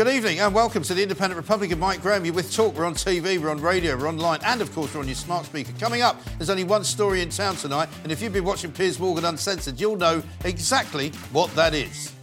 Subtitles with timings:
[0.00, 2.24] Good evening and welcome to the Independent Republic of Mike Graham.
[2.24, 2.74] You're with Talk.
[2.74, 5.44] We're on TV, we're on radio, we're online, and of course, we're on your smart
[5.44, 5.72] speaker.
[5.78, 8.98] Coming up, there's only one story in town tonight, and if you've been watching Piers
[8.98, 12.14] Morgan Uncensored, you'll know exactly what that is.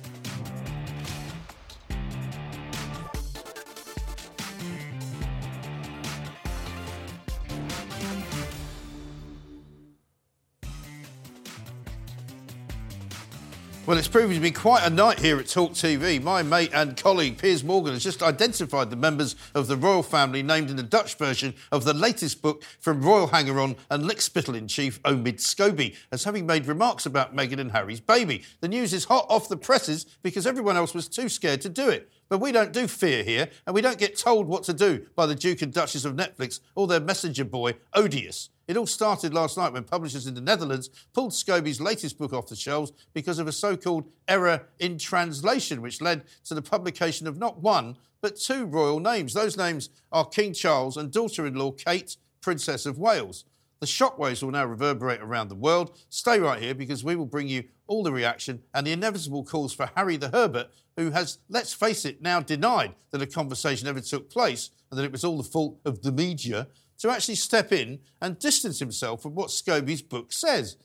[13.87, 16.21] Well, it's proving to be quite a night here at Talk TV.
[16.21, 20.43] My mate and colleague Piers Morgan has just identified the members of the royal family
[20.43, 24.67] named in the Dutch version of the latest book from royal hanger-on and lickspittle in
[24.67, 28.43] chief Omid Scobie as having made remarks about Meghan and Harry's baby.
[28.59, 31.87] The news is hot off the presses because everyone else was too scared to do
[31.87, 32.11] it.
[32.27, 35.27] But we don't do fear here, and we don't get told what to do by
[35.27, 38.49] the Duke and Duchess of Netflix or their messenger boy, Odious.
[38.67, 42.47] It all started last night when publishers in the Netherlands pulled Scobie's latest book off
[42.47, 47.27] the shelves because of a so called error in translation, which led to the publication
[47.27, 49.33] of not one, but two royal names.
[49.33, 53.45] Those names are King Charles and daughter in law Kate, Princess of Wales.
[53.79, 55.97] The shockwaves will now reverberate around the world.
[56.09, 59.71] Stay right here because we will bring you all the reaction and the inevitable calls
[59.71, 64.01] for Harry the Herbert, who has, let's face it, now denied that a conversation ever
[64.01, 66.67] took place and that it was all the fault of the media,
[66.99, 70.77] to actually step in and distance himself from what Scobie's book says.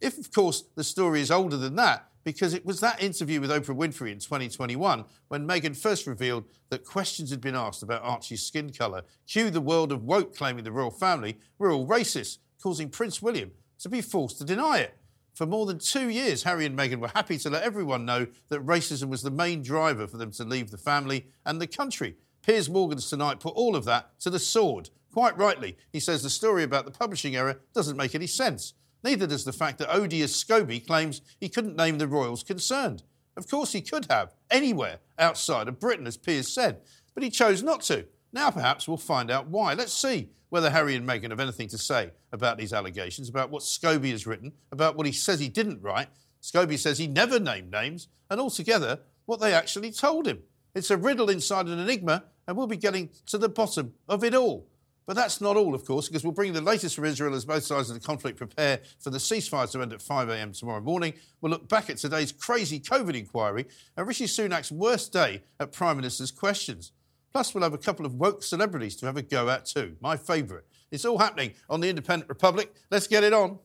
[0.00, 3.50] If, of course, the story is older than that, because it was that interview with
[3.50, 8.42] Oprah Winfrey in 2021 when Meghan first revealed that questions had been asked about Archie's
[8.42, 9.02] skin colour.
[9.26, 13.52] Cue the world of woke claiming the royal family were all racist, causing Prince William
[13.78, 14.94] to be forced to deny it.
[15.34, 18.64] For more than two years, Harry and Meghan were happy to let everyone know that
[18.64, 22.14] racism was the main driver for them to leave the family and the country.
[22.42, 24.90] Piers Morgan's tonight put all of that to the sword.
[25.14, 28.74] Quite rightly, he says the story about the publishing error doesn't make any sense.
[29.04, 33.04] Neither does the fact that odious Scobie claims he couldn't name the royals concerned.
[33.36, 36.80] Of course, he could have, anywhere outside of Britain, as Piers said,
[37.14, 38.06] but he chose not to.
[38.32, 39.74] Now, perhaps we'll find out why.
[39.74, 43.62] Let's see whether Harry and Meghan have anything to say about these allegations, about what
[43.62, 46.08] Scobie has written, about what he says he didn't write.
[46.42, 50.40] Scobie says he never named names, and altogether, what they actually told him.
[50.74, 54.34] It's a riddle inside an enigma, and we'll be getting to the bottom of it
[54.34, 54.66] all.
[55.06, 57.44] But that's not all, of course, because we'll bring you the latest from Israel as
[57.44, 61.12] both sides of the conflict prepare for the ceasefire to end at 5am tomorrow morning.
[61.40, 63.66] We'll look back at today's crazy COVID inquiry
[63.96, 66.92] and Rishi Sunak's worst day at Prime Minister's questions.
[67.32, 69.96] Plus, we'll have a couple of woke celebrities to have a go at too.
[70.00, 70.64] My favourite.
[70.90, 72.72] It's all happening on the Independent Republic.
[72.90, 73.58] Let's get it on.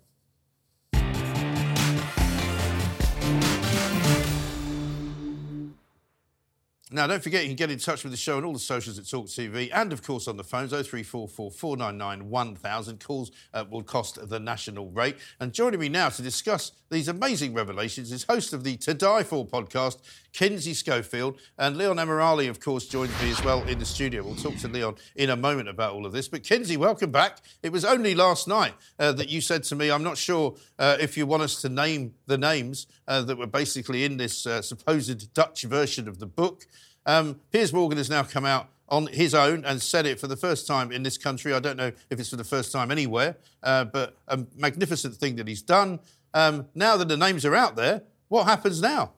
[6.91, 8.97] Now, don't forget you can get in touch with the show on all the socials
[8.97, 12.99] at Talk TV and, of course, on the phones 0344 499 1000.
[12.99, 15.17] Calls uh, will cost the national rate.
[15.39, 19.21] And joining me now to discuss these amazing revelations is host of the To Die
[19.21, 19.99] For podcast,
[20.33, 21.37] Kinsey Schofield.
[21.59, 24.23] And Leon Emirali, of course, joins me as well in the studio.
[24.23, 26.27] We'll talk to Leon in a moment about all of this.
[26.27, 27.37] But, Kinsey, welcome back.
[27.61, 30.97] It was only last night uh, that you said to me, I'm not sure uh,
[30.99, 34.63] if you want us to name the names uh, that were basically in this uh,
[34.63, 36.65] supposed Dutch version of the book.
[37.09, 40.35] Um, Piers Morgan has now come out on his own and said it for the
[40.35, 41.55] first time in this country.
[41.55, 45.35] I don't know if it's for the first time anywhere, uh, but a magnificent thing
[45.37, 46.01] that he's done.
[46.35, 49.13] Um, now that the names are out there, what happens now?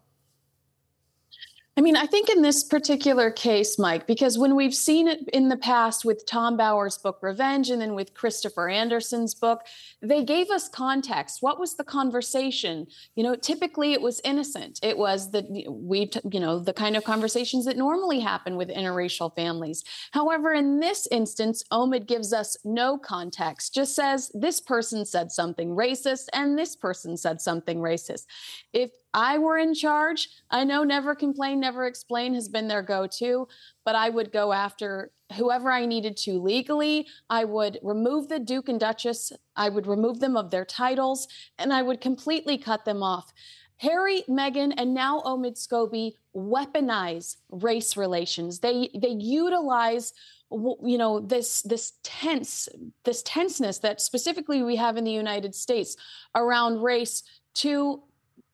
[1.78, 5.48] I mean, I think in this particular case, Mike, because when we've seen it in
[5.48, 9.62] the past with Tom Bower's book Revenge and then with Christopher Anderson's book,
[10.02, 11.38] they gave us context.
[11.42, 12.88] What was the conversation?
[13.16, 14.80] You know, typically it was innocent.
[14.84, 19.34] It was the we you know, the kind of conversations that normally happen with interracial
[19.34, 19.86] families.
[20.12, 23.74] However, in this instance, Omid gives us no context.
[23.74, 28.26] Just says this person said something racist and this person said something racist.
[28.74, 33.08] If I were in charge, I know never complain, never explain has been their go
[33.08, 33.48] to,
[33.86, 37.08] but I would go after whoever I needed to legally.
[37.30, 41.28] I would remove the Duke and Duchess, I would remove them of their titles,
[41.58, 43.34] and I would completely cut them off.
[43.78, 48.60] Harry, Meghan, and now Omid Scobie weaponize race relations.
[48.60, 50.14] They they utilize
[50.52, 52.70] you know this this tense
[53.06, 55.96] this tenseness that specifically we have in the United States
[56.36, 57.24] around race
[57.56, 58.04] to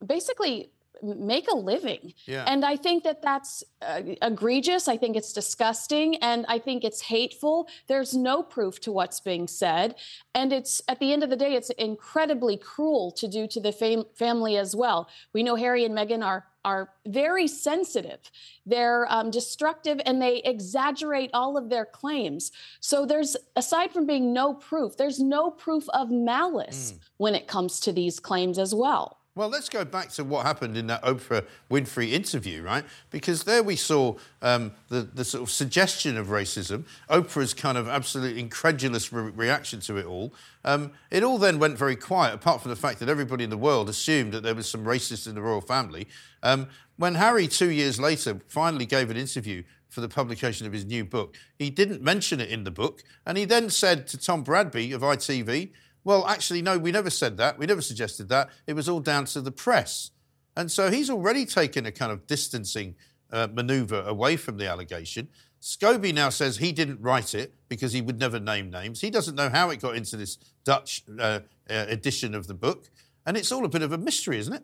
[0.05, 0.71] basically
[1.01, 2.13] make a living.
[2.25, 2.43] Yeah.
[2.47, 4.87] And I think that that's uh, egregious.
[4.87, 7.67] I think it's disgusting and I think it's hateful.
[7.87, 9.95] There's no proof to what's being said.
[10.33, 13.71] And it's at the end of the day, it's incredibly cruel to do to the
[13.71, 15.09] fam- family as well.
[15.33, 18.19] We know Harry and Meghan are are very sensitive.
[18.65, 22.51] They're um, destructive and they exaggerate all of their claims.
[22.81, 26.99] So there's, aside from being no proof, there's no proof of malice mm.
[27.15, 29.17] when it comes to these claims as well.
[29.37, 32.83] Well, let's go back to what happened in that Oprah Winfrey interview, right?
[33.11, 37.87] Because there we saw um, the, the sort of suggestion of racism, Oprah's kind of
[37.87, 40.33] absolute incredulous re- reaction to it all.
[40.65, 43.59] Um, it all then went very quiet, apart from the fact that everybody in the
[43.59, 46.07] world assumed that there was some racist in the royal family.
[46.41, 50.83] Um, when Harry, two years later, finally gave an interview for the publication of his
[50.83, 53.03] new book, he didn't mention it in the book.
[53.23, 55.69] And he then said to Tom Bradby of ITV,
[56.07, 57.59] well, actually, no, we never said that.
[57.59, 58.47] We never suggested that.
[58.65, 60.11] It was all down to the press.
[60.55, 62.95] And so he's already taken a kind of distancing
[63.29, 65.27] uh, maneuver away from the allegation.
[65.61, 69.01] Scobie now says he didn't write it because he would never name names.
[69.01, 72.89] He doesn't know how it got into this Dutch uh, uh, edition of the book.
[73.25, 74.63] And it's all a bit of a mystery, isn't it?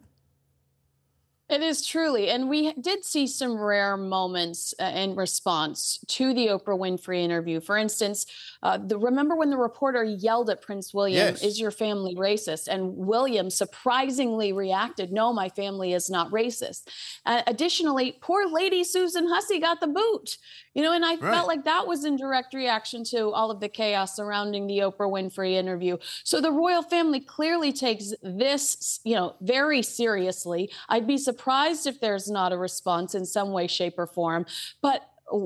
[1.50, 2.30] It is truly.
[2.30, 7.60] And we did see some rare moments uh, in response to the Oprah Winfrey interview.
[7.60, 8.26] For instance,
[8.64, 11.44] uh, the, remember when the reporter yelled at Prince William, yes.
[11.44, 12.68] Is your family racist?
[12.70, 16.88] And William surprisingly reacted, No, my family is not racist.
[17.26, 20.38] Uh, additionally, poor lady Susan Hussey got the boot.
[20.74, 21.22] You know, and I right.
[21.22, 25.10] felt like that was in direct reaction to all of the chaos surrounding the Oprah
[25.10, 25.98] Winfrey interview.
[26.24, 30.72] So the royal family clearly takes this, you know, very seriously.
[30.90, 34.46] I'd be surprised if there's not a response in some way, shape, or form.
[34.82, 35.04] But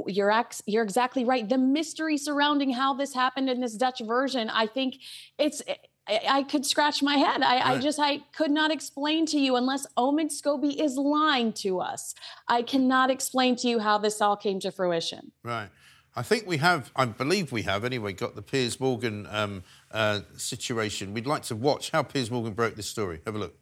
[0.07, 1.47] you're ex- you're exactly right.
[1.47, 4.95] The mystery surrounding how this happened in this Dutch version, I think
[5.37, 5.61] it's
[6.07, 7.41] I, I could scratch my head.
[7.41, 7.65] I, right.
[7.65, 12.13] I, just I could not explain to you unless Omid Scobie is lying to us.
[12.47, 15.31] I cannot explain to you how this all came to fruition.
[15.43, 15.69] Right.
[16.15, 20.21] I think we have, I believe we have anyway, got the Piers Morgan um, uh,
[20.35, 21.13] situation.
[21.13, 23.21] We'd like to watch how Piers Morgan broke this story.
[23.25, 23.55] Have a look.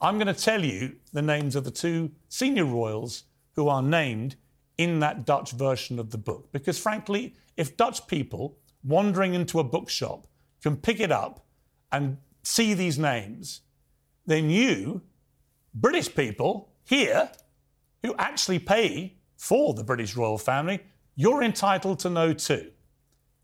[0.00, 3.24] I'm going to tell you the names of the two senior royals
[3.56, 4.36] who are named
[4.76, 6.52] in that Dutch version of the book.
[6.52, 10.27] Because frankly, if Dutch people wandering into a bookshop
[10.62, 11.46] can pick it up
[11.92, 13.62] and see these names,
[14.26, 15.02] then you,
[15.74, 17.30] British people here,
[18.02, 20.80] who actually pay for the British royal family,
[21.14, 22.70] you're entitled to know too.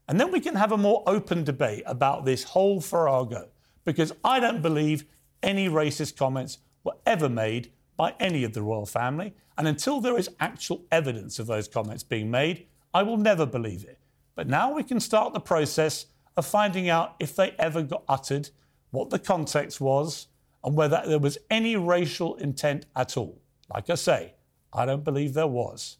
[0.09, 3.49] And then we can have a more open debate about this whole farrago,
[3.85, 5.05] because I don't believe
[5.43, 9.35] any racist comments were ever made by any of the royal family.
[9.57, 13.85] And until there is actual evidence of those comments being made, I will never believe
[13.85, 13.99] it.
[14.35, 18.51] But now we can start the process of finding out if they ever got uttered,
[18.91, 20.29] what the context was,
[20.63, 23.41] and whether there was any racial intent at all.
[23.73, 24.35] Like I say,
[24.73, 25.99] I don't believe there was.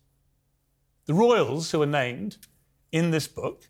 [1.07, 2.39] The royals who are named
[2.91, 3.69] in this book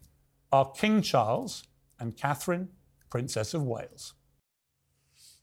[0.52, 1.64] are King Charles
[1.98, 2.68] and Catherine,
[3.10, 4.14] Princess of Wales.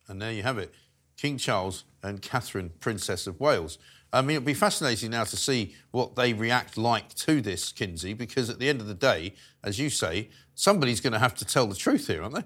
[0.08, 0.74] And there you have it
[1.18, 3.78] King Charles and Catherine, Princess of Wales.
[4.14, 8.14] I mean, it'll be fascinating now to see what they react like to this, Kinsey,
[8.14, 11.46] because at the end of the day, as you say, somebody's going to have to
[11.46, 12.44] tell the truth here, aren't they?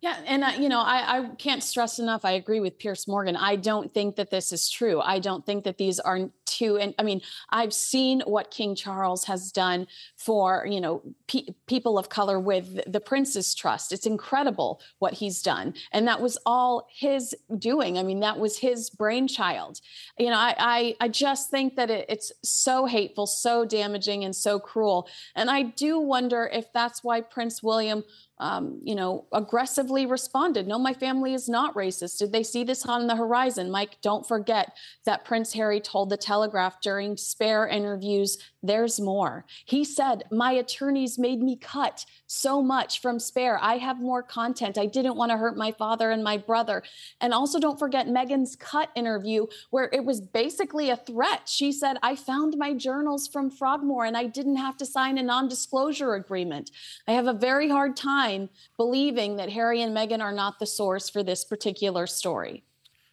[0.00, 2.24] Yeah, and you know, I, I can't stress enough.
[2.24, 3.36] I agree with Piers Morgan.
[3.36, 5.00] I don't think that this is true.
[5.00, 6.78] I don't think that these are two.
[6.78, 11.98] And I mean, I've seen what King Charles has done for you know pe- people
[11.98, 13.92] of color with the Prince's Trust.
[13.92, 17.98] It's incredible what he's done, and that was all his doing.
[17.98, 19.80] I mean, that was his brainchild.
[20.18, 24.34] You know, I I, I just think that it, it's so hateful, so damaging, and
[24.34, 25.08] so cruel.
[25.34, 28.04] And I do wonder if that's why Prince William
[28.42, 30.66] um, you know, aggressively responded.
[30.66, 32.18] No, my family is not racist.
[32.18, 33.70] Did they see this on the horizon?
[33.70, 39.44] Mike, don't forget that Prince Harry told the Telegraph during spare interviews, there's more.
[39.64, 43.58] He said, My attorneys made me cut so much from spare.
[43.60, 44.78] I have more content.
[44.78, 46.82] I didn't want to hurt my father and my brother.
[47.20, 51.48] And also, don't forget Meghan's cut interview, where it was basically a threat.
[51.48, 55.22] She said, I found my journals from Frogmore and I didn't have to sign a
[55.22, 56.70] non disclosure agreement.
[57.08, 61.10] I have a very hard time believing that Harry and Meghan are not the source
[61.10, 62.64] for this particular story.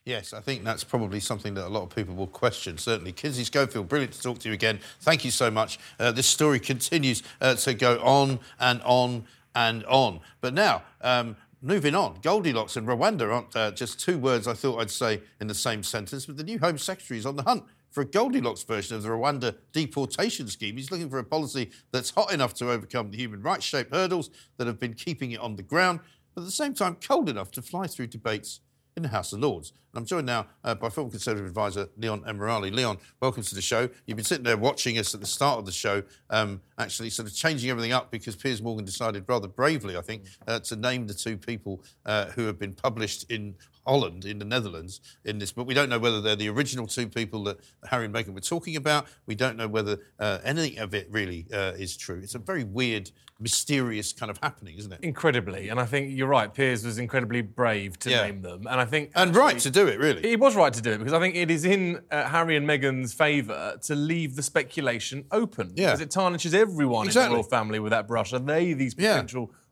[0.06, 3.12] Yes, I think that's probably something that a lot of people will question, certainly.
[3.12, 4.80] Kinsey Schofield, brilliant to talk to you again.
[5.02, 5.78] Thank you so much.
[6.00, 10.22] Uh, this story continues uh, to go on and on and on.
[10.42, 14.80] But now, um, moving on, Goldilocks and Rwanda aren't uh, just two words I thought
[14.80, 17.64] I'd say in the same sentence, but the new Home Secretary is on the hunt
[17.92, 20.78] for a Goldilocks version of the Rwanda deportation scheme.
[20.78, 24.30] He's looking for a policy that's hot enough to overcome the human rights shaped hurdles
[24.58, 26.00] that have been keeping it on the ground,
[26.34, 28.62] but at the same time cold enough to fly through debates
[28.96, 29.74] in the House of Lords.
[29.94, 32.72] And I'm joined now uh, by former Conservative advisor Leon Emirali.
[32.72, 33.90] Leon, welcome to the show.
[34.06, 37.28] You've been sitting there watching us at the start of the show, um, actually sort
[37.28, 41.08] of changing everything up because Piers Morgan decided rather bravely, I think, uh, to name
[41.08, 43.56] the two people uh, who have been published in
[43.90, 47.08] Holland, in the Netherlands, in this but We don't know whether they're the original two
[47.08, 47.58] people that
[47.90, 49.08] Harry and Meghan were talking about.
[49.26, 52.20] We don't know whether uh, anything of it really uh, is true.
[52.22, 55.00] It's a very weird, mysterious kind of happening, isn't it?
[55.02, 56.54] Incredibly, and I think you're right.
[56.54, 58.24] Piers was incredibly brave to Yeah.
[58.28, 60.22] name them, and I think And actually- right to do it, really.
[60.30, 62.68] He was right to do it because I think it is in uh, Harry and
[62.68, 65.72] Meghan's favour to leave the speculation open.
[65.76, 65.88] Yeah.
[65.88, 67.30] Because it tarnishes everyone in Exactly.
[67.30, 68.34] the royal family with that brush.
[68.34, 69.16] Are they these Yeah.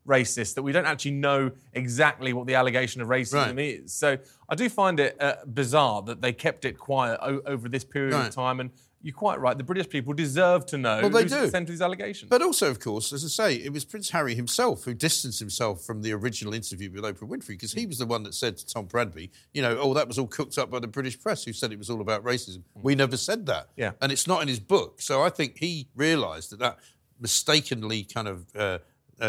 [0.07, 3.59] Racists that we don't actually know exactly what the allegation of racism Right.
[3.59, 3.93] is?
[3.93, 4.17] So
[4.49, 8.13] I do find it uh, bizarre that they kept it quiet o- over this period
[8.13, 8.27] Right.
[8.29, 8.59] of time.
[8.59, 8.71] And
[9.03, 9.55] you're quite right.
[9.57, 11.35] The British people deserve to know Well, they do.
[11.35, 12.29] at the centre of these allegations.
[12.29, 15.83] But also, of course, as I say, it was Prince Harry himself who distanced himself
[15.83, 18.65] from the original interview with Oprah Winfrey because he was the one that said to
[18.65, 21.53] Tom Bradby, you know, oh, that was all cooked up by the British press who
[21.53, 22.63] said it was all about racism.
[22.81, 23.69] We never said that.
[23.77, 23.91] Yeah.
[24.01, 24.99] And it's not in his book.
[24.99, 26.79] So I think he realised that that
[27.19, 28.79] mistakenly kind of uh,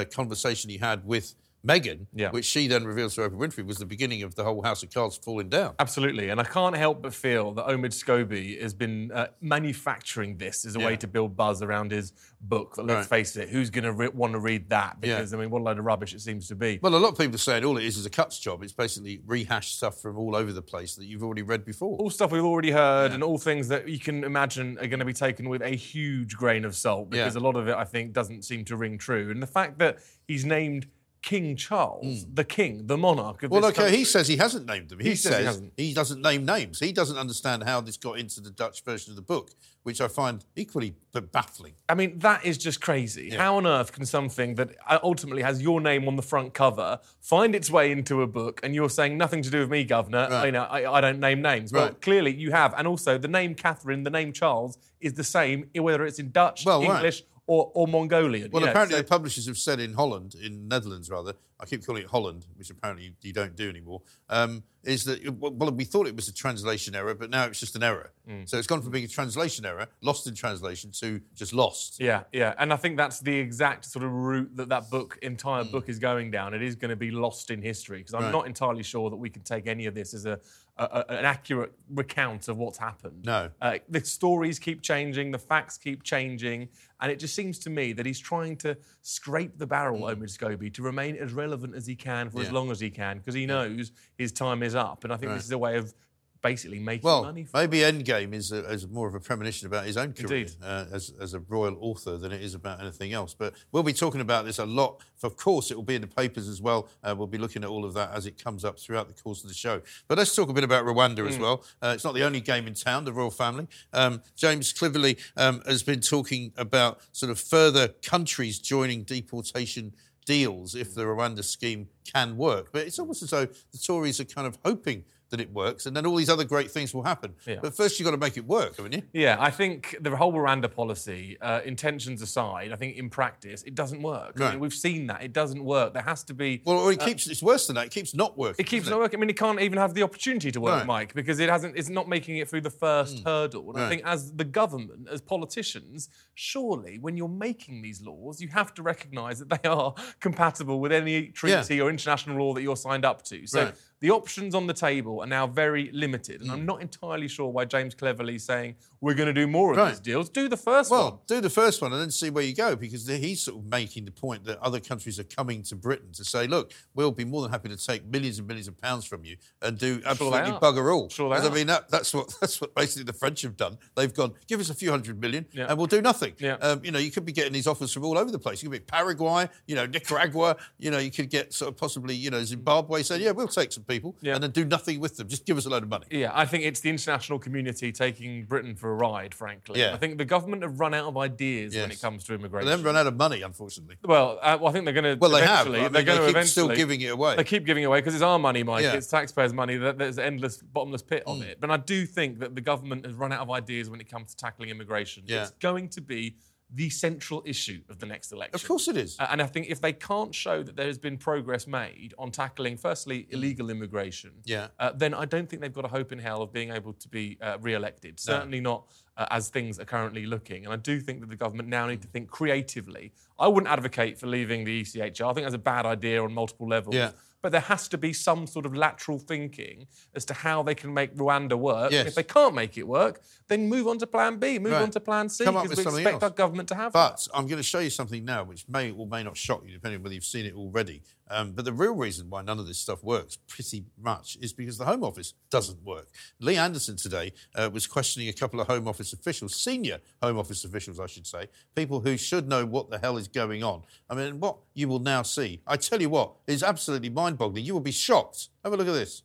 [0.07, 1.35] conversation he had with
[1.69, 2.31] Meghan, Yeah.
[2.31, 4.91] which she then reveals to Oprah Winfrey, was the beginning of the whole House of
[4.93, 5.75] Cards falling down.
[5.79, 10.65] Absolutely, and I can't help but feel that Omid Scobie has been uh, manufacturing this
[10.65, 10.87] as a Yeah.
[10.87, 12.75] way to build buzz around his book.
[12.77, 13.19] But let's Right.
[13.19, 14.97] face it, who's going to re- want to read that?
[15.03, 15.17] Yeah.
[15.17, 16.79] Because I mean, what a load of rubbish it seems to be.
[16.83, 18.63] Well, a lot of people are saying all it is is a cuts job.
[18.63, 21.97] It's basically rehashed stuff from all over the place that you've already read before.
[21.99, 25.05] all stuff we've already heard, and all things that you can imagine are going to
[25.05, 27.41] be taken with a huge grain of salt because Yeah.
[27.41, 29.31] a lot of it, I think, doesn't seem to ring true.
[29.31, 30.87] And the fact that he's named
[31.29, 33.51] King Charles, the king, the monarch of.
[33.51, 34.99] Well, this okay, country- he says he hasn't named them.
[34.99, 35.73] He, He says he says hasn't.
[35.77, 36.81] he doesn't name names.
[36.81, 39.51] He doesn't understand how this got into the Dutch version of the book,
[39.83, 40.95] which I find equally
[41.33, 41.75] baffling.
[41.89, 43.29] I mean, that is just crazy.
[43.31, 46.99] How on earth can something that uh, ultimately has your name on the front cover
[47.21, 50.29] find its way into a book and you're saying nothing to do with me, Governor?
[50.31, 50.47] Right.
[50.47, 51.73] You know, I, I don't name names.
[51.73, 52.01] Well, Right.
[52.01, 52.73] clearly you have.
[52.79, 56.65] And also, the name Catherine, the name Charles is the same, whether it's in Dutch,
[56.65, 57.03] Well, right.
[57.49, 58.51] Or, or Mongolian.
[58.51, 61.65] Well, you know, apparently so- the publishers have said in Holland, in Netherlands rather, I
[61.65, 65.85] keep calling it Holland, which apparently you, don't do anymore, um, is that, well, we
[65.85, 68.13] thought it was a translation error, but now it's just an error.
[68.31, 68.49] Mm.
[68.49, 72.01] So it's gone from being a translation error, lost in translation, to just lost.
[72.01, 75.65] Yeah, yeah, and I think that's the exact sort of route that that book, entire
[75.65, 76.55] book, is going down.
[76.55, 78.23] It is going to be lost in history because I'm.
[78.23, 78.33] Right.
[78.33, 80.39] not entirely sure that we can take any of this as a,
[80.79, 83.25] a, an accurate recount of what's happened.
[83.25, 83.51] No.
[83.61, 86.69] uh, the stories keep changing, the facts keep changing,
[87.01, 90.73] and it just seems to me that he's trying to scrape the barrel, Omid Scobie,
[90.75, 92.55] to remain as relevant as he can for as Hmm.
[92.55, 95.37] Long as he can because he knows his time is up, and I think Right.
[95.37, 95.95] this is a way of
[96.43, 97.45] basically making Well, money.
[97.45, 100.87] For maybe Endgame is, a, is more of a premonition about his own career uh,
[100.93, 103.35] as, as a royal author than it is about anything else.
[103.35, 105.01] But we'll be talking about this a lot.
[105.23, 106.89] Of course, it will be in the papers as well.
[107.03, 109.43] Uh, we'll be looking at all of that as it comes up throughout the course
[109.43, 109.81] of the show.
[110.07, 111.29] But let's talk a bit about Rwanda Mm.
[111.29, 111.65] as well.
[111.83, 113.67] Uh, it's not the only game in town, the royal family.
[113.93, 120.75] Um, James Cleverly um, has been talking about sort of further countries joining deportation deals
[120.75, 122.69] if the Rwanda scheme can work.
[122.71, 125.97] But it's almost as though the Tories are kind of hoping that it works, and
[125.97, 127.35] then all these other great things will happen.
[127.47, 127.57] Yeah.
[127.61, 129.03] But first, you've got to make it work, haven't you?
[129.13, 133.75] Yeah, I think the whole Rwanda policy, uh, intentions aside, I think in practice it
[133.75, 134.41] doesn't work.
[134.41, 135.93] I mean, we've seen that it doesn't work.
[135.93, 136.63] There has to be.
[136.65, 137.27] Well, it keeps.
[137.27, 137.87] it's worse than that.
[137.87, 138.61] It keeps not working.
[138.61, 139.19] Uh, it keeps not working.
[139.19, 140.83] I mean, it can't even have the opportunity to work.
[140.83, 140.89] Hmm.
[140.89, 141.77] Mike, because it hasn't.
[141.77, 143.71] It's not making it through the first hurdle.
[143.75, 148.49] And I think, as the government, as politicians, surely when you're making these laws, you
[148.49, 152.77] have to recognise that they are compatible with any treaty or international law that you're
[152.77, 153.47] signed up to.
[153.47, 153.75] So Right.
[154.01, 156.41] The options on the table are now very limited.
[156.41, 156.67] And I'm hmm.
[156.67, 159.91] not entirely sure why James Cleverly's saying we're going to do more of Right.
[159.91, 160.29] these deals.
[160.29, 160.99] Do the first one.
[161.01, 163.65] Well, do the first one and then see where you go because he's sort of
[163.67, 167.25] making the point that other countries are coming to Britain to say, look, we'll be
[167.25, 170.41] more than happy to take millions and millions of pounds from you and do absolutely
[170.51, 170.61] are.
[170.61, 171.09] bugger all.
[171.09, 173.79] Sure they I mean, that, that's what that's what basically the French have done.
[173.95, 175.67] They've gone, give us a few hundred million Yeah.
[175.69, 176.35] and we'll do nothing.
[176.39, 176.55] Yeah.
[176.55, 178.63] Um, you know, you could be getting these offers from all over the place.
[178.63, 180.57] You could be Paraguay, you know, Nicaragua.
[180.79, 183.73] You know, you could get sort of possibly, you know, Zimbabwe saying, yeah, we'll take
[183.73, 184.35] some people Yeah.
[184.35, 185.29] and then do nothing with them.
[185.29, 186.07] Just give us a load of money.
[186.11, 189.81] Yeah, I think it's the international community taking Britain for a ride, frankly.
[189.81, 189.93] Yeah.
[189.95, 192.67] I think the government have run out of ideas when it comes to But immigration.
[192.67, 193.97] they haven't run out of money, unfortunately.
[194.05, 195.17] Well, uh, well, I think they're going to.
[195.21, 195.67] Well, they have.
[195.67, 197.37] eventually, I mean, they're they going to keep eventually still giving it away.
[197.37, 198.83] They keep giving it away because it's our money, Mike.
[198.83, 198.93] Yeah.
[198.93, 198.99] Mm.
[198.99, 199.77] It's taxpayers' money.
[199.77, 201.61] That there's an endless, bottomless pit of it.
[201.61, 204.31] But I do think that the government has run out of ideas when it comes
[204.31, 205.25] to tackling immigration.
[205.27, 205.43] Yeah.
[205.43, 206.37] It's going to be
[206.75, 208.55] the central issue of the next election.
[208.55, 209.17] Of course it is.
[209.19, 212.31] Uh, and I think if they can't show that there has been progress made on
[212.31, 214.43] tackling, firstly, illegal immigration, Mm.
[214.45, 214.67] Yeah.
[214.79, 217.09] uh, then I don't think they've got a hope in hell of being able to
[217.09, 218.21] be uh, re-elected.
[218.21, 218.85] Certainly not
[219.17, 220.65] uh, as things are currently looking.
[220.65, 223.13] And I do think that the government now need to think creatively.
[223.39, 225.31] I wouldn't advocate for leaving the ECHR.
[225.31, 226.95] I think that's a bad idea on multiple levels.
[226.95, 227.13] Yeah.
[227.41, 230.93] But there has to be some sort of lateral thinking as to how they can
[230.93, 231.93] make Rwanda work.
[231.93, 232.09] Yes.
[232.09, 234.83] If they can't make it work, then move on to Plan B, move Right.
[234.83, 236.23] on to Plan C, because we expect else.
[236.25, 237.11] our government to have that.
[237.11, 239.73] But I'm going to show you something now, which may or may not shock you,
[239.73, 241.03] depending on whether you've seen it already.
[241.31, 244.79] Um, but the real reason why none of this stuff works, pretty much, is because
[244.79, 246.09] the Home Office doesn't work.
[246.41, 250.65] Lee Anderson today uh, was questioning a couple of Home Office officials, senior Home Office
[250.65, 253.83] officials, I should say, people who should know what the hell is going on.
[254.09, 257.65] I mean, what you will now see, I tell you what, is absolutely mind-boggling.
[257.65, 258.49] You will be shocked.
[258.65, 259.23] Have a look at this.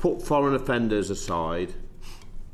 [0.00, 1.72] put foreign offenders aside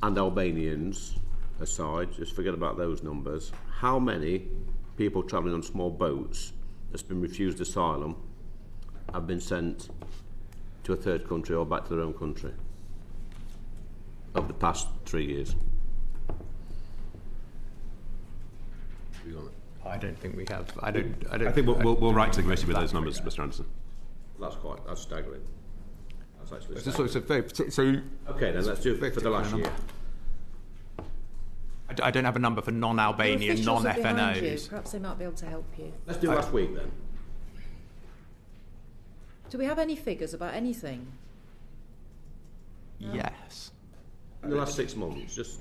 [0.03, 1.17] and Albanians
[1.61, 3.53] aside, just forget about those numbers.
[3.71, 4.49] How many
[4.97, 6.53] people travelling on small boats
[6.97, 8.17] that's been refused asylum
[9.13, 9.91] have been sent
[10.83, 12.51] to a third country or back to their own country
[14.35, 15.55] over the past three years?
[19.85, 20.73] I don't think we have.
[20.83, 21.15] I don't.
[21.31, 21.49] I don't.
[21.49, 23.41] I think we'll, we'll, we'll write to the committee with those numbers, Mr.
[23.41, 23.67] Anderson.
[24.41, 25.43] That's quite, that's staggering.
[26.39, 27.09] That's actually So, staggering.
[27.09, 28.01] so, so, very- so
[28.31, 29.71] Okay, then let's do it for the last year.
[31.89, 34.43] I d- I don't have a number for non-Albanian, officials are behind you.
[34.43, 34.69] non-FNOs.
[34.69, 35.93] Perhaps they might be able to help you.
[36.07, 36.91] Let's do last week then.
[39.51, 41.07] Do we have any figures about anything?
[42.99, 43.71] Yes.
[44.43, 45.61] In the last six months, just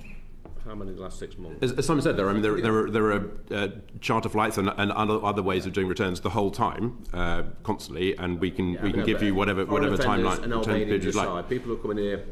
[0.65, 1.59] how many in the last six months?
[1.61, 3.67] As, as Simon said, there, I mean, there, there are, there are uh,
[4.01, 8.17] charter flights and, and other, other ways of doing returns the whole time, uh, constantly,
[8.17, 10.81] and we can we can give you whatever foreign whatever offenders timeline and return period
[10.81, 11.27] Albanians you'd like.
[11.27, 12.25] aside, people who are coming here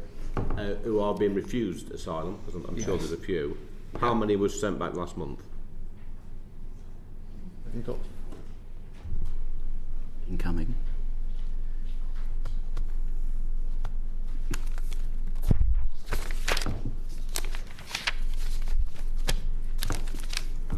[0.58, 3.56] uh, who are being refused asylum, because I'm, I'm sure there's a few.
[4.00, 5.40] How many was sent back last month?
[10.28, 10.74] Incoming.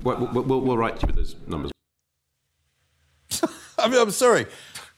[0.02, 1.72] We'll, we'll, we'll, we'll write to you with those numbers.
[3.78, 4.46] I mean, I'm sorry.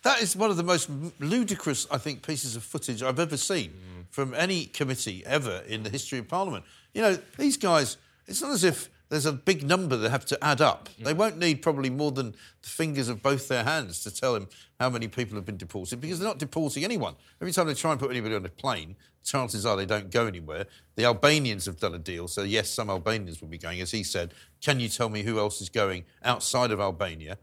[0.02, 3.72] That is one of the most ludicrous, I think, pieces of footage I've ever seen
[4.10, 6.64] from any committee ever in the history of Parliament.
[6.92, 7.96] You know, these guys,
[8.28, 10.90] it's not as if there's a big number they have to add up.
[10.98, 14.48] They won't need probably more than the fingers of both their hands to tell him
[14.78, 17.14] how many people have been deported because they're not deporting anyone.
[17.40, 20.26] Every time they try and put anybody on a plane, chances are they don't go
[20.26, 20.66] anywhere.
[20.96, 23.80] The Albanians have done a deal, so yes, some Albanians will be going.
[23.80, 27.38] As he said, can you tell me who else is going outside of Albania?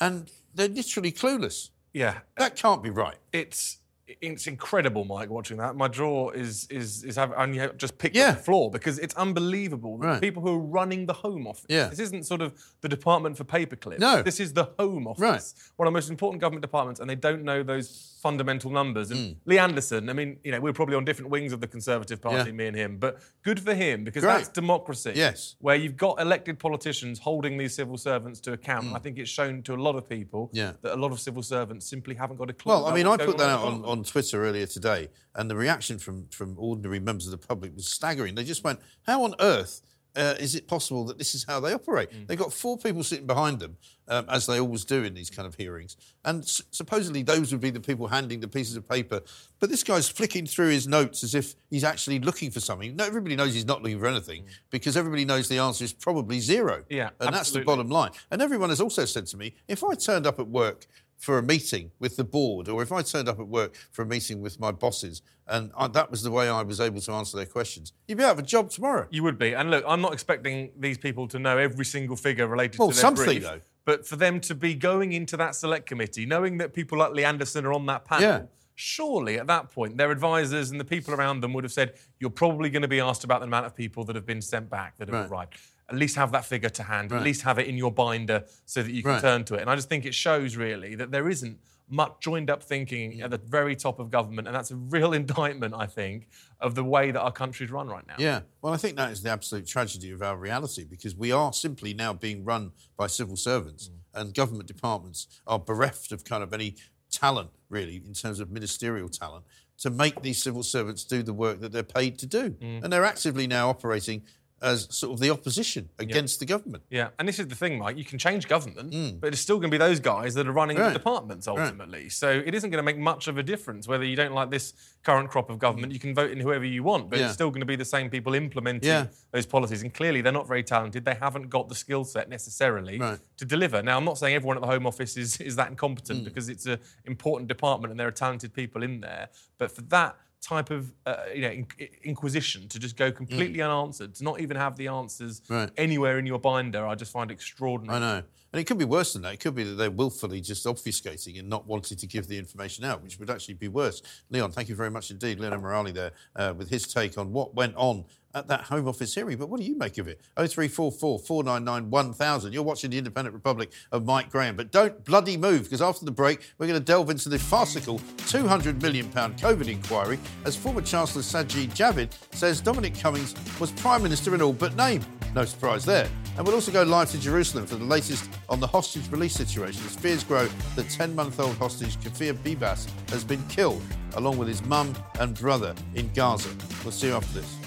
[0.00, 1.70] And they're literally clueless.
[1.92, 3.16] Yeah, That can't be right.
[3.32, 3.78] it's
[4.20, 5.76] it's incredible, Mike, watching that.
[5.76, 8.30] My jaw is is is have, only have just picked Yeah.
[8.30, 9.98] up the floor because it's unbelievable.
[9.98, 10.20] that Right.
[10.20, 11.66] People who are running the Home Office.
[11.68, 11.88] Yeah.
[11.88, 13.98] This isn't sort of the department for paperclips.
[13.98, 14.22] No.
[14.22, 15.20] This is the Home Office.
[15.22, 15.42] Right.
[15.76, 19.10] One of the most important government departments, and they don't know those fundamental numbers.
[19.10, 19.36] And mm.
[19.46, 22.50] Lee Anderson, I mean, you know, we're probably on different wings of the Conservative Party,
[22.50, 22.56] Yeah.
[22.56, 24.34] me and him, but good for him because Great.
[24.34, 25.12] that's democracy.
[25.14, 25.56] Yes.
[25.60, 28.86] Where you've got elected politicians holding these civil servants to account.
[28.86, 28.96] Mm.
[28.96, 30.50] I think it's shown to a lot of people.
[30.52, 30.72] Yeah.
[30.82, 32.70] that a lot of civil servants simply haven't got a clue.
[32.72, 33.84] Well, I mean, I put that out on, Parliament.
[34.00, 37.86] On Twitter earlier today, and the reaction from, from ordinary members of the public was
[37.86, 38.34] staggering.
[38.34, 39.82] They just went, How on earth
[40.16, 42.10] uh, is it possible that this is how they operate?
[42.10, 42.26] Mm.
[42.26, 43.76] They've got four people sitting behind them,
[44.08, 47.60] um, as they always do in these kind of hearings, and s- supposedly those would
[47.60, 49.20] be the people handing the pieces of paper.
[49.60, 52.96] But this guy's flicking through his notes as if he's actually looking for something.
[52.96, 56.40] No, everybody knows he's not looking for anything because everybody knows the answer is probably
[56.40, 56.78] zero.
[56.78, 56.84] Mm.
[56.88, 58.12] Yeah, and that's the bottom line.
[58.30, 60.86] And everyone has also said to me, if I turned up at work
[61.20, 64.06] for a meeting with the board, or if I turned up at work for a
[64.06, 67.36] meeting with my bosses, and I, that was the way I was able to answer
[67.36, 69.06] their questions, you'd be out of a job tomorrow.
[69.10, 69.52] You would be.
[69.52, 72.94] And look, I'm not expecting these people to know every single figure related Well, to
[72.94, 73.60] their something, brief, though.
[73.84, 77.24] But for them to be going into that select committee, knowing that people like Lee
[77.24, 78.42] Anderson are on that panel, Yeah.
[78.74, 82.30] surely at that point, their advisors and the people around them would have said, You're
[82.30, 84.96] probably going to be asked about the amount of people that have been sent back
[84.96, 85.30] that have Right.
[85.30, 85.58] arrived.
[85.90, 87.18] At least have that figure to hand, Right.
[87.18, 89.20] at least have it in your binder so that you can Right.
[89.20, 89.60] turn to it.
[89.62, 93.24] And I just think it shows really that there isn't much joined up thinking Mm.
[93.24, 94.46] at the very top of government.
[94.46, 96.28] And that's a real indictment, I think,
[96.60, 98.14] of the way that our country's run right now.
[98.18, 101.52] Yeah, well, I think that is the absolute tragedy of our reality because we are
[101.52, 104.20] simply now being run by civil servants, Mm.
[104.20, 106.76] and government departments are bereft of kind of any
[107.10, 109.44] talent, really, in terms of ministerial talent,
[109.78, 112.50] to make these civil servants do the work that they're paid to do.
[112.50, 112.84] Mm.
[112.84, 114.22] And they're actively now operating
[114.62, 116.82] as sort of the opposition against the government.
[116.90, 117.96] Yeah, and this is the thing, Mike.
[117.96, 120.76] You can change government, but it's still going to be those guys that are running
[120.76, 120.80] Mm.
[120.80, 120.88] Right.
[120.92, 121.58] the departments Right.
[121.60, 122.08] ultimately.
[122.10, 124.74] So it isn't going to make much of a difference whether you don't like this
[125.02, 125.92] current crop of government.
[125.92, 127.20] You can vote in whoever you want, but Mm.
[127.20, 127.24] Yeah.
[127.26, 129.06] it's still going to be the same people implementing Yeah.
[129.32, 129.82] those policies.
[129.82, 131.04] And clearly, they're not very talented.
[131.04, 133.18] They haven't got the skill set necessarily Right.
[133.38, 133.82] to deliver.
[133.82, 135.70] Now, I'm not saying everyone at the Home Office is, is that Mm.
[135.72, 139.28] incompetent because it's an important department and there are talented people in there.
[139.58, 141.66] But for that type of uh, you know in-
[142.02, 145.50] inquisition to just go completely unanswered, to not even have the answers Mm.
[145.50, 145.70] Right.
[145.76, 147.96] anywhere in your binder, I just find extraordinary.
[147.96, 148.22] I know.
[148.52, 149.34] And it could be worse than that.
[149.34, 152.84] It could be that they're willfully just obfuscating and not wanting to give the information
[152.84, 154.02] out, which would actually be worse.
[154.30, 155.38] Leon, thank you very much indeed.
[155.38, 159.14] Leon Emirali there uh, with his take on what went on at that Home Office
[159.14, 159.38] hearing.
[159.38, 160.20] But what do you make of it?
[160.36, 162.52] 0344 499 1000.
[162.52, 164.56] You're watching the Independent Republic of Mike Graham.
[164.56, 167.98] But don't bloody move, because after the break, we're going to delve into the farcical
[167.98, 174.34] £200 million COVID inquiry as former Chancellor Sajid Javid says Dominic Cummings was Prime Minister
[174.34, 175.04] in all but name.
[175.34, 176.08] No surprise there.
[176.36, 179.82] And we'll also go live to Jerusalem for the latest on the hostage release situation
[179.86, 183.82] as fears grow that 10 month old hostage Kfir Bibas has been killed,
[184.14, 186.50] along with his mum and brother in Gaza.
[186.82, 187.59] We'll see you after this.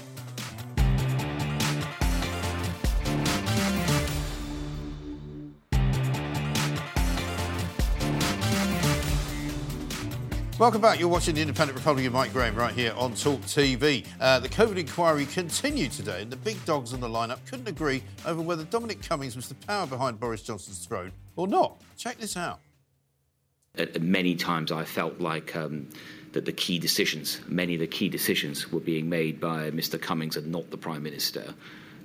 [10.59, 10.99] Welcome back.
[10.99, 14.05] You're watching the Independent Republican Mike Graham right here on Talk TV.
[14.21, 18.03] Uh, the COVID inquiry continued today, and the big dogs on the lineup couldn't agree
[18.23, 21.81] over whether Dominic Cummings was the power behind Boris Johnson's throne or not.
[21.97, 22.59] Check this out.
[23.99, 25.89] Many times, I felt like um,
[26.33, 29.99] that the key decisions, many of the key decisions, were being made by Mr.
[29.99, 31.55] Cummings and not the Prime Minister,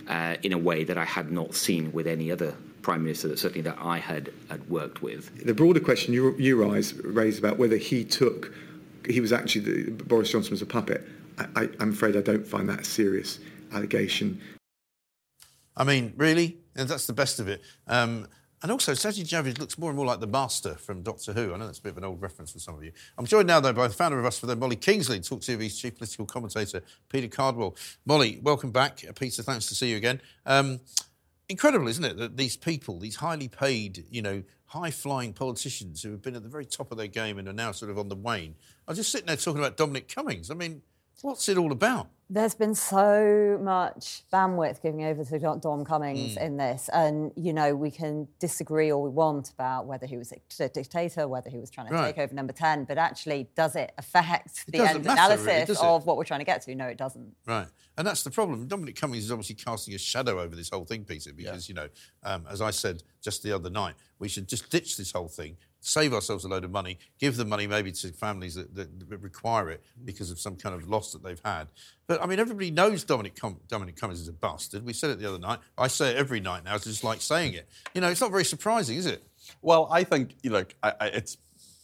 [0.08, 2.56] uh, in a way that I had not seen with any other
[2.88, 5.44] Prime Minister, that certainly that I had, had worked with.
[5.44, 8.54] The broader question you, you rise, raised about whether he took,
[9.06, 12.46] he was actually, the, Boris Johnson was a puppet, I, I, I'm afraid I don't
[12.46, 13.40] find that a serious
[13.74, 14.40] allegation.
[15.76, 16.56] I mean, really?
[16.76, 17.60] And that's the best of it.
[17.88, 18.26] Um,
[18.62, 21.52] and also, Sajid Javid looks more and more like the Master from Doctor Who.
[21.52, 22.92] I know that's a bit of an old reference for some of you.
[23.18, 25.78] I'm joined now, though, by the founder of Us For Them, Molly Kingsley, Talk TV's
[25.78, 27.76] chief political commentator, Peter Cardwell.
[28.06, 29.04] Molly, welcome back.
[29.06, 30.22] Uh, Peter, thanks to see you again.
[30.46, 30.80] Um,
[31.48, 36.22] incredible, isn't it, that these people, these highly paid, you know, high-flying politicians who have
[36.22, 38.16] been at the very top of their game and are now sort of on the
[38.16, 38.54] wane,
[38.86, 40.50] are just sitting there talking about Dominic Cummings.
[40.50, 40.82] I mean,
[41.22, 42.08] what's it all about?
[42.30, 46.42] There's been so much bandwidth giving over to Dom- Dom Cummings Mm.
[46.42, 50.30] in this, and you know we can disagree all we want about whether he was
[50.32, 52.14] a dictator, whether he was trying to Right.
[52.14, 55.46] take over Number Ten, but actually, does it affect It the end matter, analysis
[55.80, 56.74] really, of what we're trying to get to?
[56.74, 57.34] No, it doesn't.
[57.46, 57.68] Right.
[57.96, 58.68] And that's the problem.
[58.68, 61.88] Dominic Cummings is obviously casting a shadow over this whole thing, Peter, because, you know,
[62.24, 65.56] um, as I said just the other night, we should just ditch this whole thing,
[65.80, 68.88] save ourselves a load of money, give the money maybe to families that, that,
[69.20, 71.68] require it because of some kind of loss that they've had.
[72.06, 74.84] But, I mean, everybody knows Dominic, Com- Dominic Cummings is a bastard.
[74.84, 75.60] We said it the other night.
[75.76, 76.74] I say it every night now.
[76.74, 77.68] It's just like saying it.
[77.94, 79.22] You know, it's not very surprising, is it?
[79.62, 81.38] Well, I think you know, I, I, it's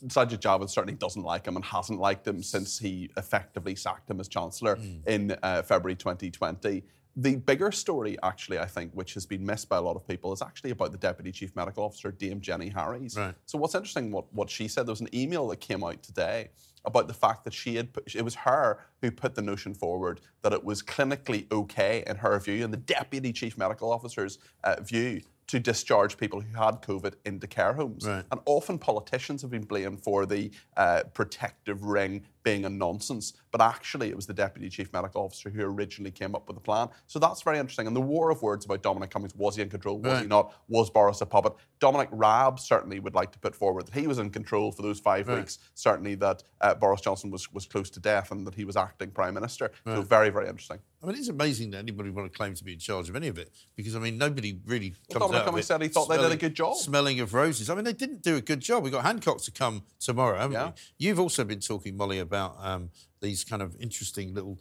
[0.07, 4.21] Sajid Javid certainly doesn't like him and hasn't liked him since he effectively sacked him
[4.21, 6.83] as chancellor in uh, February 2020.
[7.17, 10.33] The bigger story, actually, I think, which has been missed by a lot of people,
[10.33, 13.17] is actually about the deputy chief medical officer, Dame Jenny Harries.
[13.17, 13.35] Right.
[13.47, 16.51] So what's interesting, what, what she said, there was an email that came out today
[16.85, 20.21] about the fact that she had put, it was her who put the notion forward
[20.43, 24.77] that it was clinically okay in her view and the deputy chief medical officer's uh,
[24.83, 28.07] view to discharge people who had COVID into care homes.
[28.07, 28.25] Right.
[28.31, 33.61] And often politicians have been blamed for the uh, protective ring being a nonsense, but
[33.61, 36.89] actually it was the deputy chief medical officer who originally came up with the plan.
[37.07, 37.87] So that's very interesting.
[37.87, 39.99] And the war of words about Dominic Cummings was he in control?
[39.99, 40.55] Was he not?
[40.69, 41.55] Was Boris a puppet?
[41.81, 45.01] Dominic Raab certainly would like to put forward that he was in control for those
[45.01, 45.39] five Right.
[45.39, 45.59] weeks.
[45.75, 49.11] Certainly that uh, Boris Johnson was, was close to death and that he was acting
[49.11, 49.71] prime minister.
[49.87, 50.79] So very, very interesting.
[51.03, 53.17] I mean, it's amazing that anybody would want to claim to be in charge of
[53.17, 55.69] any of it because, I mean, nobody really Well, comes Dominic out of Cummings it
[55.69, 56.77] said he thought they did a smelling- good job.
[56.77, 57.69] Smelling of roses.
[57.71, 58.83] I mean, they didn't do a good job.
[58.83, 60.67] We've got Hancock to come tomorrow, haven't Yeah.
[60.67, 60.73] we?
[61.07, 64.59] You've also been talking, Molly, about um, these kind of interesting little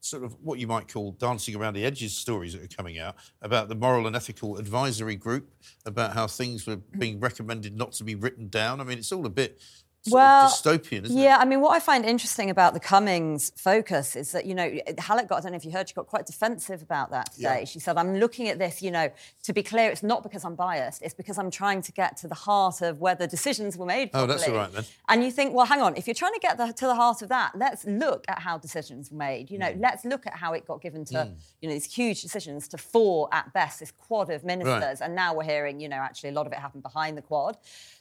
[0.00, 3.16] sort of what you might call dancing around the edges stories that are coming out
[3.42, 5.50] about the moral and ethical advisory group,
[5.84, 8.80] about how things were being recommended not to be written down.
[8.80, 9.60] I mean, it's all a bit
[10.08, 14.16] well, of dystopian, isn't yeah, I mean, what I find interesting about the Cummings focus
[14.16, 16.26] is that, you know, Hallett got, I don't know if you heard, she got quite
[16.26, 17.60] defensive about that today.
[17.60, 17.64] Yeah.
[17.64, 19.10] She said, I'm looking at this, you know,
[19.42, 22.28] to be clear, it's not because I'm biased, it's because I'm trying to get to
[22.28, 24.84] the heart of whether decisions were made Oh, that's all right then.
[25.08, 27.22] And you think, well, hang on, if you're trying to get the, to the heart
[27.22, 29.50] of that, let's look at how decisions were made.
[29.50, 31.34] You know, let's look at how it got given to, Mm.
[31.60, 35.00] you know, these huge decisions to four at best, this quad of ministers.
[35.00, 35.00] Right.
[35.02, 37.58] And now we're hearing, you know, actually a lot of it happened behind the quad.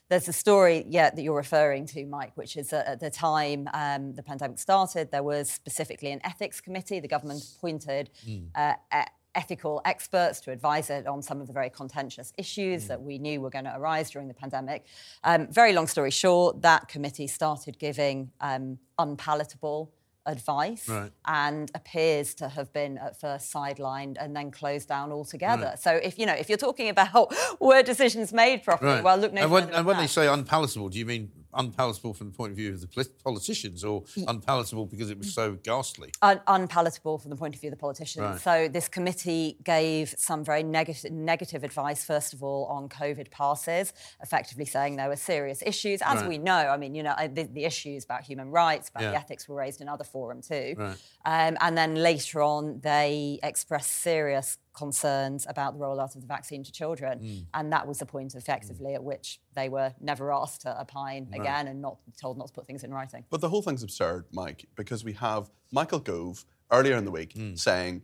[0.09, 3.69] There's a story, yeah, that you're referring to, Mike, which is that at the time
[3.73, 6.99] um, the pandemic started, there was specifically an ethics committee.
[6.99, 8.45] The government appointed Hmm.
[8.55, 9.03] uh, e-
[9.35, 13.39] ethical experts to advise it on some of the very contentious issues that we knew
[13.39, 14.83] were going to arise during the pandemic.
[15.23, 19.91] Um, very long story short, that committee started giving um, unpalatable
[20.25, 21.11] advice Right.
[21.25, 25.65] and appears to have been at first sidelined and then closed down altogether.
[25.67, 25.79] Right.
[25.79, 29.03] So if you know if you're talking about were decisions made properly, Right.
[29.03, 32.31] well look no and when, and when they say unpalatable, do you mean unpalatable from
[32.31, 36.11] the point of view of the politicians or unpalatable because it was so ghastly?
[36.21, 38.23] Un- unpalatable from the point of view of the politicians.
[38.23, 38.41] Right.
[38.41, 42.03] So this committee gave some very negative negative advice.
[42.03, 46.29] First of all, on COVID passes, effectively saying there were serious issues, as Right.
[46.29, 46.53] we know.
[46.53, 49.11] I mean, you know, the, the issues about human rights, about Yeah.
[49.11, 50.75] the ethics were raised in other forums too.
[50.77, 50.97] Right.
[51.25, 56.63] Um, and then later on, they expressed serious concerns about the rollout of the vaccine
[56.63, 57.19] to children.
[57.19, 57.45] Mm.
[57.53, 61.41] And that was the point, effectively, at which they were never asked to opine Right.
[61.41, 63.25] again and not told not to put things in writing.
[63.29, 67.33] But the whole thing's absurd, Mike, because we have Michael Gove earlier in the week
[67.33, 67.55] Hmm.
[67.55, 68.03] saying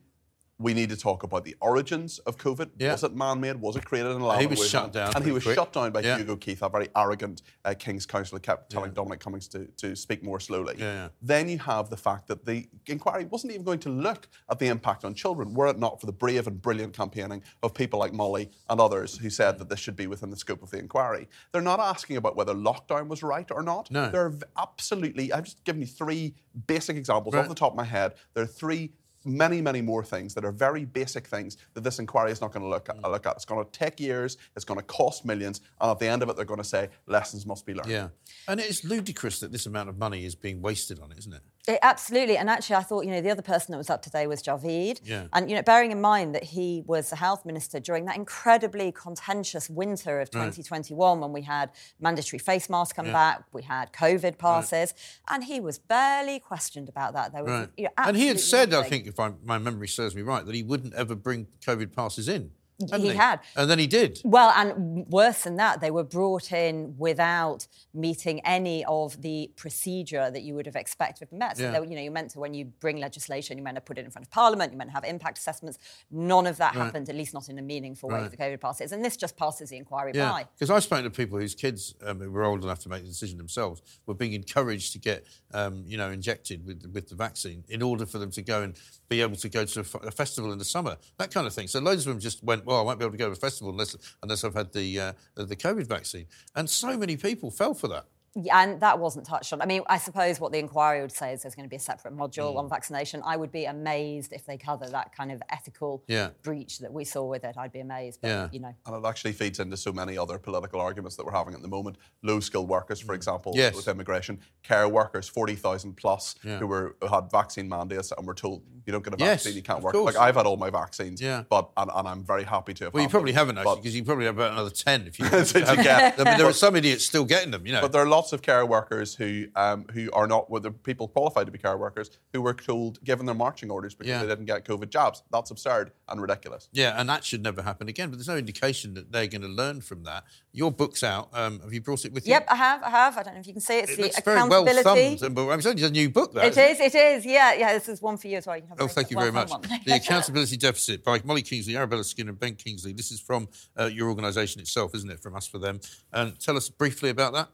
[0.58, 2.70] we need to talk about the origins of COVID.
[2.78, 2.94] Yeah.
[2.94, 3.58] Was it man-made?
[3.58, 4.39] Was it created in a lab?
[4.39, 5.56] He was shut down and he was quick.
[5.56, 6.18] shut down by Yeah.
[6.18, 10.24] Hugo Keith, a very arrogant uh, King's counsellor, kept telling Dominic Cummings to, to speak
[10.24, 10.76] more slowly.
[10.78, 11.08] Yeah, yeah.
[11.22, 14.68] Then you have the fact that the inquiry wasn't even going to look at the
[14.68, 18.13] impact on children, were it not for the brave and brilliant campaigning of people like
[18.13, 21.28] Molly and others who said that this should be within the scope of the inquiry.
[21.52, 23.91] They're not asking about whether lockdown was right or not.
[23.91, 24.10] No.
[24.10, 26.34] They're absolutely, I've just given you three
[26.68, 28.13] basic examples off the top of my head.
[28.34, 28.94] There are three
[29.26, 32.64] many, many more things that are very basic things that this inquiry is not going
[32.64, 33.02] to look at.
[33.02, 33.12] Mm.
[33.12, 33.36] Look at.
[33.36, 34.38] It's going to take years.
[34.56, 36.90] It's going to cost millions, and at the end of it, they're going to say
[37.08, 37.90] lessons must be learned.
[37.90, 38.10] Yeah.
[38.48, 41.42] And it's ludicrous that this amount of money is being wasted on it, isn't it?
[41.67, 42.38] It, absolutely.
[42.38, 44.99] And actually, I thought, you know, the other person that was up today was Javid.
[45.04, 45.28] Yeah.
[45.34, 48.91] And, you know, bearing in mind that he was the health minister during that incredibly
[48.91, 50.45] contentious winter of Right.
[50.45, 53.13] 2021 when we had mandatory face masks come Yeah.
[53.13, 54.93] back, we had COVID passes,
[55.30, 57.32] and he was barely questioned about that.
[57.34, 57.69] There was, Right.
[57.78, 60.45] you know, and he had said, I think, if I, my memory serves me right,
[60.45, 62.51] that he wouldn't ever bring COVID passes in.
[62.92, 63.40] Hadn't He had.
[63.56, 64.20] And then he did.
[64.24, 70.30] Well, and worse than that, they were brought in without meeting any of the procedure
[70.30, 71.58] that you would have expected from met.
[71.58, 71.80] So, Yeah.
[71.80, 74.06] were- you know, you're meant to, when you bring legislation, you're meant to put it
[74.06, 75.78] in front of Parliament, you're meant to have impact assessments.
[76.12, 76.84] None of that Right.
[76.86, 78.32] happened, at least not in a meaningful way Right.
[78.32, 78.92] for COVID passes.
[78.92, 80.44] And this just passes the inquiry Yeah, by.
[80.56, 83.08] because I spoke to people whose kids um, who were old enough to make the
[83.10, 87.64] decision themselves were being encouraged to get, um, you know, injected with with the vaccine
[87.70, 88.76] in order for them to go and
[89.10, 91.54] be able to go to a, f- a festival in the summer, that kind of
[91.54, 91.68] thing.
[91.68, 93.36] So loads of them just went, well, I won't be able to go to a
[93.36, 96.25] festival unless unless I've had the uh, the COVID vaccine,
[96.56, 98.06] and so many people fell for that.
[98.38, 99.62] Yeah, and that wasn't touched on.
[99.62, 101.80] I mean, I suppose what the inquiry would say is there's going to be a
[101.80, 102.58] separate module Mm.
[102.58, 103.21] on vaccination.
[103.26, 106.30] I would be amazed if they cover that kind of ethical Yeah.
[106.43, 107.56] breach that we saw with it.
[107.58, 108.19] I'd be amazed.
[108.21, 108.50] But, Yeah.
[108.52, 108.74] you know.
[108.86, 111.69] And it actually feeds into so many other political arguments that we're having at the
[111.69, 111.98] moment.
[112.24, 113.74] Low skilled workers, for example, Yes.
[113.74, 116.58] with immigration, care workers, 40,000 plus, Yeah.
[116.60, 119.56] who were who had vaccine mandates and were told you don't get a Yes, vaccine,
[119.56, 119.93] you can't work.
[119.93, 120.13] course.
[120.13, 121.43] Like I've had all my vaccines, Yeah.
[121.50, 123.95] but and, and I'm very happy to have Well, you probably them, haven't actually, because
[123.95, 125.26] you probably have about another ten if you.
[125.30, 126.19] to, to get.
[126.19, 127.82] I mean, there are some idiots still getting them, you know.
[127.82, 131.08] But there are lots of care workers who um, who are not well, they're people
[131.08, 134.22] qualified to be care workers who were told given their marching orders because Yeah.
[134.22, 135.24] they didn't get COVID jabs.
[135.32, 136.70] That's absurd and ridiculous.
[136.72, 138.10] Yeah, and that should never happen again.
[138.10, 140.24] But there's no indication that they're going to learn from that.
[140.52, 141.30] Your book's out.
[141.34, 142.32] Um, have you brought it with you?
[142.32, 142.84] Yep, I have.
[142.84, 143.18] I have.
[143.18, 143.84] I don't know if you can see it.
[143.84, 145.18] It's It the looks very well accountability.
[145.18, 145.36] thumbed.
[145.36, 146.42] But I'm saying it's a new book, though.
[146.42, 146.80] It is.
[146.80, 147.26] It is.
[147.26, 147.54] Yeah.
[147.54, 147.74] Yeah.
[147.74, 148.58] This is one for you as well.
[148.58, 149.52] You have Oh, thank you very much.
[149.86, 152.94] the Accountability Deficit by Molly Kingsley, Arabella Skinner, and Ben Kingsley.
[152.94, 155.20] This is from uh, your organisation itself, isn't it?
[155.22, 155.80] From Us for Them.
[156.14, 157.50] And tell us briefly about that.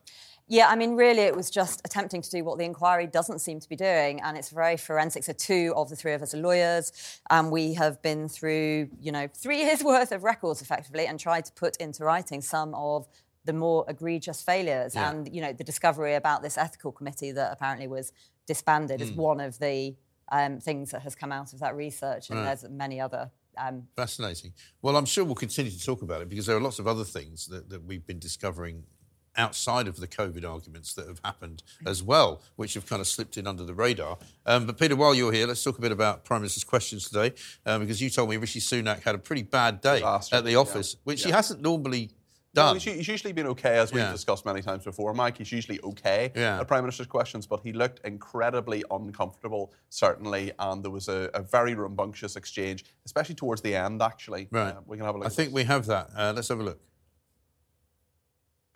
[0.51, 3.61] Yeah, I mean, really, it was just attempting to do what the inquiry doesn't seem
[3.61, 5.23] to be doing, and it's very forensic.
[5.23, 6.91] So, two of the three of us are lawyers,
[7.29, 11.45] and we have been through, you know, three years' worth of records effectively, and tried
[11.45, 13.07] to put into writing some of
[13.45, 14.93] the more egregious failures.
[14.93, 15.09] Yeah.
[15.09, 18.11] And you know, the discovery about this ethical committee that apparently was
[18.45, 19.15] disbanded is Hmm.
[19.19, 19.23] Mm.
[19.23, 19.95] one of the
[20.33, 22.45] um, things that has come out of that research, and Right.
[22.59, 23.31] there's many other.
[23.57, 24.51] Um, Fascinating.
[24.81, 27.05] Well, I'm sure we'll continue to talk about it because there are lots of other
[27.05, 28.83] things that, that we've been discovering
[29.37, 33.37] outside of the COVID arguments that have happened as well, which have kind of slipped
[33.37, 34.17] in under the radar.
[34.45, 37.33] Um, but Peter, while you're here, let's talk a bit about Prime Minister's questions today,
[37.65, 40.55] um, because you told me Rishi Sunak had a pretty bad day Disaster, at the
[40.55, 40.99] office, yeah.
[41.05, 42.11] which he hasn't normally
[42.53, 42.75] No, done.
[42.75, 44.11] he's, he's usually been okay, as we've Yeah.
[44.11, 45.37] discussed many times before, Mike.
[45.37, 46.59] He's usually okay Yeah.
[46.59, 51.41] at Prime Minister's questions, but he looked incredibly uncomfortable, certainly, and there was a, a
[51.41, 54.49] very rambunctious exchange, especially towards the end, actually.
[54.51, 54.75] Right.
[54.75, 55.27] Uh, we can have a look.
[55.27, 56.09] I think we have that.
[56.15, 56.81] Uh, let's have a look.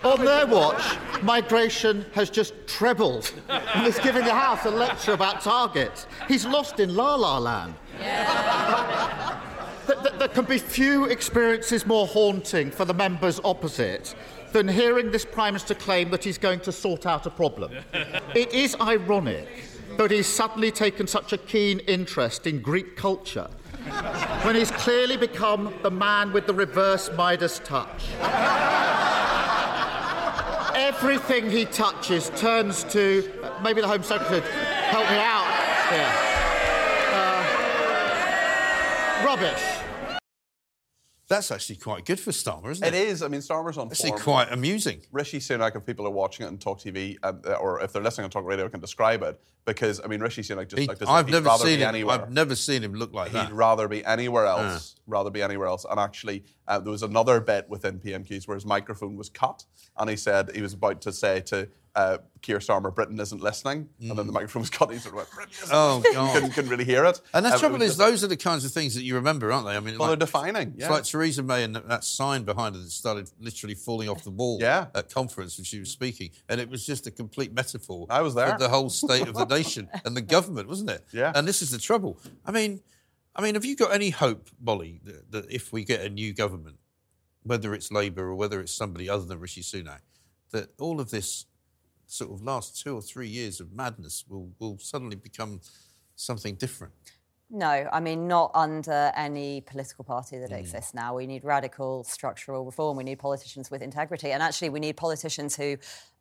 [0.03, 0.83] On their watch,
[1.23, 3.33] migration has just trebled.
[3.49, 6.05] And he's giving the House a lecture about targets.
[6.27, 7.73] He's lost in La La Land.
[9.87, 14.13] Th- th- there can be few experiences more haunting for the members opposite
[14.51, 17.71] than hearing this Prime Minister claim that he's going to sort out a problem.
[18.35, 19.47] It is ironic
[19.97, 23.49] that he's suddenly taken such a keen interest in Greek culture
[24.43, 28.05] when he's clearly become the man with the reverse Midas touch.
[30.75, 33.31] Everything he touches turns to
[33.63, 35.47] maybe the Home Secretary help me out
[35.89, 36.11] here.
[37.13, 37.43] Uh,
[39.25, 39.74] rubbish.
[41.27, 42.93] That's actually quite good for Starmer, isn't it?
[42.93, 43.23] It is.
[43.23, 44.21] I mean, Starmer's on Actually, form.
[44.21, 45.01] quite amusing.
[45.11, 48.03] Rishi Sunak, if people are watching it on Talk TV, um, uh, or if they're
[48.03, 50.99] listening on Talk Radio, can describe it because I mean, Rishi Sunak just He- like
[50.99, 51.09] this.
[51.09, 51.89] I've never seen him.
[51.89, 52.21] anywhere.
[52.21, 53.53] I've never seen him look like He'd that.
[53.53, 54.95] rather be anywhere else.
[55.07, 55.83] Rather be anywhere else.
[55.89, 59.65] And actually, uh, there was another bit within PMQs where his microphone was cut,
[59.97, 63.89] and he said he was about to say to uh, Keir Starmer, "Britain isn't listening,"
[64.01, 64.91] and then the microphone was cut.
[64.91, 65.73] He sort of went, "Britain isn't Mm.
[65.73, 66.33] Oh, listening." God.
[66.33, 67.21] couldn't, couldn't really hear it.
[67.33, 69.51] And the Um, trouble is, just- those are the kinds of things that you remember,
[69.51, 69.75] aren't they?
[69.75, 70.89] I mean, Well, like, they're defining, It's yeah.
[70.91, 74.57] like Theresa May and that sign behind her that started literally falling off the wall
[74.61, 74.87] Yeah.
[74.93, 78.05] at conference when she was speaking, and it was just a complete metaphor.
[78.09, 78.51] I was there.
[78.51, 81.05] for the whole state of the nation and the government, wasn't it?
[81.13, 81.31] Yeah.
[81.33, 82.19] And this is the trouble.
[82.45, 82.81] I mean,
[83.37, 86.33] I mean, have you got any hope, Molly, that, that if we get a new
[86.33, 86.77] government,
[87.43, 89.99] whether it's Labour or whether it's somebody other than Rishi Sunak,
[90.51, 91.45] that all of this
[92.07, 95.61] sort of last two or three years of madness will, will suddenly become
[96.15, 96.93] something different?
[97.49, 100.47] No, I mean, not under any political party Mm.
[100.49, 101.15] that exists now.
[101.15, 102.97] We need radical structural reform.
[102.97, 104.31] We need politicians with integrity.
[104.31, 105.77] And actually, we need politicians who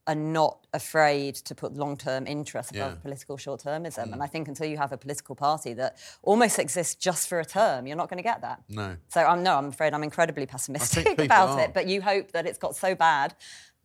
[0.06, 2.98] are not afraid to put long term interests above Yeah.
[3.00, 4.08] political short termism.
[4.08, 4.12] Mm.
[4.12, 7.44] And I think until you have a political party that almost exists just for a
[7.46, 8.62] term, you're not going to get that.
[8.68, 8.98] No.
[9.08, 11.60] So I'm no, I'm afraid I'm incredibly pessimistic about are.
[11.60, 11.72] it.
[11.72, 13.34] But you hope that it's got so bad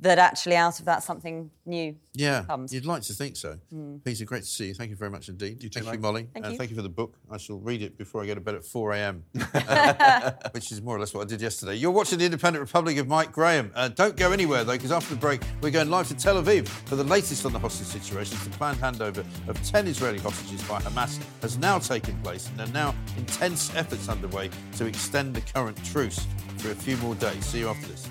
[0.01, 2.73] that actually out of that something new Yeah, comes.
[2.73, 3.57] you'd like to think so.
[3.73, 4.03] Mm.
[4.03, 4.73] Peter, great to see you.
[4.73, 5.59] Thank you very much indeed.
[5.61, 5.99] thank you, Mike.
[5.99, 6.27] Molly.
[6.33, 6.57] Thank and you.
[6.57, 7.15] thank you for the book.
[7.29, 9.23] I shall read it before I go to bed at 4 a.m.,
[10.51, 11.75] which is more or less what I did yesterday.
[11.75, 13.71] You're watching the Independent Republic of Mike Graham.
[13.75, 16.67] Uh, don't go anywhere, though, because after the break, we're going live to Tel Aviv
[16.67, 18.37] for the latest on the hostage situation.
[18.45, 22.67] The planned handover of 10 Israeli hostages by Hamas has now taken place, and there
[22.67, 26.25] are now intense efforts underway to extend the current truce
[26.57, 27.45] for a few more days.
[27.45, 28.07] See you after this.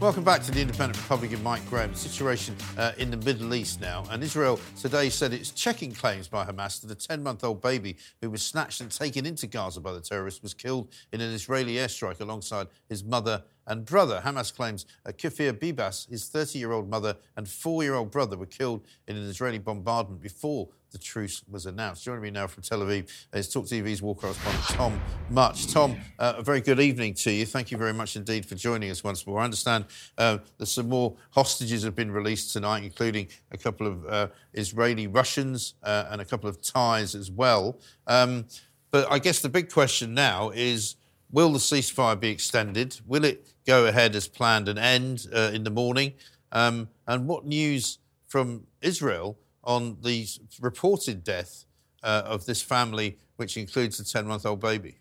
[0.00, 1.90] Welcome back to the Independent Republic of Mike Graham.
[1.92, 4.06] The situation uh, in the Middle East now.
[4.10, 7.98] And Israel today said it's checking claims by Hamas that a 10 month old baby
[8.22, 11.74] who was snatched and taken into Gaza by the terrorists was killed in an Israeli
[11.74, 14.22] airstrike alongside his mother and brother.
[14.24, 18.38] Hamas claims uh, Kfir Bibas, his 30 year old mother, and four year old brother
[18.38, 22.04] were killed in an Israeli bombardment before the truce was announced.
[22.04, 25.00] Joining me now from Tel Aviv is Talk TV's war correspondent Tom
[25.30, 25.66] Mutch.
[25.68, 27.46] Tom, uh, a very good evening to you.
[27.46, 29.40] Thank you very much indeed for joining us once more.
[29.40, 29.84] I understand
[30.18, 35.06] uh, that some more hostages have been released tonight, including a couple of uh, Israeli
[35.06, 37.78] Russians uh, and a couple of Thais as well.
[38.06, 38.46] Um,
[38.90, 40.96] but I guess the big question now is
[41.30, 43.00] will the ceasefire be extended?
[43.06, 46.14] Will it go ahead as planned and end uh, in the morning?
[46.50, 50.26] Um, and what news from Israel on the
[50.60, 51.64] reported death
[52.02, 54.98] uh, of this family, which includes a 10 month old baby?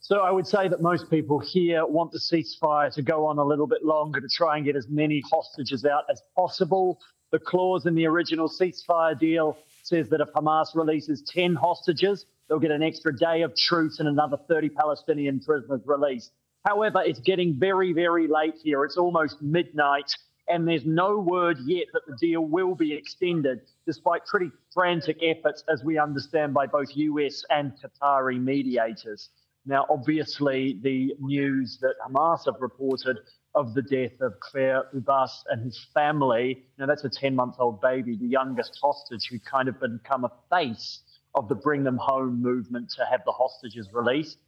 [0.00, 3.44] So I would say that most people here want the ceasefire to go on a
[3.44, 7.00] little bit longer to try and get as many hostages out as possible.
[7.32, 12.58] The clause in the original ceasefire deal says that if Hamas releases 10 hostages, they'll
[12.58, 16.32] get an extra day of truce and another 30 Palestinian prisoners released.
[16.66, 18.84] However, it's getting very, very late here.
[18.84, 20.14] It's almost midnight,
[20.48, 25.64] and there's no word yet that the deal will be extended, despite pretty frantic efforts,
[25.68, 29.30] as we understand, by both US and Qatari mediators.
[29.66, 33.18] Now, obviously, the news that Hamas have reported
[33.54, 37.80] of the death of Kfir Bibas and his family, now that's a 10 month old
[37.80, 41.00] baby, the youngest hostage who kind of become a face
[41.34, 44.38] of the Bring Them Home movement to have the hostages released.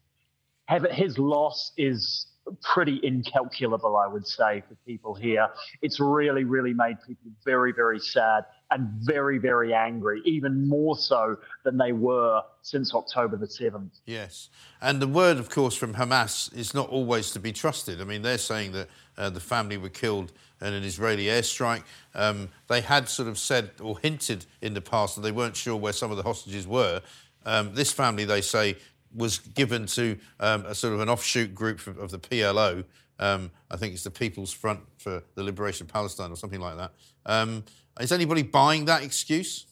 [0.67, 2.27] Have his loss is
[2.63, 5.49] pretty incalculable, I would say, for people here.
[5.83, 11.37] It's really, really made people very, very sad and very, very angry, even more so
[11.65, 14.01] than they were since October the 7th.
[14.07, 14.49] Yes.
[14.81, 18.01] And the word, of course, from Hamas is not always to be trusted.
[18.01, 21.83] I mean, they're saying that uh, the family were killed in an Israeli airstrike.
[22.15, 25.77] Um, they had sort of said or hinted in the past that they weren't sure
[25.77, 27.03] where some of the hostages were.
[27.45, 28.77] Um, this family, they say,
[29.17, 32.85] was given to um, a sort of an offshoot group of, of the PLO.
[33.19, 36.77] Um, I think it's the People's Front for the Liberation of Palestine or something like
[36.77, 36.93] that.
[37.25, 37.65] Um,
[37.99, 39.67] is anybody buying that excuse?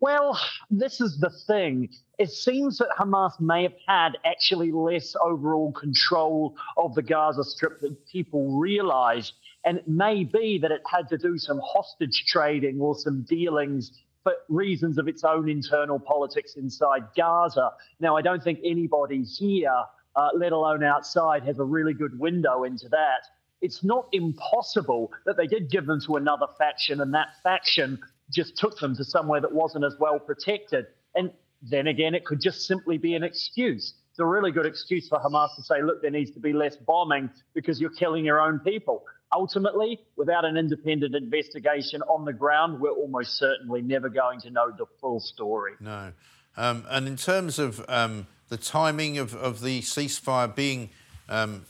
[0.00, 0.40] Well,
[0.70, 1.90] this is the thing.
[2.18, 7.80] It seems that Hamas may have had actually less overall control of the Gaza Strip
[7.80, 9.34] than people realized.
[9.64, 13.92] And it may be that it had to do some hostage trading or some dealings
[14.22, 17.72] for reasons of its own internal politics inside Gaza.
[18.00, 19.74] Now, I don't think anybody here,
[20.16, 23.26] uh, let alone outside, has a really good window into that.
[23.60, 27.98] It's not impossible that they did give them to another faction, and that faction
[28.30, 30.86] just took them to somewhere that wasn't as well protected.
[31.14, 31.30] And
[31.62, 33.94] then again, it could just simply be an excuse.
[34.10, 36.76] It's a really good excuse for Hamas to say, look, there needs to be less
[36.76, 39.04] bombing because you're killing your own people.
[39.34, 44.70] Ultimately, without an independent investigation on the ground, we're almost certainly never going to know
[44.70, 45.72] the full story.
[45.80, 46.12] No.
[46.56, 50.90] Um, and in terms of um, the timing of, of the ceasefire being
[51.30, 51.64] um,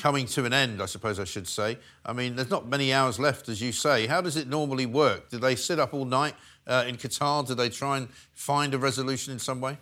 [0.00, 1.78] coming to an end, I suppose I should say.
[2.04, 4.06] I mean, there's not many hours left, as you say.
[4.06, 5.30] How does it normally work?
[5.30, 6.34] Do they sit up all night
[6.66, 7.46] uh, in Qatar?
[7.46, 9.78] Do they try and find a resolution in some way?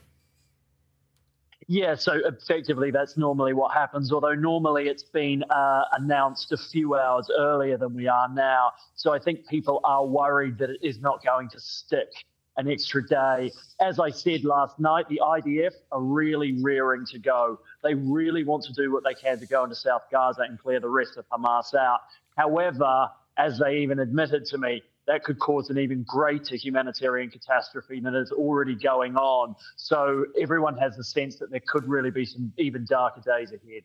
[1.72, 6.96] Yeah, so effectively that's normally what happens, although normally it's been uh, announced a few
[6.96, 8.72] hours earlier than we are now.
[8.94, 12.10] So I think people are worried that it is not going to stick
[12.58, 13.52] an extra day.
[13.80, 17.58] As I said last night, the IDF are really rearing to go.
[17.82, 20.78] They really want to do what they can to go into South Gaza and clear
[20.78, 22.00] the rest of Hamas out.
[22.36, 23.08] However,
[23.38, 28.14] as they even admitted to me, that could cause an even greater humanitarian catastrophe than
[28.14, 29.54] is already going on.
[29.76, 33.82] So everyone has the sense that there could really be some even darker days ahead.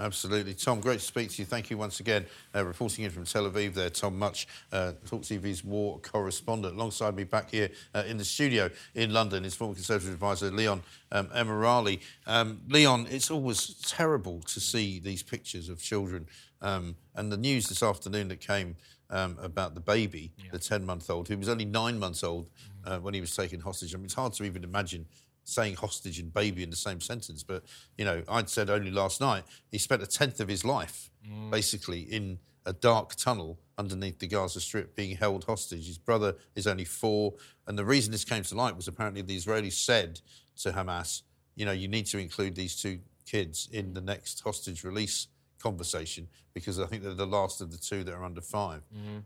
[0.00, 0.54] Absolutely.
[0.54, 1.46] Tom, great to speak to you.
[1.46, 2.24] Thank you once again.
[2.54, 6.76] Uh, reporting in from Tel Aviv there, Tom Mutch, uh, Talk TV's war correspondent.
[6.76, 10.82] Alongside me back here uh, in the studio in London is former Conservative advisor Leon
[11.10, 11.98] um, Emirali.
[12.28, 16.28] Um, Leon, it's always terrible to see these pictures of children.
[16.62, 18.76] Um, and the news this afternoon that came
[19.10, 20.50] um, about the baby, yeah.
[20.52, 22.50] the 10 month old, who was only nine months old
[22.84, 23.94] uh, when he was taken hostage.
[23.94, 25.06] I mean, it's hard to even imagine
[25.44, 27.42] saying hostage and baby in the same sentence.
[27.42, 27.64] But,
[27.96, 31.50] you know, I'd said only last night he spent a tenth of his life mm.
[31.50, 35.86] basically in a dark tunnel underneath the Gaza Strip being held hostage.
[35.86, 37.32] His brother is only four.
[37.66, 40.20] And the reason this came to light was apparently the Israelis said
[40.58, 41.22] to Hamas,
[41.56, 45.28] you know, you need to include these two kids in the next hostage release
[45.58, 49.22] conversation because I think they're the last of the two that are under 5 mm.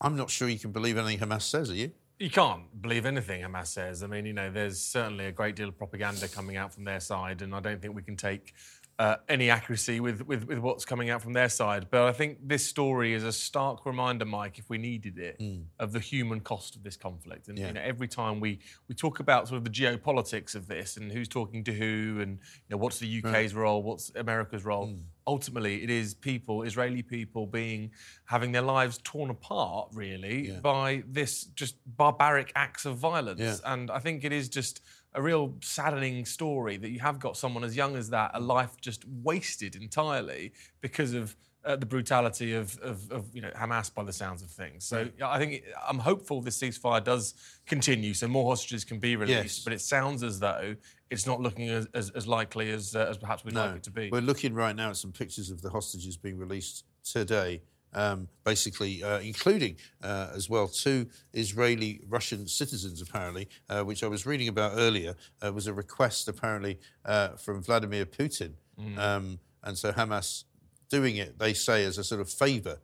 [0.00, 1.90] I'm not sure you can believe anything Hamas says, are you?
[2.18, 4.02] You can't believe anything Hamas says.
[4.02, 7.00] I mean, you know, there's certainly a great deal of propaganda coming out from their
[7.00, 8.54] side, and I don't think we can take
[8.98, 11.88] uh, any accuracy with, with, with, what's coming out from their side.
[11.90, 15.64] But I think this story is a stark reminder, Mike, if we needed it, mm.
[15.78, 17.48] of the human cost of this conflict.
[17.48, 17.68] And yeah.
[17.68, 21.12] you know, every time we, we talk about sort of the geopolitics of this and
[21.12, 23.62] who's talking to who and you know, what's the UK's right.
[23.62, 25.02] role, what's America's role, mm.
[25.26, 27.90] Ultimately it is people, Israeli people, being
[28.24, 30.60] having their lives torn apart, really, yeah.
[30.60, 33.40] by this just barbaric acts of violence.
[33.40, 33.56] Yeah.
[33.64, 34.82] And I think it is just
[35.14, 38.80] a real saddening story that you have got someone as young as that, a life
[38.80, 41.36] just wasted entirely because of
[41.66, 44.84] uh, the brutality of, of, of, you know Hamas by the sounds of things.
[44.84, 47.34] So yeah, I think I'm hopeful this ceasefire does
[47.66, 49.58] continue, so more hostages can be released.
[49.58, 49.64] Yes.
[49.64, 50.76] But it sounds as though
[51.10, 53.66] it's not looking as, as, as likely as, uh, as perhaps we'd no.
[53.66, 54.08] like it to be.
[54.10, 57.62] We're looking right now at some pictures of the hostages being released today
[57.96, 64.06] um, basically, uh, including uh, as well two Israeli Russian citizens, apparently, uh, which I
[64.06, 65.14] was reading about earlier,
[65.44, 68.52] uh, was a request apparently uh, from Vladimir Putin.
[68.78, 68.98] Mm.
[68.98, 70.44] Um, and so Hamas
[70.90, 72.78] doing it, they say, as a sort of favour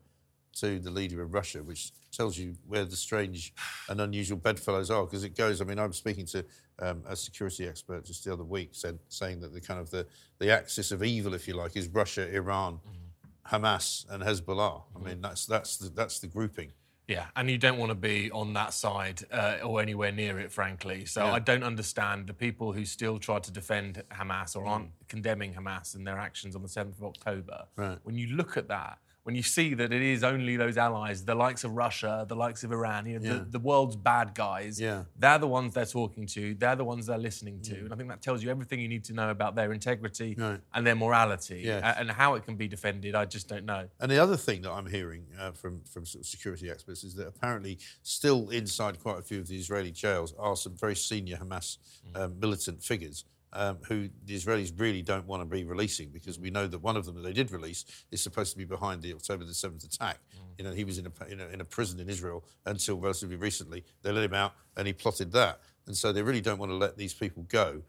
[0.55, 3.55] to the leader of Russia, which tells you where the strange
[3.89, 5.05] and unusual bedfellows are.
[5.05, 6.45] Because it goes, I mean, I'm speaking to
[6.79, 10.07] um, a security expert just the other week, said saying that the kind of the,
[10.39, 13.51] the axis of evil, if you like, is Russia, Iran, mm.
[13.51, 14.83] Hamas and Hezbollah.
[14.95, 16.73] I mean, that's that's the, that's the grouping.
[17.09, 20.53] Yeah, and you don't want to be on that side uh, or anywhere near it,
[20.53, 21.05] frankly.
[21.05, 21.33] So yeah.
[21.33, 25.09] I don't understand the people who still try to defend Hamas or aren't mm.
[25.09, 27.65] condemning Hamas and their actions on the 7th of October.
[27.77, 27.99] Right.
[28.05, 31.35] When you look at that, when you see that it is only those allies, the
[31.35, 33.39] likes of Russia, the likes of Iran, you know, Yeah.
[33.39, 35.05] the, the world's bad guys, Yeah.
[35.16, 37.77] they're the ones they're talking to, they're the ones they're listening to.
[37.85, 40.61] And I think that tells you everything you need to know about their integrity Right.
[40.75, 41.62] and their morality.
[41.64, 41.97] Yes.
[41.99, 43.89] And how it can be defended, I just don't know.
[44.01, 47.14] And the other thing that I'm hearing uh, from from sort of security experts is
[47.14, 51.37] that apparently still inside quite a few of the Israeli jails are some very senior
[51.37, 51.79] Hamas
[52.14, 53.25] um, militant figures.
[53.55, 56.97] Um, who the Israelis really don't want to be releasing because we know that one
[56.97, 59.85] of them that they did release is supposed to be behind the October the 7th
[59.85, 60.21] attack.
[60.57, 63.37] You know, he was in a, in a, in a prison in Israel until relatively
[63.37, 63.85] recently.
[64.03, 65.61] They let him out and he plotted that.
[65.87, 67.83] And so they really don't want to let these people go.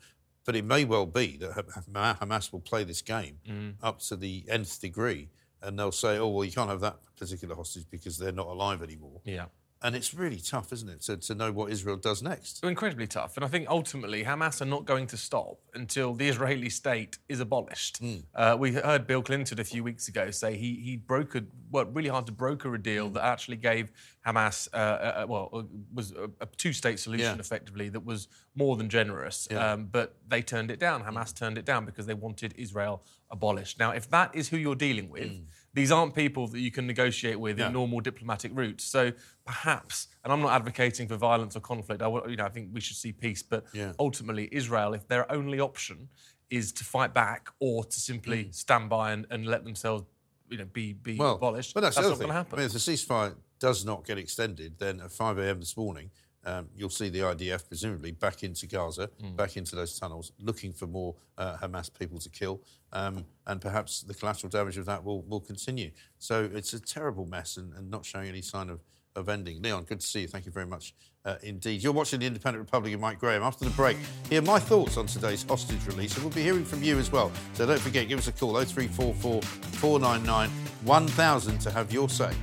[0.45, 1.51] But it may well be that
[1.93, 3.75] Hamas will play this game Mm.
[3.81, 5.29] up to the nth degree,
[5.61, 8.83] and they'll say, "Oh, well, you can't have that particular hostage because they're not alive
[8.83, 9.45] anymore." Yeah.
[9.83, 12.63] And it's really tough, isn't it, to, to know what Israel does next?
[12.63, 13.35] Incredibly tough.
[13.35, 17.41] And I think ultimately Hamas are not going to stop until the Israeli state is
[17.41, 17.97] abolished.
[17.97, 18.15] Hmm.
[18.33, 22.07] Uh, we heard Bill Clinton a few weeks ago say he, he brokered, worked really
[22.09, 23.13] hard to broker a deal Hmm.
[23.15, 23.91] that actually gave
[24.25, 25.63] Hamas, uh, uh, well, uh,
[25.93, 27.39] was a, a two state solution Yeah.
[27.39, 29.49] effectively that was more than generous.
[29.51, 29.73] Yeah.
[29.73, 31.03] Um, but they turned it down.
[31.03, 33.79] Hamas turned it down because they wanted Israel abolished.
[33.79, 35.31] Now, if that is who you're dealing with,
[35.73, 37.67] these aren't people that you can negotiate with No.
[37.67, 38.83] in normal diplomatic routes.
[38.83, 39.11] So
[39.45, 42.01] perhaps, and I'm not advocating for violence or conflict.
[42.01, 43.41] I, you know, I think we should see peace.
[43.41, 43.93] But Yeah.
[43.99, 46.09] ultimately, Israel, if their only option
[46.49, 48.53] is to fight back or to simply mm.
[48.53, 50.03] stand by and, and let themselves,
[50.49, 52.53] you know, be be Well, abolished, but that's, that's not going to happen.
[52.53, 55.59] I mean, if the ceasefire does not get extended, then at 5 a.m.
[55.59, 56.11] this morning,
[56.45, 59.35] um, you'll see the IDF presumably back into Gaza, Mm.
[59.35, 64.01] back into those tunnels, looking for more uh, Hamas people to kill, um, and perhaps
[64.01, 65.91] the collateral damage of that will, will continue.
[66.19, 68.81] So it's a terrible mess and, and not showing any sign of,
[69.15, 69.61] of ending.
[69.61, 70.27] Leon, good to see you.
[70.27, 71.81] Thank you very much uh, indeed.
[71.83, 73.43] You're watching the Independent Republic of Mike Graham.
[73.43, 73.97] After the break,
[74.29, 77.31] hear my thoughts on today's hostage release, and we'll be hearing from you as well.
[77.53, 80.49] So don't forget, give us a call 0344 499
[80.83, 82.33] 1000 to have your say.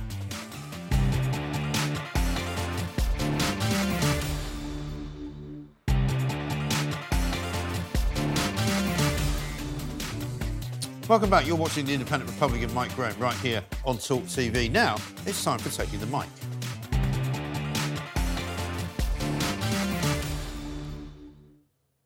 [11.11, 11.45] Welcome back.
[11.45, 14.71] You're watching the Independent Republican, Mike Graham right here on Talk TV.
[14.71, 14.95] Now
[15.25, 16.25] it's time for taking the mic.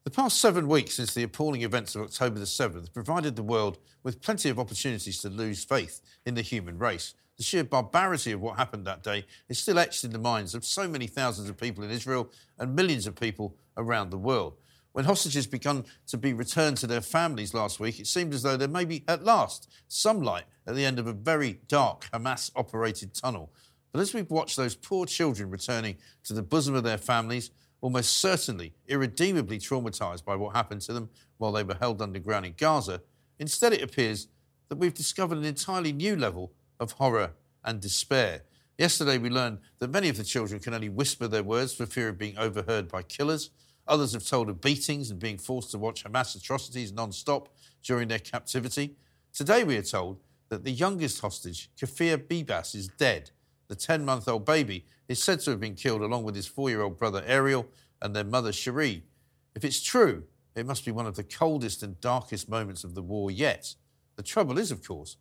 [0.05, 3.77] The past seven weeks since the appalling events of October the 7th provided the world
[4.01, 7.13] with plenty of opportunities to lose faith in the human race.
[7.37, 10.65] The sheer barbarity of what happened that day is still etched in the minds of
[10.65, 14.55] so many thousands of people in Israel and millions of people around the world.
[14.95, 18.55] When hostages began to be returned to their families last week, it seemed as though
[18.55, 22.49] there may be, at last, some light at the end of a very dark Hamas
[22.55, 23.51] operated tunnel.
[23.91, 28.13] But as we've watched those poor children returning to the bosom of their families, almost
[28.13, 33.01] certainly irredeemably traumatized by what happened to them while they were held underground in Gaza,
[33.37, 34.29] instead it appears
[34.69, 37.33] that we've discovered an entirely new level of horror
[37.65, 38.43] and despair.
[38.77, 42.07] Yesterday, we learned that many of the children can only whisper their words for fear
[42.07, 43.49] of being overheard by killers.
[43.87, 47.49] Others have told of beatings and being forced to watch Hamas atrocities non stop
[47.83, 48.95] during their captivity.
[49.33, 50.19] Today, we are told
[50.49, 53.31] that the youngest hostage, Kfir Bibas, is dead.
[53.67, 56.69] The 10 month old baby is said to have been killed along with his four
[56.69, 57.67] year old brother Ariel
[58.01, 59.03] and their mother Shiri.
[59.55, 60.23] If it's true,
[60.55, 63.75] it must be one of the coldest and darkest moments of the war yet.
[64.15, 65.17] The trouble is, of course,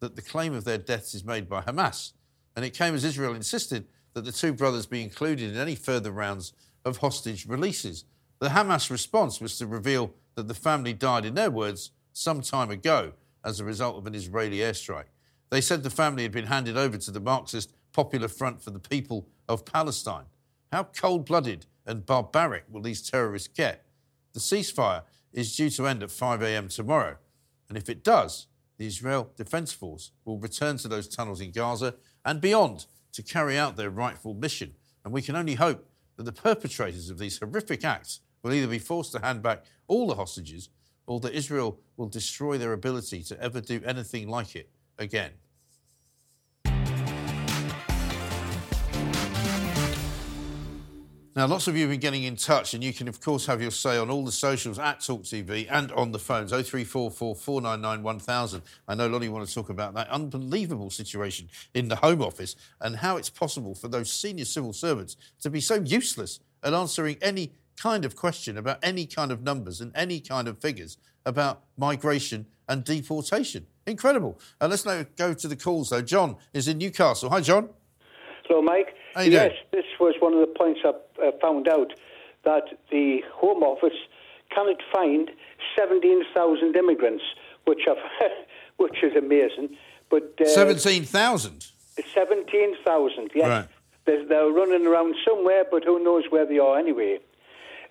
[0.00, 2.12] that the claim of their deaths is made by Hamas,
[2.56, 6.10] and it came as Israel insisted that the two brothers be included in any further
[6.10, 6.52] rounds
[6.88, 8.04] of hostage releases.
[8.40, 12.70] The Hamas response was to reveal that the family died, in their words, some time
[12.70, 13.12] ago
[13.44, 15.10] as a result of an Israeli airstrike.
[15.50, 18.78] They said the family had been handed over to the Marxist Popular Front for the
[18.78, 20.26] People of Palestine.
[20.72, 23.86] How cold blooded and barbaric will these terrorists get?
[24.34, 26.68] The ceasefire is due to end at 5 a.m.
[26.68, 27.16] tomorrow.
[27.68, 31.94] And if it does, the Israel Defense Force will return to those tunnels in Gaza
[32.24, 34.74] and beyond to carry out their rightful mission.
[35.04, 35.87] And we can only hope
[36.18, 40.08] that the perpetrators of these horrific acts will either be forced to hand back all
[40.08, 40.68] the hostages
[41.06, 45.30] or that Israel will destroy their ability to ever do anything like it again.
[51.38, 53.62] Now, lots of you have been getting in touch, and you can, of course, have
[53.62, 58.02] your say on all the socials at Talk TV and on the phones 0344 499
[58.02, 58.62] 1000.
[58.88, 61.94] I know a lot of you want to talk about that unbelievable situation in the
[61.94, 66.40] Home Office and how it's possible for those senior civil servants to be so useless
[66.64, 70.58] at answering any kind of question about any kind of numbers and any kind of
[70.58, 73.64] figures about migration and deportation.
[73.86, 74.40] Incredible.
[74.60, 76.02] Uh, let's now go to the calls, though.
[76.02, 77.30] John is in Newcastle.
[77.30, 77.68] Hi, John.
[78.48, 78.97] Hello, Mike.
[79.16, 81.92] Yes, this was one of the points I found out
[82.44, 83.98] that the Home Office
[84.54, 85.30] cannot find
[85.76, 87.24] 17,000 immigrants,
[87.66, 87.96] which, have,
[88.76, 89.76] which is amazing.
[90.10, 91.66] But uh, 17,000.
[92.14, 93.48] 17,000, yes.
[93.48, 93.68] Right.
[94.06, 97.18] They're, they're running around somewhere, but who knows where they are anyway.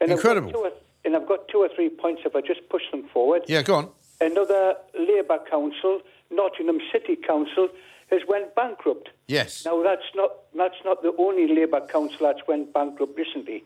[0.01, 0.49] And Incredible.
[0.49, 0.71] I've or,
[1.05, 3.43] and I've got two or three points if I just push them forward.
[3.47, 3.89] Yeah, go on.
[4.19, 6.01] Another Labour council,
[6.31, 7.69] Nottingham City Council,
[8.07, 9.09] has went bankrupt.
[9.27, 9.65] Yes.
[9.65, 13.63] Now that's not that's not the only Labour council that's went bankrupt recently.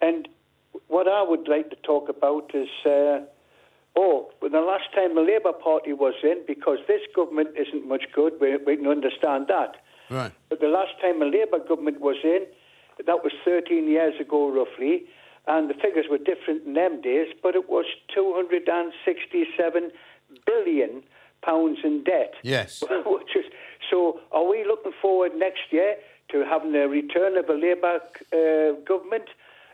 [0.00, 0.28] And
[0.88, 3.20] what I would like to talk about is, uh,
[3.96, 8.04] oh, well, the last time the Labour Party was in, because this government isn't much
[8.14, 9.76] good, we, we can understand that.
[10.10, 10.32] Right.
[10.48, 12.46] But the last time a Labour government was in,
[13.06, 15.04] that was 13 years ago roughly,
[15.46, 19.90] and the figures were different in them days, but it was 267
[20.44, 21.02] billion
[21.46, 22.34] pounds in debt.
[22.42, 22.82] Yes.
[23.06, 23.44] Which is,
[23.90, 25.96] so are we looking forward next year
[26.32, 28.00] to having a return of a Labour
[28.32, 29.28] uh, government?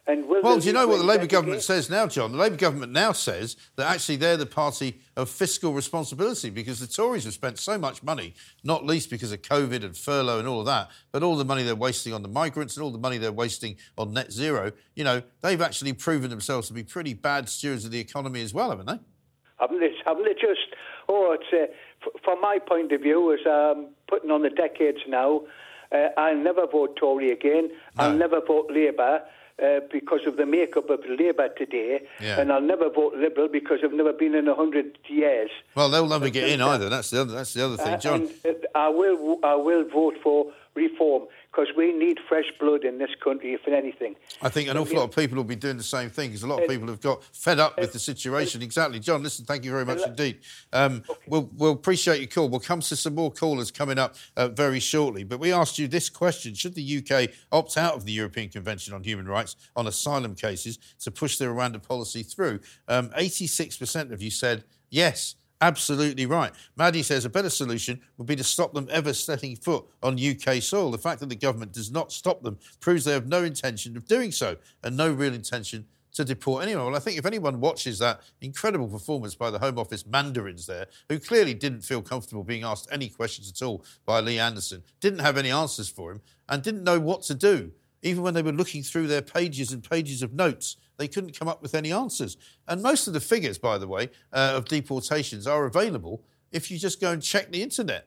[0.04, 1.62] And will Well, do you know what the Labour government again?
[1.62, 2.32] says now, John?
[2.32, 6.88] The Labour government now says that actually they're the party of fiscal responsibility because the
[6.88, 10.58] Tories have spent so much money, not least because of COVID and furlough and all
[10.58, 13.16] of that, but all the money they're wasting on the migrants and all the money
[13.16, 14.72] they're wasting on net zero.
[14.96, 18.52] You know, they've actually proven themselves to be pretty bad stewards of the economy as
[18.52, 18.98] well, haven't they?
[19.60, 20.74] Haven't they, haven't they just?
[21.08, 21.72] Oh, it's uh,
[22.06, 25.42] f- from my point of view, as um, putting on the decades now,
[25.92, 27.70] uh, I'll never vote Tory again.
[27.98, 29.22] I'll never vote Labour.
[29.62, 32.40] Uh, because of the makeup of Labour today, Yeah.
[32.40, 35.50] and I'll never vote Liberal because I've never been in a hundred years.
[35.76, 36.88] Well, they'll never get in either.
[36.88, 37.32] That's the other.
[37.34, 38.28] That's the other thing, Uh, John.
[38.44, 42.98] and, uh, I will, I will vote for reform because we need fresh blood in
[42.98, 44.16] this country, if anything.
[44.40, 46.46] I think an awful lot of people will be doing the same thing because a
[46.46, 48.62] lot of people have got fed up with the situation.
[48.62, 48.98] Exactly.
[49.00, 50.40] John, listen, thank you very much indeed.
[50.72, 52.48] Um, we'll, we'll appreciate your call.
[52.48, 55.24] We'll come to some more callers coming up uh, very shortly.
[55.24, 58.94] But we asked you this question Should the UK opt out of the European Convention
[58.94, 62.60] on Human Rights on asylum cases to push the Rwanda policy through?
[62.88, 65.34] Um, 86% of you said yes.
[65.62, 66.52] Absolutely right.
[66.76, 70.60] Maddie says a better solution would be to stop them ever setting foot on UK
[70.60, 70.90] soil.
[70.90, 74.04] The fact that the government does not stop them proves they have no intention of
[74.04, 76.86] doing so and no real intention to deport anyone.
[76.86, 80.88] Well, I think if anyone watches that incredible performance by the Home Office mandarins there,
[81.08, 85.20] who clearly didn't feel comfortable being asked any questions at all by Lee Anderson, didn't
[85.20, 87.70] have any answers for him, and didn't know what to do,
[88.02, 91.48] even when they were looking through their pages and pages of notes, they couldn't come
[91.48, 92.36] up with any answers.
[92.68, 96.22] And most of the figures, by the way, uh, of deportations are available
[96.52, 98.06] if you just go and check the internet.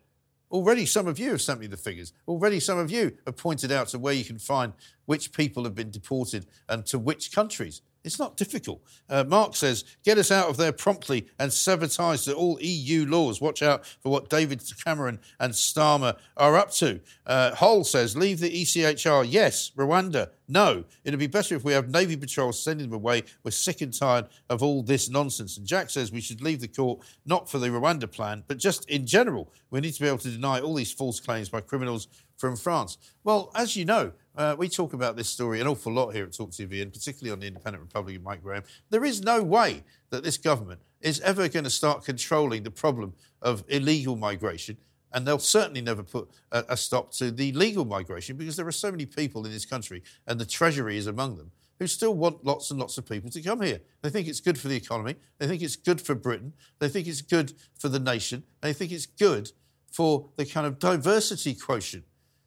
[0.49, 2.13] Already, some of you have sent me the figures.
[2.25, 4.71] Already, some of you have pointed out to where you can find
[5.07, 7.81] which people have been deported and to which countries.
[8.06, 8.82] It's not difficult.
[9.10, 13.41] Uh, Mark says, get us out of there promptly and to all EU laws.
[13.41, 16.99] Watch out for what David Cameron and Starmer are up to.
[17.26, 19.26] Uh, Hull says, leave the ECHR.
[19.28, 19.72] Yes.
[19.76, 20.30] Rwanda.
[20.47, 20.84] No.
[21.03, 23.24] It'd be better if we have Navy patrols sending them away.
[23.43, 25.58] We're sick and tired of all this nonsense.
[25.58, 28.88] And Jack says we should leave the court not for the Rwanda plan, but just
[28.89, 29.51] in general.
[29.72, 32.97] We need to be able to deny all these false claims by criminals from France.
[33.23, 36.33] Well, as you know, uh, we talk about this story an awful lot here at
[36.33, 38.63] Talk TV, and particularly on the Independent Republic of Mike Graham.
[38.89, 43.13] There is no way that this government is ever going to start controlling the problem
[43.41, 44.77] of illegal migration.
[45.13, 48.71] And they'll certainly never put a, a stop to the legal migration because there are
[48.71, 52.43] so many people in this country, and the Treasury is among them, who still want
[52.43, 53.79] lots and lots of people to come here.
[54.01, 55.15] They think it's good for the economy.
[55.38, 56.51] They think it's good for Britain.
[56.79, 58.43] They think it's good for the nation.
[58.59, 59.51] They think it's good
[59.89, 62.03] for the kind of diversity quotient.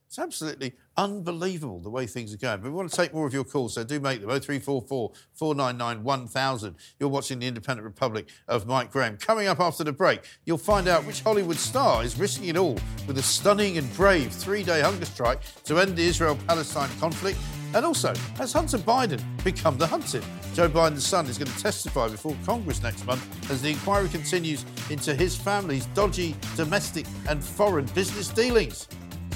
[0.08, 2.62] It's absolutely unbelievable the way things are going.
[2.62, 4.30] But we want to take more of your calls, so do make them.
[4.30, 6.74] 0344 499 1000.
[6.98, 9.18] You're watching the Independent Republic of Mike Graham.
[9.18, 12.78] Coming up after the break, you'll find out which Hollywood star is risking it all
[13.06, 17.38] with a stunning and brave three day hunger strike to end the Israel Palestine conflict.
[17.74, 20.24] And also, has Hunter Biden become the hunted?
[20.54, 24.64] Joe Biden's son is going to testify before Congress next month as the inquiry continues
[24.88, 28.88] into his family's dodgy domestic and foreign business dealings.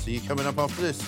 [0.03, 0.99] See you coming up after this.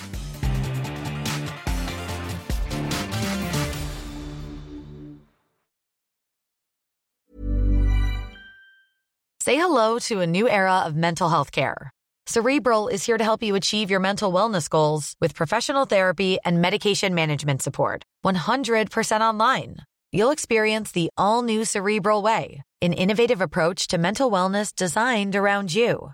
[9.41, 11.91] Say hello to a new era of mental health care.
[12.25, 16.61] Cerebral is here to help you achieve your mental wellness goals with professional therapy and
[16.61, 18.03] medication management support.
[18.25, 19.75] 100% online.
[20.13, 25.75] You'll experience the all new Cerebral Way, an innovative approach to mental wellness designed around
[25.75, 26.13] you.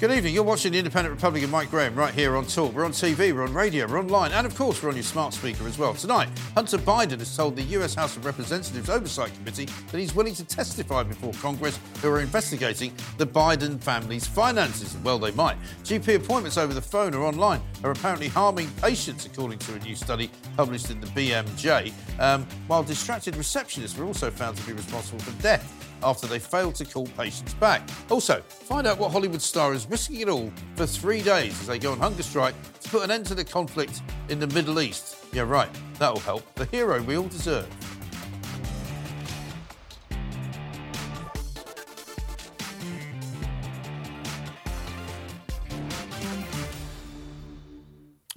[0.00, 0.32] Good evening.
[0.32, 2.72] You're watching the Independent Republican Mike Graham right here on Talk.
[2.72, 5.34] We're on TV, we're on radio, we're online, and of course, we're on your smart
[5.34, 5.92] speaker as well.
[5.92, 10.36] Tonight, Hunter Biden has told the US House of Representatives Oversight Committee that he's willing
[10.36, 14.96] to testify before Congress who are investigating the Biden family's finances.
[14.98, 15.56] Well, they might.
[15.82, 19.96] GP appointments over the phone or online are apparently harming patients, according to a new
[19.96, 25.18] study published in the BMJ, um, while distracted receptionists were also found to be responsible
[25.18, 27.88] for death after they failed to call patients back.
[28.10, 31.78] Also, find out what Hollywood star is risking it all for three days as they
[31.78, 35.16] go on hunger strike to put an end to the conflict in the Middle East.
[35.32, 35.68] Yeah, right,
[35.98, 36.54] that'll help.
[36.54, 37.68] The hero we all deserve.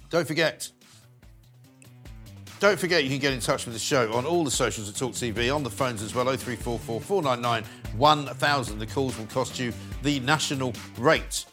[0.09, 0.69] Don't forget,
[2.61, 4.95] don't forget you can get in touch with the show on all the socials at
[4.95, 7.63] Talk TV, on the phones as well, 0344 499
[7.97, 8.79] 1000.
[8.79, 11.45] The calls will cost you the national rate.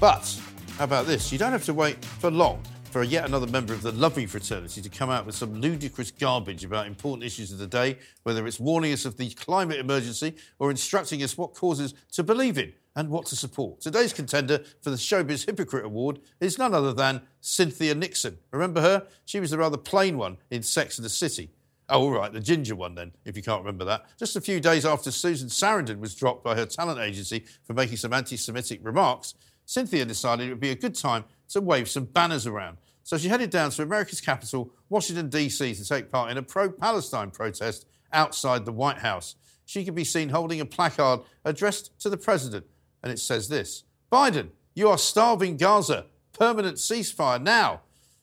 [0.00, 0.36] But
[0.76, 1.30] how about this?
[1.30, 4.80] You don't have to wait for long for yet another member of the loving fraternity
[4.80, 8.58] to come out with some ludicrous garbage about important issues of the day, whether it's
[8.58, 13.10] warning us of the climate emergency or instructing us what causes to believe in and
[13.10, 13.80] what to support.
[13.80, 18.38] Today's contender for the Showbiz Hypocrite Award is none other than Cynthia Nixon.
[18.52, 19.06] Remember her?
[19.26, 21.50] She was the rather plain one in Sex and the City.
[21.90, 24.06] Oh, all right, the ginger one then, if you can't remember that.
[24.18, 27.98] Just a few days after Susan Sarandon was dropped by her talent agency for making
[27.98, 29.34] some anti Semitic remarks,
[29.64, 32.78] Cynthia decided it would be a good time to wave some banners around.
[33.04, 36.70] So she headed down to America's capital, Washington, D.C., to take part in a pro
[36.70, 39.34] Palestine protest outside the White House.
[39.64, 42.66] She could be seen holding a placard addressed to the president,
[43.02, 46.06] and it says this Biden, you are starving Gaza.
[46.32, 47.80] Permanent ceasefire now.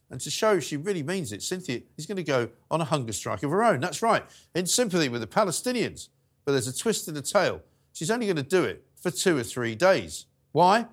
[0.10, 3.12] And to show she really means it, Cynthia is going to go on a hunger
[3.12, 3.80] strike of her own.
[3.80, 4.24] That's right,
[4.54, 6.10] in sympathy with the Palestinians.
[6.46, 7.62] But there's a twist in the tale.
[7.92, 10.28] She's only going to do it for two or three days.
[10.52, 10.88] Why?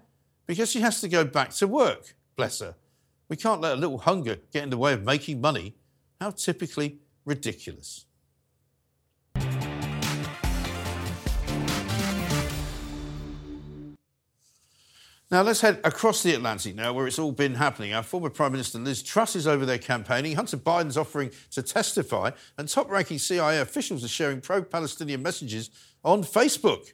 [0.47, 2.75] Because she has to go back to work, bless her.
[3.29, 5.77] We can't let a little hunger get in the way of making money.
[6.21, 8.05] How typically ridiculous.
[15.33, 17.95] Now let's head across the Atlantic now, where it's all been happening.
[17.95, 20.37] Our former Prime Minister Liz Truss is over there campaigning.
[20.37, 25.71] Hunter Biden's offering to testify, and top-ranking CIA officials are sharing pro-Palestinian messages
[26.05, 26.93] on Facebook.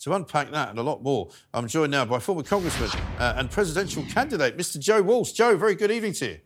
[0.00, 2.88] To unpack that and a lot more, I'm joined now by former Congressman
[3.18, 4.78] uh, and presidential candidate, Mr.
[4.78, 5.32] Joe Walsh.
[5.32, 6.38] Joe, very good evening to you.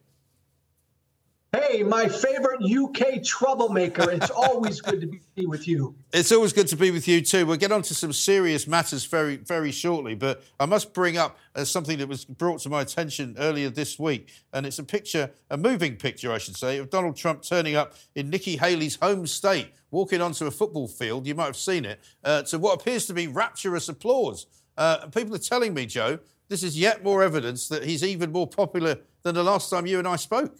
[1.54, 4.10] Hey, my favorite UK troublemaker.
[4.10, 5.94] It's always good to be with you.
[6.12, 7.46] It's always good to be with you too.
[7.46, 11.38] We'll get on to some serious matters very, very shortly, but I must bring up
[11.54, 15.30] uh, something that was brought to my attention earlier this week, and it's a picture,
[15.48, 19.28] a moving picture, I should say, of Donald Trump turning up in Nikki Haley's home
[19.28, 21.26] state, walking onto a football field.
[21.26, 24.46] You might have seen it uh, to what appears to be rapturous applause.
[24.76, 26.18] Uh, people are telling me, Joe,
[26.48, 29.98] this is yet more evidence that he's even more popular than the last time you
[29.98, 30.58] and I spoke.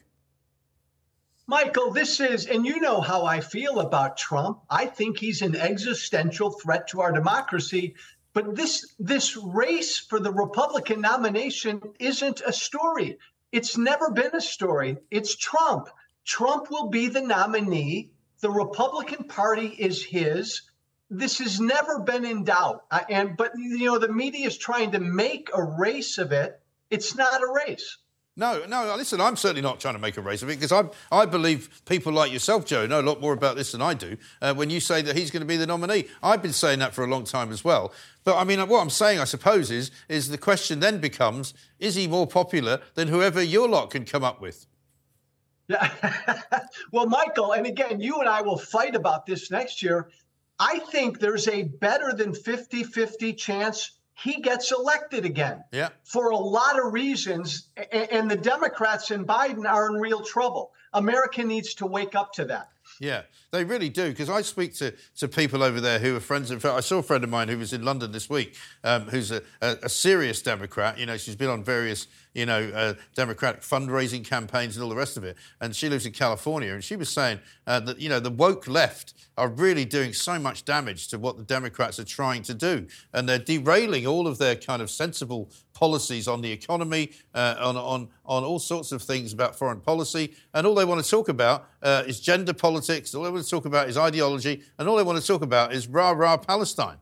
[1.46, 4.60] Michael, this is, and you know how I feel about Trump.
[4.70, 7.94] I think he's an existential threat to our democracy.
[8.32, 13.18] But this this race for the Republican nomination isn't a story.
[13.52, 14.96] It's never been a story.
[15.10, 15.88] It's Trump.
[16.24, 18.10] Trump will be the nominee.
[18.44, 20.60] The Republican Party is his.
[21.08, 22.84] This has never been in doubt.
[23.08, 26.60] And but you know the media is trying to make a race of it.
[26.90, 27.96] It's not a race.
[28.36, 30.84] No, no, listen, I'm certainly not trying to make a race of it because I,
[31.10, 34.18] I believe people like yourself, Joe, know a lot more about this than I do.
[34.42, 36.92] Uh, when you say that he's going to be the nominee, I've been saying that
[36.92, 37.94] for a long time as well.
[38.24, 41.94] But I mean, what I'm saying, I suppose, is, is the question then becomes is
[41.94, 44.66] he more popular than whoever your lot can come up with?
[45.68, 45.90] Yeah.
[46.92, 50.10] well, Michael, and again, you and I will fight about this next year.
[50.58, 55.64] I think there's a better than 50 50 chance he gets elected again.
[55.72, 55.88] Yeah.
[56.04, 57.68] For a lot of reasons.
[57.92, 60.72] And the Democrats and Biden are in real trouble.
[60.92, 62.68] America needs to wake up to that.
[63.00, 64.10] Yeah, they really do.
[64.10, 66.50] Because I speak to, to people over there who are friends.
[66.50, 69.02] In fact, I saw a friend of mine who was in London this week, um,
[69.02, 70.98] who's a, a, a, serious Democrat.
[70.98, 74.96] You know, she's been on various, you know, uh, Democratic fundraising campaigns and all the
[74.96, 75.36] rest of it.
[75.60, 76.74] And she lives in California.
[76.74, 80.38] And she was saying uh, that, you know, the woke left are really doing so
[80.38, 82.86] much damage to what the Democrats are trying to do.
[83.12, 87.76] And they're derailing all of their kind of sensible policies on the economy, uh, on,
[87.76, 90.34] on, on all sorts of things about foreign policy.
[90.52, 93.14] And all they want to talk about is gender politics.
[93.14, 94.62] All they want to talk about is ideology.
[94.78, 96.98] And all they want to talk about is rah, rah, Palestine.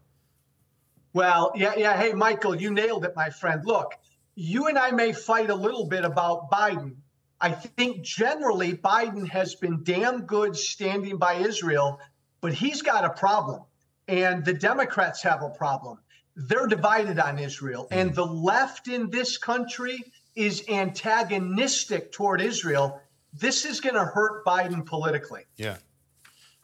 [1.14, 1.94] Well, yeah, yeah.
[1.94, 3.62] Hey, Michael, you nailed it, my friend.
[3.66, 3.92] Look,
[4.34, 6.96] you and I may fight a little bit about Biden.
[7.40, 11.98] I think generally Biden has been damn good standing by Israel,
[12.40, 13.62] but he's got a problem.
[14.08, 15.98] And the Democrats have a problem.
[16.36, 17.88] They're divided on Israel.
[17.90, 18.16] And mm-hmm.
[18.16, 20.04] the left in this country
[20.34, 23.00] is antagonistic toward Israel.
[23.32, 25.42] This is going to hurt Biden politically.
[25.56, 25.76] Yeah.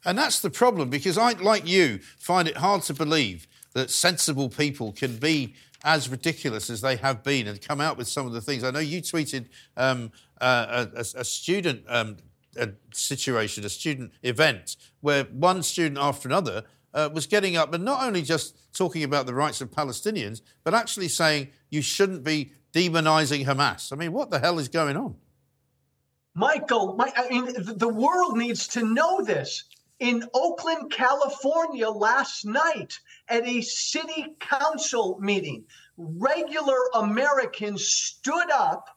[0.04, 4.48] And that's the problem because I, like you, find it hard to believe that sensible
[4.48, 5.54] people can be
[5.84, 8.64] as ridiculous as they have been and come out with some of the things.
[8.64, 10.10] I know you tweeted um,
[10.40, 12.16] uh, a, a, student um,
[12.56, 16.64] a situation, a student event, where one student after another
[16.94, 20.74] uh, was getting up and not only just talking about the rights of Palestinians, but
[20.74, 23.92] actually saying you shouldn't be demonizing Hamas.
[23.92, 25.16] I mean, what the hell is going on?
[26.34, 29.64] Michael, my, I mean, the world needs to know this.
[29.98, 35.64] In Oakland, California, last night at a city council meeting,
[35.96, 38.88] regular Americans stood up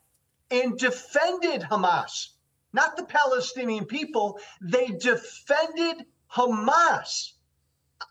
[0.50, 2.28] and defended Hamas,
[2.72, 4.38] not the Palestinian people.
[4.60, 7.32] They defended Hamas.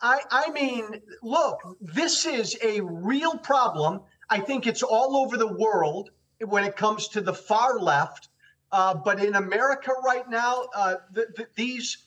[0.02, 4.02] I, I mean, look, this is a real problem.
[4.30, 6.10] I think it's all over the world
[6.40, 8.30] when it comes to the far left.
[8.72, 11.98] Uh, but in America right now, uh, the, the, these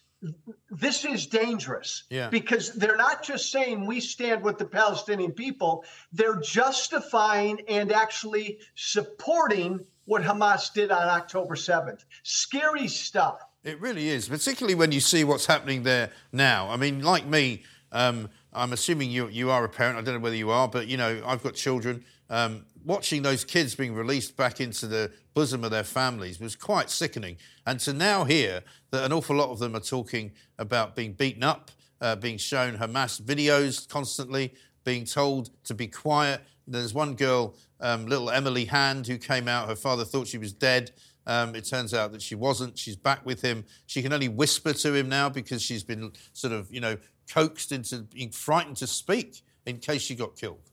[0.71, 2.29] this is dangerous yeah.
[2.29, 8.59] because they're not just saying we stand with the Palestinian people, they're justifying and actually
[8.75, 12.05] supporting what Hamas did on October 7th.
[12.23, 13.41] Scary stuff.
[13.63, 16.69] It really is, particularly when you see what's happening there now.
[16.69, 17.63] I mean, like me,
[17.93, 19.99] um, I'm assuming you, you are a parent.
[19.99, 22.05] I don't know whether you are, but, you know, I've got children.
[22.29, 26.91] Um, watching those kids being released back into the bosom of their families was quite
[26.91, 27.37] sickening.
[27.67, 31.43] And to now hear that an awful lot of them are talking about being beaten
[31.43, 31.71] up,
[32.01, 34.55] uh, being shown Hamas videos constantly,
[34.85, 36.43] being told to be quiet.
[36.67, 39.69] There's one girl, um, little Emily Hand, who came out.
[39.69, 40.93] Her father thought she was dead.
[41.27, 42.79] Um, it turns out that she wasn't.
[42.79, 43.65] She's back with him.
[43.87, 46.99] She can only whisper to him now because she's been sort of, you know,
[47.31, 50.71] coaxed into being frightened to speak in case she got killed.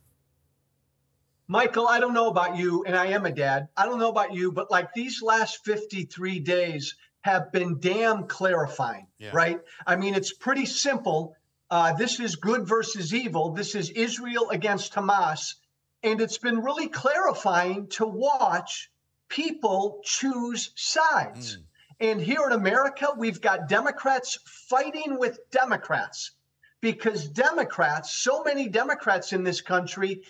[1.52, 3.68] Michael, I don't know about you, and I am a dad.
[3.76, 9.08] I don't know about you, but like these last 53 days have been damn clarifying,
[9.20, 9.32] yeah.
[9.34, 9.60] right?
[9.86, 11.36] I mean, it's pretty simple.
[11.70, 13.52] Uh, this is good versus evil.
[13.52, 15.56] This is Israel against Hamas.
[16.04, 18.90] And it's been really clarifying to watch
[19.28, 21.58] people choose sides.
[21.58, 21.64] Mm.
[22.00, 26.32] And here in America, we've got Democrats fighting with Democrats
[26.80, 30.24] because Democrats, so many Democrats in this country,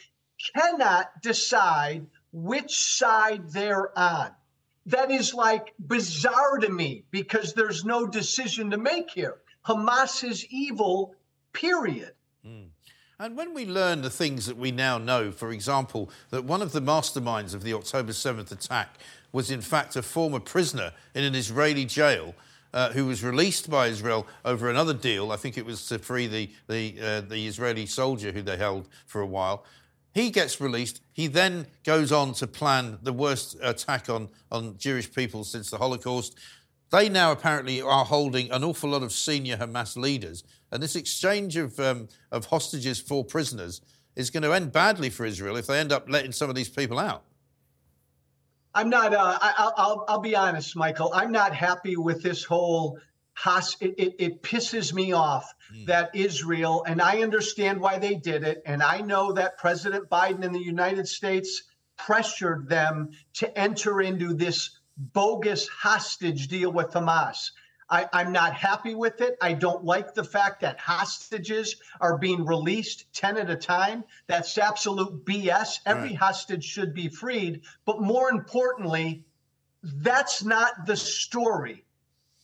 [0.55, 4.31] cannot decide which side they're on.
[4.87, 9.37] That is like bizarre to me because there's no decision to make here.
[9.65, 11.15] Hamas is evil,
[11.53, 12.13] period.
[12.45, 12.69] Mm.
[13.19, 16.71] And when we learn the things that we now know, for example, that one of
[16.71, 18.97] the masterminds of the October 7th attack
[19.31, 22.33] was in fact a former prisoner in an Israeli jail.
[22.73, 25.33] Uh, who was released by Israel over another deal?
[25.33, 28.87] I think it was to free the the, uh, the Israeli soldier who they held
[29.07, 29.65] for a while.
[30.14, 31.01] He gets released.
[31.14, 35.78] He then goes on to plan the worst attack on, on Jewish people since the
[35.78, 36.38] Holocaust.
[36.91, 40.43] They now apparently are holding an awful lot of senior Hamas leaders.
[40.72, 43.82] And this exchange of, um, of hostages for prisoners
[44.16, 46.70] is going to end badly for Israel if they end up letting some of these
[46.70, 47.24] people out.
[48.74, 51.12] I'm not, uh, I, will I'll be honest, Michael.
[51.14, 52.97] I'm not happy with this whole
[53.45, 55.85] it, it, it, pisses me off mm.
[55.85, 60.43] that Israel, and I understand why they did it, and I know that President Biden
[60.43, 61.63] in the United States
[61.97, 67.51] pressured them to enter into this bogus hostage deal with Hamas.
[67.91, 69.37] I, am not happy with it.
[69.41, 74.05] I don't like the fact that hostages are being released 10 at a time.
[74.27, 75.79] That's absolute BS.
[75.85, 76.17] Every right.
[76.17, 77.61] hostage should be freed.
[77.85, 79.25] But more importantly,
[79.83, 81.83] that's not the story.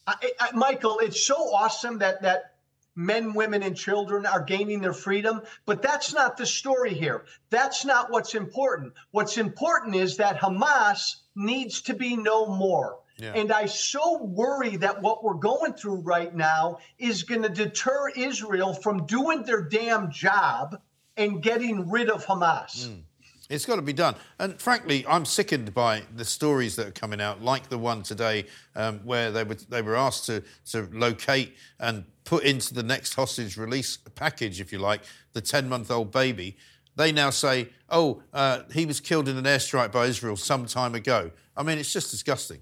[0.08, 2.54] I, I, Michael, it's so awesome that that
[2.96, 7.26] men, women, and children are gaining their freedom, but that's not the story here.
[7.50, 8.94] That's not what's important.
[9.12, 12.98] What's important is that Hamas needs to be no more.
[13.20, 13.34] Yeah.
[13.34, 18.10] And I so worry that what we're going through right now is going to deter
[18.16, 20.80] Israel from doing their damn job
[21.16, 22.88] and getting rid of Hamas.
[22.88, 23.02] Mm.
[23.50, 24.16] It's got to be done.
[24.40, 28.46] And frankly, I'm sickened by the stories that are coming out, like the one today
[28.76, 33.14] um, where they were, they were asked to, to locate and put into the next
[33.14, 36.58] hostage release package, if you like, the 10 month old baby.
[36.98, 40.94] They now say, oh, uh, he was killed in an airstrike by Israel some time
[40.94, 41.32] ago.
[41.56, 42.60] I mean, it's just disgusting.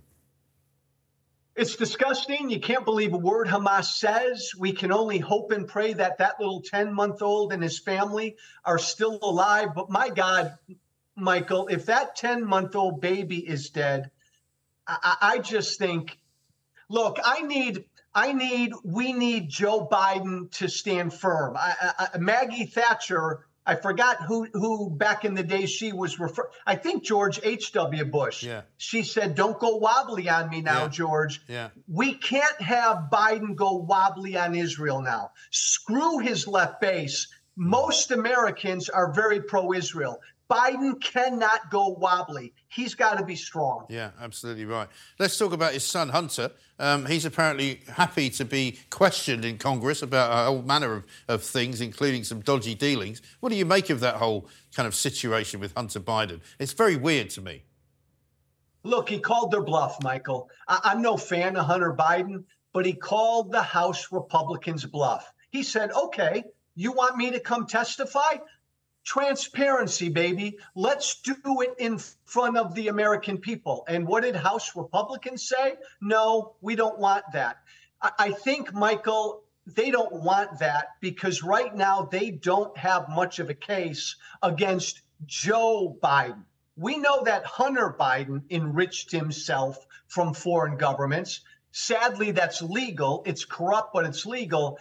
[1.56, 2.50] It's disgusting.
[2.50, 4.52] You can't believe a word Hamas says.
[4.58, 8.36] We can only hope and pray that that little 10 month old and his family
[8.66, 9.70] are still alive.
[9.74, 10.58] But my God,
[11.16, 14.12] Michael, if that 10 month old baby is dead,
[14.86, 16.20] I, I just think,
[16.90, 17.86] look, I need.
[18.18, 21.58] I need, we need Joe Biden to stand firm.
[21.58, 26.50] I, I, Maggie Thatcher I forgot who who back in the day she was refer.
[26.66, 27.72] I think George H.
[27.74, 28.06] W.
[28.06, 28.44] Bush.
[28.44, 28.62] Yeah.
[28.78, 30.90] She said, "Don't go wobbly on me now, Yeah.
[30.90, 31.42] George.
[31.48, 31.70] Yeah.
[31.88, 35.32] We can't have Biden go wobbly on Israel now.
[35.50, 37.28] Screw his left base.
[37.58, 40.20] Most Americans are very pro-Israel.
[40.50, 42.54] Biden cannot go wobbly.
[42.68, 43.86] He's got to be strong.
[43.90, 44.88] Yeah, absolutely right.
[45.18, 46.52] Let's talk about his son, Hunter.
[46.78, 51.44] Um, he's apparently happy to be questioned in Congress about a whole manner of, of
[51.44, 53.22] things, including some dodgy dealings.
[53.40, 56.42] What do you make of that whole kind of situation with Hunter Biden?
[56.60, 57.64] It's very weird to me.
[58.84, 60.50] Look, he called their bluff, Michael.
[60.68, 65.32] I- I'm no fan of Hunter Biden, but he called the House Republicans bluff.
[65.50, 66.44] He said, okay,
[66.76, 68.36] you want me to come testify?
[69.06, 70.58] Transparency, baby.
[70.74, 73.86] Let's do it in front of the American people.
[73.88, 75.76] And what did House Republicans say?
[76.02, 77.60] No, we don't want that.
[78.02, 83.50] I, think, Michael, they don't want that because right now they don't have much of
[83.50, 86.44] a case against Joe Biden.
[86.76, 89.78] We know that Hunter Biden enriched himself
[90.08, 91.42] from foreign governments.
[91.72, 93.24] Sadly, that's legal.
[93.26, 94.78] It's corrupt, but it's legal.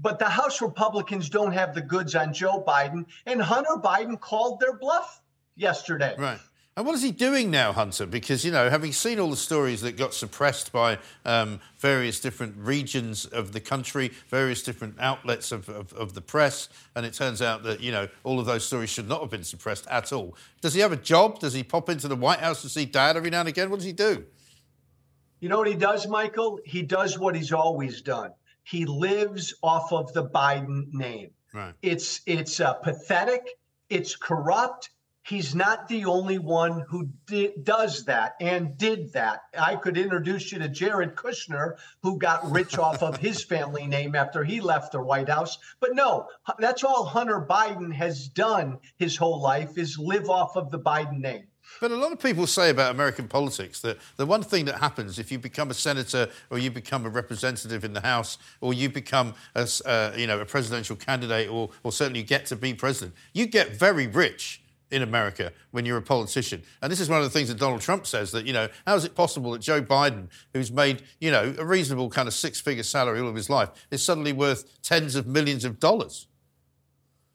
[0.00, 4.60] But the House Republicans don't have the goods on Joe Biden, and Hunter Biden called
[4.60, 5.20] their bluff
[5.56, 6.14] yesterday.
[6.16, 6.38] Right.
[6.76, 8.06] And what is he doing now, Hunter?
[8.06, 12.54] Because, you know, having seen all the stories that got suppressed by um, various different
[12.56, 17.42] regions of the country, various different outlets of, of, of the press, and it turns
[17.42, 20.36] out that, you know, all of those stories should not have been suppressed at all.
[20.60, 21.40] Does he have a job?
[21.40, 23.70] Does he pop into the White House to see dad every now and again?
[23.70, 24.26] What does he do?
[25.40, 26.60] You know what he does, Michael?
[26.64, 28.30] He does what he's always done.
[28.68, 31.30] He lives off of the Biden name.
[31.54, 31.72] Right.
[31.80, 33.58] It's it's uh, pathetic.
[33.88, 34.90] It's corrupt.
[35.22, 39.40] He's not the only one who di- does that and did that.
[39.58, 44.14] I could introduce you to Jared Kushner, who got rich off of his family name
[44.14, 45.56] after he left the White House.
[45.80, 50.70] But no, that's all Hunter Biden has done his whole life is live off of
[50.70, 51.47] the Biden name.
[51.80, 55.18] But a lot of people say about American politics that the one thing that happens
[55.18, 58.88] if you become a senator or you become a representative in the House or you
[58.88, 63.14] become a, uh, you know, a presidential candidate or, or certainly get to be president,
[63.32, 66.62] you get very rich in America when you're a politician.
[66.80, 68.96] And this is one of the things that Donald Trump says that, you know, how
[68.96, 72.60] is it possible that Joe Biden, who's made, you know, a reasonable kind of six
[72.60, 76.27] figure salary all of his life, is suddenly worth tens of millions of dollars?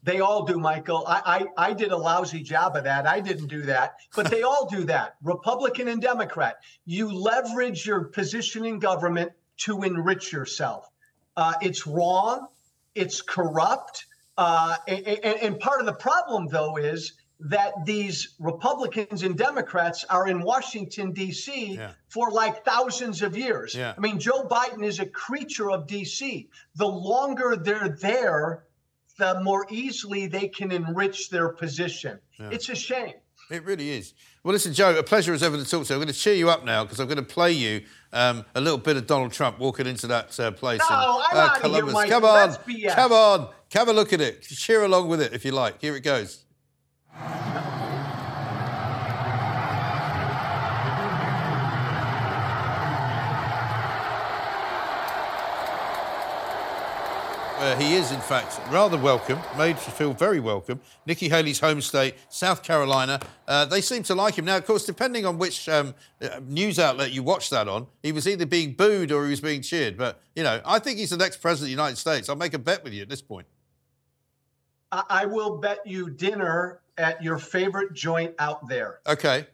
[0.04, 1.06] They all do, Michael.
[1.08, 3.08] I, I, I did a lousy job of that.
[3.08, 5.16] I didn't do that, but they all do that.
[5.24, 6.58] Republican and Democrat.
[6.86, 10.90] You leverage your position in government to enrich yourself.
[11.38, 12.48] Uh, it's wrong.
[12.96, 14.06] It's corrupt.
[14.38, 20.06] Uh, and, and, and part of the problem, though, is that these Republicans and Democrats
[20.10, 21.80] are in Washington, D.C.
[22.08, 23.76] for like thousands of years.
[23.76, 23.94] Yeah.
[23.98, 26.50] I mean, Joe Biden is a creature of D.C.
[26.76, 28.64] The longer they're there,
[29.24, 32.20] the more easily they can enrich their position.
[32.40, 32.50] Yeah.
[32.52, 33.14] It's a shame.
[33.50, 34.14] It really is.
[34.44, 35.96] Well, listen, Joe, a pleasure as ever to talk to you.
[35.96, 38.62] I'm going to cheer you up now because I'm going to play you um, a
[38.62, 41.62] little bit of Donald Trump walking into that uh, place No, in uh, outta here,
[41.62, 42.10] Columbia.
[42.10, 42.56] Come on,
[42.90, 44.42] come on, have a look at it.
[44.42, 45.80] Cheer along with it if you like.
[45.82, 46.44] Here it goes.
[57.64, 60.82] Uh, he is, in fact, rather welcome, made to feel very welcome.
[61.06, 63.22] Nikki Haley's home state, South Carolina.
[63.48, 64.44] Uh, they seem to like him.
[64.44, 68.12] Now, of course, depending on which um, uh, news outlet you watch that on, he
[68.12, 69.96] was either being booed or he was being cheered.
[69.96, 72.28] But, you know, I think he's the next president of the United States.
[72.28, 73.48] I'll make a bet with you at this point.
[74.92, 79.00] I, I will bet you dinner at your favorite joint out there.
[79.08, 79.48] Okay.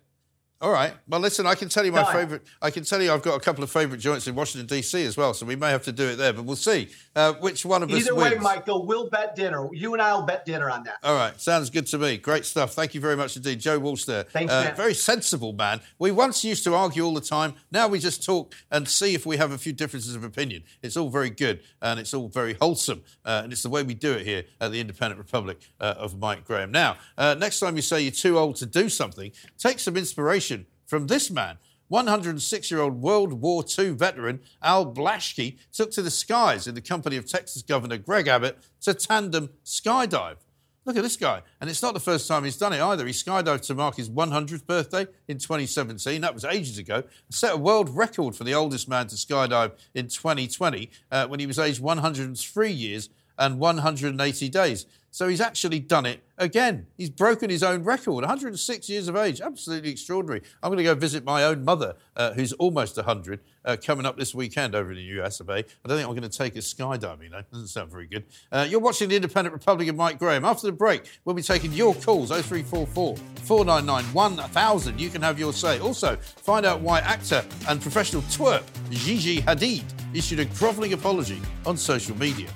[0.62, 0.93] All right.
[1.07, 2.41] Well, listen, I can tell you my favourite.
[2.62, 5.05] I can tell you I've got a couple of favourite joints in Washington, D.C.
[5.05, 7.64] as well, so we may have to do it there, but we'll see uh, which
[7.66, 8.36] one of us Either wins.
[8.36, 9.70] way, Michael, we'll bet dinner.
[9.72, 10.97] You and I will bet dinner on that.
[11.01, 12.18] All right, sounds good to me.
[12.18, 12.74] Great stuff.
[12.74, 14.24] Thank you very much indeed, Joe Walsh there.
[14.24, 14.76] Thanks, uh, man.
[14.76, 15.80] Very sensible man.
[15.97, 17.53] We once used to argue all the time.
[17.72, 20.64] Now we just talk and see if we have a few differences of opinion.
[20.82, 23.93] It's all very good and it's all very wholesome, uh, and it's the way we
[23.93, 26.70] do it here at the Independent Republic uh, of Mike Graham.
[26.70, 30.49] Now, uh, next time you say you're too old to do something, take some inspiration
[30.90, 31.58] from this man.
[31.88, 36.82] 106 year old World War II veteran Al Blaschke took to the skies in the
[36.82, 40.38] company of Texas Governor Greg Abbott to tandem skydive.
[40.86, 41.42] Look at this guy.
[41.60, 43.06] And it's not the first time he's done it either.
[43.06, 46.22] He skydived to mark his 100th birthday in 2017.
[46.22, 47.04] That was ages ago.
[47.30, 51.46] Set a world record for the oldest man to skydive in 2020 uh, when he
[51.46, 54.86] was aged 103 years and 180 days.
[55.12, 56.88] So he's actually done it again.
[56.97, 59.41] He's broken his own record, 106 years of age.
[59.41, 60.41] Absolutely extraordinary.
[60.62, 64.18] I'm going to go visit my own mother, uh, who's almost 100, uh, coming up
[64.18, 65.53] this weekend over in the US of A.
[65.53, 67.41] I don't think I'm going to take a skydiving, though.
[67.51, 68.26] Doesn't sound very good.
[68.51, 70.45] Uh, you're watching the Independent Republican Mike Graham.
[70.45, 74.99] After the break, we'll be taking your calls 0344 499 1000.
[74.99, 75.80] You can have your say.
[75.80, 79.84] Also, find out why actor and professional twerp Gigi Hadid
[80.14, 82.49] issued a grovelling apology on social media.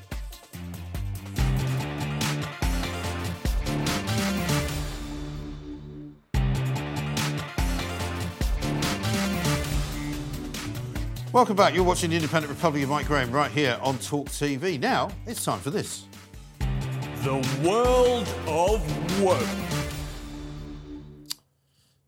[11.33, 11.73] Welcome back.
[11.73, 14.79] You're watching the Independent Republic of Mike Graham right here on Talk TV.
[14.79, 16.05] Now, it's time for this.
[17.23, 19.82] The world of woke.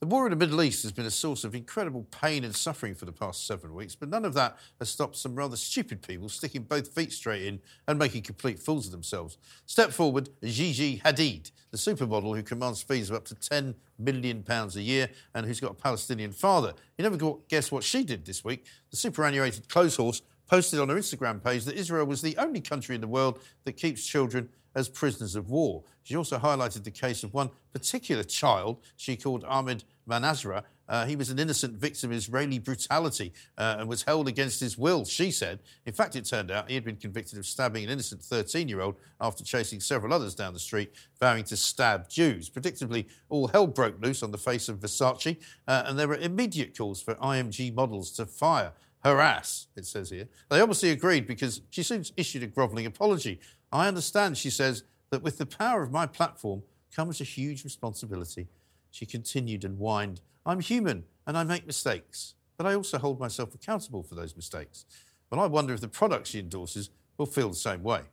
[0.06, 2.94] The war in the Middle East has been a source of incredible pain and suffering
[2.94, 6.30] for the past seven weeks, but none of that has stopped some rather stupid people
[6.30, 9.40] sticking both feet straight in and making complete fools of themselves.
[9.66, 14.68] Step forward, Gigi Hadid, the supermodel who commands fees of up to £10 million a
[14.80, 16.76] year and who's got a Palestinian father.
[17.00, 18.64] You never got- guess what she did this week?
[18.92, 22.94] The superannuated clothes horse posted on her Instagram page that Israel was the only country
[22.94, 25.84] in the world that keeps children as prisoners of war.
[26.04, 30.64] She also highlighted the case of one particular child she called Ahmed Manasra.
[30.88, 34.78] Uh, he was an innocent victim of Israeli brutality uh, and was held against his
[34.78, 35.60] will, she said.
[35.86, 38.82] In fact, it turned out he had been convicted of stabbing an innocent 13 year
[38.82, 42.50] old after chasing several others down the street, vowing to stab Jews.
[42.50, 45.38] Predictably, all hell broke loose on the face of Versace,
[45.68, 48.72] uh, and there were immediate calls for IMG models to fire
[49.04, 50.28] her ass, it says here.
[50.50, 53.40] They obviously agreed because she soon issued a grovelling apology.
[53.72, 58.48] I understand, she says, that with the power of my platform comes a huge responsibility.
[58.96, 63.54] She continued and whined, I'm human and I make mistakes, but I also hold myself
[63.54, 64.86] accountable for those mistakes.
[65.30, 68.04] But I wonder if the products she endorses will feel the same way.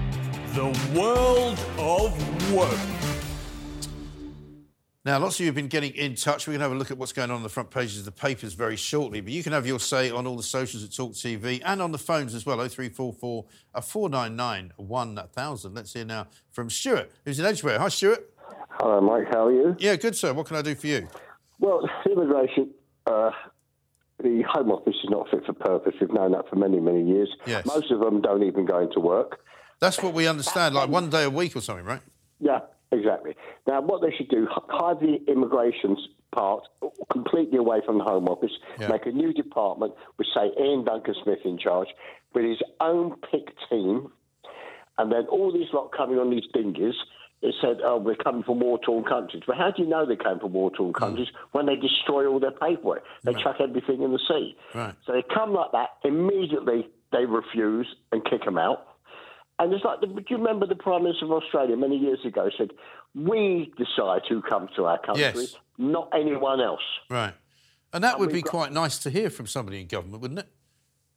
[0.00, 3.12] The world of woke.
[5.04, 6.46] Now, lots of you have been getting in touch.
[6.46, 8.04] We're going to have a look at what's going on on the front pages of
[8.04, 9.20] the papers very shortly.
[9.20, 11.90] But you can have your say on all the socials at Talk TV and on
[11.90, 12.58] the phones as well.
[12.58, 13.44] 0344
[13.82, 15.74] 499 1000.
[15.74, 17.80] Let's hear now from Stuart, who's in Edgware.
[17.80, 18.31] Hi, Stuart.
[18.82, 19.28] Hello, Mike.
[19.32, 19.76] How are you?
[19.78, 20.32] Yeah, good, sir.
[20.32, 21.06] What can I do for you?
[21.60, 22.70] Well, immigration,
[23.06, 23.30] uh,
[24.20, 25.94] the Home Office is not fit for purpose.
[26.00, 27.28] We've known that for many, many years.
[27.46, 27.64] Yes.
[27.64, 29.38] Most of them don't even go into work.
[29.78, 32.00] That's what we understand, like one day a week or something, right?
[32.40, 32.58] Yeah,
[32.90, 33.36] exactly.
[33.68, 36.00] Now, what they should do, hide the immigrations
[36.34, 36.64] part
[37.12, 38.88] completely away from the Home Office, Yeah.
[38.88, 41.88] make a new department with, say, Iain Duncan Smith in charge,
[42.34, 44.10] with his own pick team,
[44.98, 46.94] and then all these lot coming on these dinghies.
[47.42, 49.42] It said, oh, we're coming from war-torn countries.
[49.44, 50.98] But how do you know they came from war-torn mm.
[50.98, 53.02] countries when they destroy all their paperwork?
[53.24, 54.56] They chuck everything in the sea.
[54.74, 54.94] Right.
[55.04, 58.86] So they come like that, immediately they refuse and kick them out.
[59.58, 62.48] And it's like, the, do you remember the Prime Minister of Australia many years ago
[62.56, 62.70] said,
[63.14, 65.56] we decide who comes to our country, Yes.
[65.78, 66.80] not anyone else.
[67.10, 67.34] Right.
[67.92, 70.48] And that would be got- quite nice to hear from somebody in government, wouldn't it?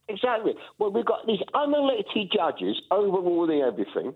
[0.07, 0.53] Exactly.
[0.77, 4.15] Well, we've got these unelected judges overruling everything.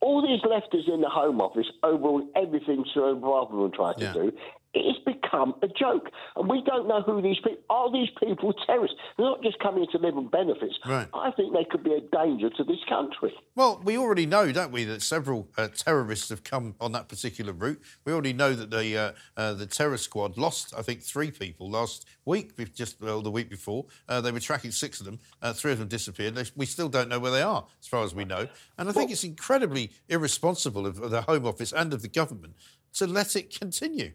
[0.00, 4.12] All these lefties in the Home Office overruling everything Suella Braverman tried to Yeah.
[4.14, 4.32] do.
[4.72, 6.10] It's become a joke.
[6.36, 7.90] And we don't know who these people are.
[7.90, 8.96] These people terrorists?
[9.16, 10.78] They're not just coming to live on benefits.
[10.86, 11.08] Right.
[11.12, 13.34] I think they could be a danger to this country.
[13.56, 17.52] Well, we already know, don't we, that several uh, terrorists have come on that particular
[17.52, 17.80] route.
[18.04, 21.68] We already know that the uh, uh, the terror squad lost, I think, three people
[21.68, 23.86] last week, just well, the week before.
[24.08, 25.18] Uh, they were tracking six of them.
[25.42, 26.36] Uh, three of them disappeared.
[26.36, 28.46] They, we still don't know where they are, as far as we know.
[28.78, 32.54] And I think it's incredibly irresponsible of, of the Home Office and of the government
[32.94, 34.12] to let it continue.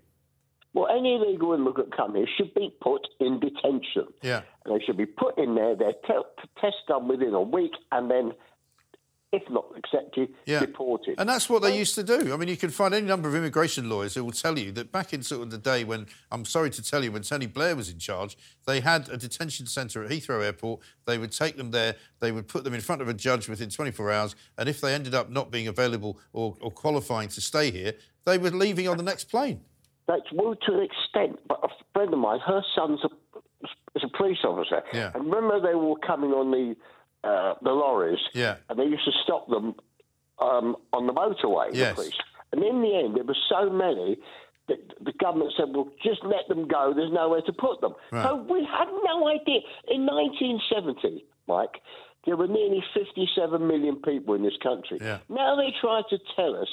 [0.76, 4.08] Well, any illegal immigrant come here should be put in detention.
[4.22, 4.42] Yeah.
[4.66, 8.12] And they should be put in there, their te- test done within a week, and
[8.12, 8.34] then,
[9.32, 10.60] if not accepted, Yeah.
[10.60, 11.16] deported.
[11.18, 12.34] And that's what they used to do.
[12.34, 14.92] I mean, you can find any number of immigration lawyers who will tell you that
[14.92, 17.74] back in sort of the day when, I'm sorry to tell you, when Tony Blair
[17.78, 20.82] was in charge, they had a detention centre at Heathrow Airport.
[21.06, 23.70] They would take them there, they would put them in front of a judge within
[23.70, 27.72] 24 hours, and if they ended up not being available or, or qualifying to stay
[27.72, 27.94] here,
[28.26, 29.62] they were leaving on the next plane.
[30.08, 31.40] That's well to an extent.
[31.48, 33.10] But a friend of mine, her son's a,
[33.96, 34.82] is a police officer.
[34.94, 35.12] Yeah.
[35.16, 36.76] And remember they were coming on the
[37.28, 38.58] uh, the lorries, Yeah.
[38.70, 39.74] and they used to stop them
[40.40, 41.72] um, on the motorway.
[41.72, 41.96] the Yes.
[41.96, 42.18] police.
[42.52, 44.18] And in the end, there were so many
[44.68, 46.94] that the government said, "Well, just let them go.
[46.96, 48.24] There's nowhere to put them." Right.
[48.24, 49.62] So we had no idea.
[49.88, 51.82] In 1970, Mike,
[52.26, 55.00] there were nearly 57 million people in this country.
[55.02, 55.20] Yeah.
[55.30, 56.70] Now they try to tell us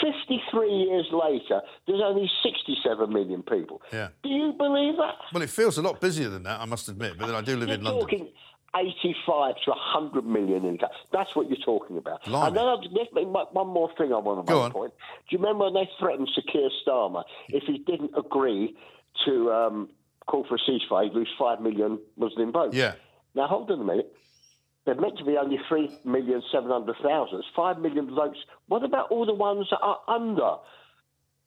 [0.00, 3.82] 53 years later, there's only 67 million people.
[3.92, 4.08] Yeah.
[4.22, 5.14] Do you believe that?
[5.32, 7.18] Well, it feels a lot busier than that, I must admit.
[7.18, 8.00] But then I do live You're in London.
[8.02, 8.28] talking
[8.76, 10.96] 85 to 100 million in country.
[11.12, 12.24] That's what you're talking about.
[12.24, 12.48] Blimey.
[12.48, 14.70] And then I'll just make one more thing I want to Go make on.
[14.72, 14.92] point.
[15.28, 18.76] Do you remember when they threatened Sir Keir Starmer if he didn't agree
[19.26, 19.88] to um,
[20.26, 22.76] call for a ceasefire, he'd lose 5 million Muslim votes?
[22.76, 22.94] Yeah.
[23.34, 24.12] Now, hold on a minute.
[24.86, 27.34] They're meant to be only 3,700,000.
[27.34, 28.38] It's 5 million votes.
[28.68, 30.56] What about all the ones that are under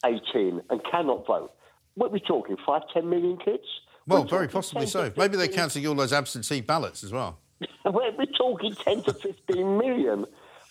[0.06, 1.52] 18 and cannot vote?
[1.96, 3.64] What are we talking, 5, 10 million kids?
[4.08, 5.12] Well, very possibly so.
[5.16, 7.40] Maybe they're counting all those absentee ballots as well.
[7.86, 10.26] we're, we're talking 10 to 15 million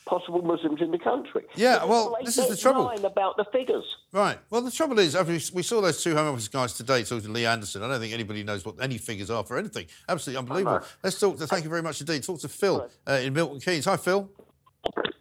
[0.07, 1.45] possible Muslims in the country.
[1.55, 2.89] Yeah, But well, they this is the trouble.
[3.05, 3.85] about the figures.
[4.13, 4.39] Right.
[4.51, 7.23] Well, the trouble is, I mean, we saw those two Home Office guys today talking
[7.27, 7.83] to Lee Anderson.
[7.83, 9.87] I don't think anybody knows what any figures are for anything.
[10.09, 10.81] Absolutely unbelievable.
[11.03, 12.23] Let's talk to, thank you very much indeed.
[12.23, 13.85] Talk to Phil uh, in Milton Keynes.
[13.87, 14.29] Hi, Phil.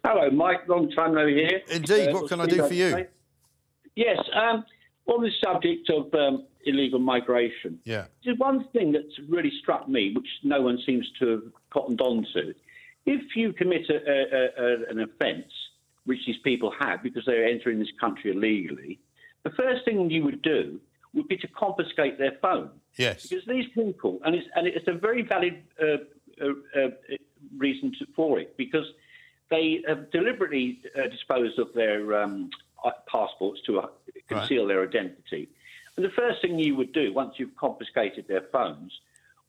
[0.04, 0.66] Hello, Mike.
[0.68, 1.60] Long time no hear.
[1.70, 2.08] Indeed.
[2.08, 2.90] Uh, what can I do for you?
[2.90, 3.08] say.
[3.94, 4.18] Yes.
[4.34, 4.64] Um,
[5.06, 8.06] on the subject of um, illegal migration, Yeah.
[8.24, 12.26] there's one thing that's really struck me, which no one seems to have cottoned on
[12.34, 12.54] to.
[13.06, 15.52] If you commit a, a, a, an offence,
[16.04, 19.00] which these people have because they're entering this country illegally,
[19.44, 20.80] the first thing you would do
[21.14, 22.70] would be to confiscate their phone.
[22.96, 23.26] Yes.
[23.26, 25.98] Because these people, and it's, and it's a very valid uh,
[26.42, 26.88] uh, uh,
[27.56, 28.86] reason to, for it, because
[29.50, 32.50] they have deliberately uh, disposed of their um,
[32.84, 33.86] uh, passports to uh,
[34.28, 35.48] conceal their identity.
[35.96, 38.92] And the first thing you would do once you've confiscated their phones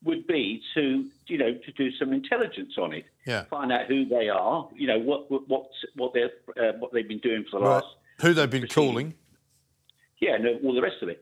[0.03, 3.43] would be to, you know, to do some intelligence on it, Yeah.
[3.45, 7.07] find out who they are, you know, what what what, what they're uh, what they've
[7.07, 7.75] been doing for the Right.
[7.75, 7.87] last
[8.21, 9.13] Who they've been calling.
[10.19, 11.21] yeah, and all the rest of it.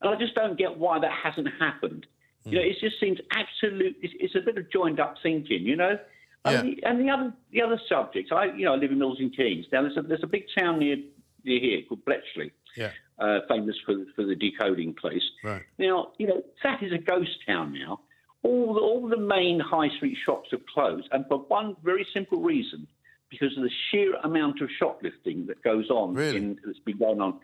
[0.00, 2.06] And I just don't get why that hasn't happened.
[2.44, 3.96] You know, it just seems absolute.
[4.00, 5.98] It's, it's a bit of joined up thinking, you know.
[6.44, 9.30] And, the, and the other the other subject, I you know I live in Milton
[9.36, 9.66] Keynes.
[9.72, 10.96] Now there's a there's a big town near
[11.44, 12.92] near here called Bletchley, Yeah.
[13.18, 15.22] uh, famous for for the decoding place.
[15.44, 15.62] Right.
[15.78, 18.00] Now you know that is a ghost town now.
[18.42, 22.40] All the, all the main high street shops have closed, and for one very simple
[22.40, 22.86] reason,
[23.30, 27.40] because of the sheer amount of shoplifting that goes on in, that's been going on.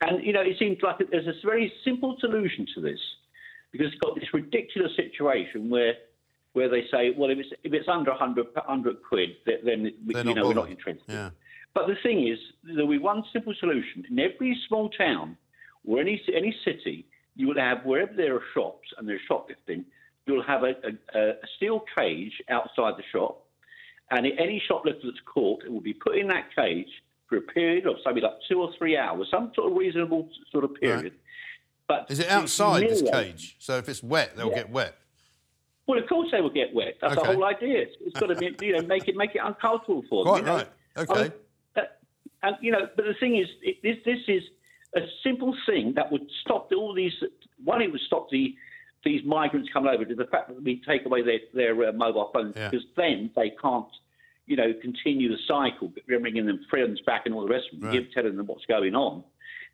[0.00, 3.00] And you know, it seems like there's a very simple solution to this,
[3.70, 5.94] because it's got this ridiculous situation where
[6.52, 10.14] where they say, well, if it's if it's under 100, 100 quid, then, then we,
[10.14, 11.04] They're you know we're not interested.
[11.06, 11.30] Yeah.
[11.74, 14.04] But the thing is, there'll be one simple solution.
[14.10, 15.36] In every small town
[15.86, 17.06] or any any city,
[17.36, 19.84] you will have wherever there are shops and there's shoplifting,
[20.30, 20.74] you'll have a,
[21.14, 23.44] a, a steel cage outside the shop,
[24.10, 26.88] and any shoplifter that's caught will be put in that cage
[27.28, 30.64] for a period of something like two or three hours, some sort of reasonable sort
[30.64, 31.14] of period.
[31.86, 33.56] But Is it outside this cage?
[33.58, 34.56] So if it's wet, they'll Yeah.
[34.56, 34.96] get wet.
[35.86, 36.98] Well, of course they will get wet.
[37.00, 37.26] That's Okay.
[37.26, 37.86] the whole idea.
[38.00, 40.30] It's, got to be, you know, make it make it uncomfortable for them.
[40.32, 40.56] Quite you know?
[40.56, 40.68] right.
[40.96, 41.34] Okay.
[41.76, 41.82] I
[42.42, 44.42] and you know, but the thing is, it, this this is
[44.96, 47.12] a simple thing that would stop all these.
[47.64, 48.54] One, it would stop the
[49.04, 52.30] these migrants coming over to the fact that we take away their their uh, mobile
[52.32, 52.70] phones Yeah.
[52.70, 53.86] because then they can't,
[54.46, 57.88] you know, continue the cycle, bringing them friends back and all the rest of them,
[57.90, 58.02] Right.
[58.02, 59.24] give, telling them what's going on.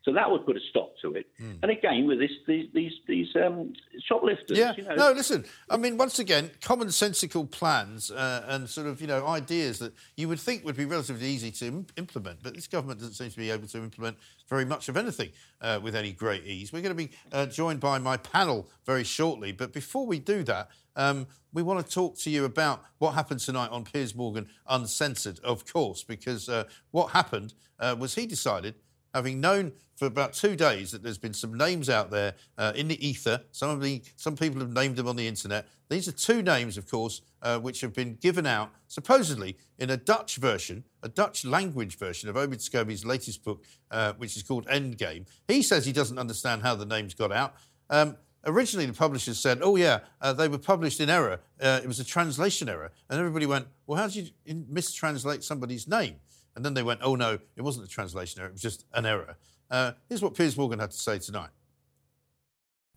[0.07, 1.25] So that would put a stop to it.
[1.37, 1.51] Hmm.
[1.61, 3.73] And again, with this, these these these um,
[4.07, 4.73] shoplifters, Yeah.
[4.77, 5.43] you know, No, listen.
[5.69, 10.29] I mean, once again, commonsensical plans uh, and sort of, you know, ideas that you
[10.29, 13.35] would think would be relatively easy to im- implement, but this government doesn't seem to
[13.35, 14.15] be able to implement
[14.47, 16.71] very much of anything uh, with any great ease.
[16.71, 20.41] We're going to be uh, joined by my panel very shortly, but before we do
[20.43, 24.47] that, um, we want to talk to you about what happened tonight on Piers Morgan
[24.69, 28.75] Uncensored, of course, because uh, what happened uh, was he decided
[29.17, 32.87] having known for about two days that there's been some names out there uh, in
[32.87, 33.41] the ether.
[33.51, 35.67] Some of the some people have named them on the internet.
[35.89, 39.97] These are two names, of course, uh, which have been given out supposedly in a
[39.97, 44.67] Dutch version, a Dutch language version of Omid Scobie's latest book, uh, which is called
[44.67, 45.25] Endgame.
[45.47, 47.55] He says he doesn't understand how the names got out.
[47.89, 51.41] Um, Originally, the publishers said, "Oh yeah, uh, they were published in error.
[51.59, 55.85] Uh, it was a translation error," and everybody went, "Well, how did you mistranslate somebody's
[55.85, 56.15] name?"
[56.57, 58.49] And then they went, "Oh no, it wasn't a translation error.
[58.49, 59.37] It was just an error."
[59.69, 61.51] Uh, here's what Piers Morgan had to say tonight.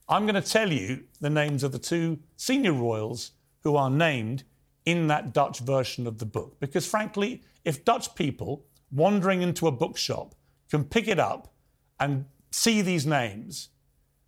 [0.08, 3.32] I'm going to tell you the names of the two senior royals
[3.62, 4.44] who are named
[4.86, 6.58] in that Dutch version of the book.
[6.58, 10.34] Because frankly, if Dutch people wandering into a bookshop
[10.70, 11.52] can pick it up
[12.00, 13.68] and see these names,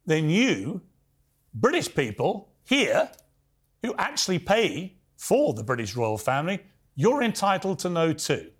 [0.05, 0.83] then you,
[1.55, 3.11] British people here,
[3.83, 6.61] who actually pay for the British royal family,
[6.95, 8.52] you're entitled to know too.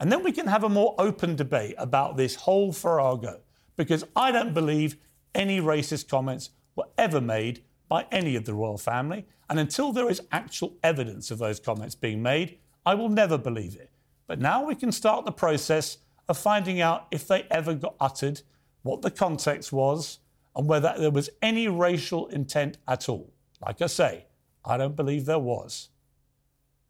[0.00, 3.40] And then we can have a more open debate about this whole farrago,
[3.76, 4.96] because I don't believe
[5.34, 9.26] any racist comments were ever made by any of the royal family.
[9.50, 13.76] And until there is actual evidence of those comments being made, I will never believe
[13.76, 13.90] it.
[14.26, 15.98] But now we can start the process
[16.28, 18.40] of finding out if they ever got uttered,
[18.82, 20.20] what the context was,
[20.56, 23.32] and whether there was any racial intent at all.
[23.60, 24.26] Like I say,
[24.64, 25.90] I don't believe there was.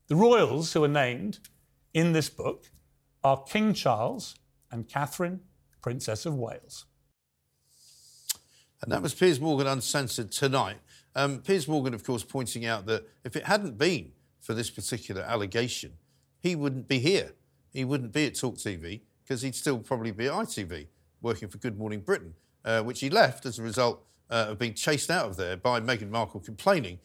[0.07, 1.41] The royals who are named
[1.93, 2.71] in this book
[3.23, 4.35] are King Charles
[4.71, 5.41] and Catherine,
[5.83, 6.87] Princess of Wales.
[8.83, 10.79] And that was Piers Morgan Uncensored tonight.
[11.15, 15.23] Um, Piers Morgan, of course, pointing out that if it hadn't been for this particular
[15.23, 15.93] allegation,
[16.39, 17.33] he wouldn't be here.
[17.73, 20.87] He wouldn't be at Talk TV because he'd still probably be at ITV
[21.21, 22.35] working for Good Morning Britain,
[22.65, 25.81] uh, which he left as a result uh, of being chased out of there by
[25.81, 26.99] Meghan Markle complaining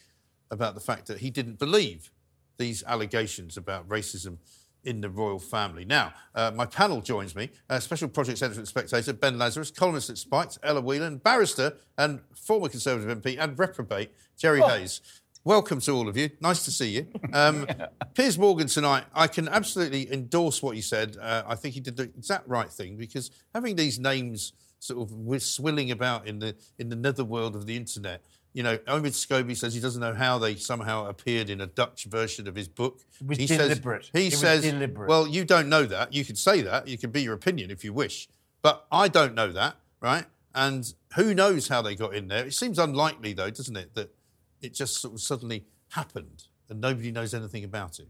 [0.50, 2.12] about the fact that he didn't believe
[2.58, 4.38] these allegations about racism
[4.86, 5.86] in the royal family.
[5.86, 10.10] Now, uh, my panel joins me uh, Special Projects Editor at Spectator, Ben Lazarus, columnist
[10.10, 14.68] at Spiked, Ella Whelan, barrister and former Conservative MP and reprobate, Jerry Oh.
[14.68, 15.02] Hayes.
[15.44, 16.32] Welcome to all of you.
[16.42, 17.08] Nice to see you.
[17.34, 17.68] Um,
[18.16, 21.18] Piers Morgan tonight, I can absolutely endorse what he said.
[21.22, 25.10] Uh, I think he did the exact right thing because having these names sort of
[25.10, 28.22] wi- swilling about in the in the netherworld of the internet.
[28.56, 32.06] You know, Omid Scobie says he doesn't know how they somehow appeared in a Dutch
[32.06, 33.02] version of his book.
[33.20, 34.06] It was he deliberate.
[34.06, 35.10] Says, he It was says, deliberate.
[35.10, 36.14] well, you don't know that.
[36.14, 36.88] You can say that.
[36.88, 38.30] You can be your opinion if you wish.
[38.62, 40.26] But I don't know that, right?
[40.54, 42.46] And who knows how they got in there?
[42.46, 44.16] It seems unlikely, though, doesn't it, that
[44.62, 48.08] it just sort of suddenly happened and nobody knows anything about it.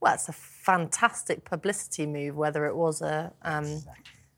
[0.00, 3.82] Well, it's a fantastic publicity move, whether it was a, um,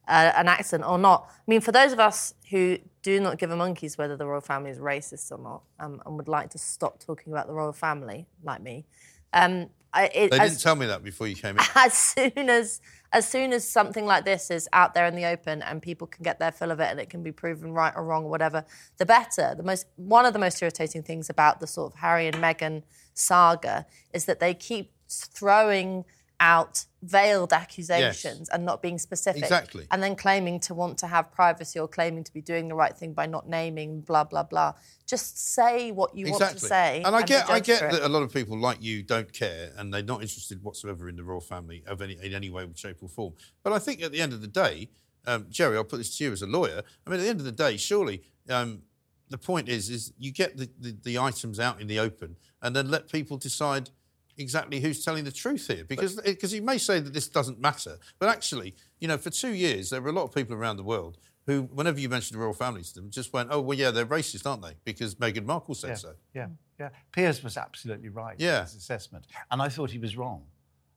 [0.09, 1.31] a an accent or not.
[1.31, 4.41] I mean, for those of us who do not give a monkeys whether the royal
[4.41, 7.73] family is racist or not, um, and would like to stop talking about the royal
[7.73, 8.87] family, like me,
[9.33, 11.65] um, I, it, They as, didn't tell me that before you came in.
[11.77, 12.81] as soon as
[13.13, 16.25] as soon as something like this is out there in the open and people can
[16.25, 18.65] get their fill of it and it can be proven right or wrong or whatever,
[18.97, 19.55] the better.
[19.57, 22.83] The most one of the most irritating things about the sort of Harry and Meghan
[23.15, 26.05] saga is that they keep throwing
[26.45, 29.43] out veiled accusations and not being specific.
[29.43, 29.87] Exactly.
[29.91, 32.97] And then claiming to want to have privacy or claiming to be doing the right
[32.97, 34.75] thing by not naming blah blah blah.
[35.07, 37.03] Just say what you want to say.
[37.05, 39.73] And I be get, I get that a lot of people like you don't care
[39.79, 42.99] and they're not interested whatsoever in the royal family of any, in any way, shape,
[43.03, 43.33] or form.
[43.62, 44.91] But I think at the end of the day,
[45.27, 46.83] um, Jerry, I'll put this to you as a lawyer.
[47.07, 48.83] I mean, at the end of the day, surely um,
[49.31, 52.77] the point is, is you get the, the, the items out in the open and
[52.77, 53.91] then let people decide
[54.39, 55.85] exactly who's telling the truth here.
[55.85, 59.52] Because because you may say that this doesn't matter, but actually, you know, for two
[59.55, 62.43] years there were a lot of people around the world who, whenever you mentioned the
[62.43, 65.44] royal family to them, just went, "Oh, well, yeah, they're racist, aren't they?" Because Meghan
[65.44, 65.94] Markle said Yeah.
[65.97, 66.15] so.
[66.35, 66.48] Yeah.
[66.81, 68.59] Yeah, Piers was absolutely right Yeah.
[68.61, 69.27] in his assessment.
[69.51, 70.47] And I thought he was wrong.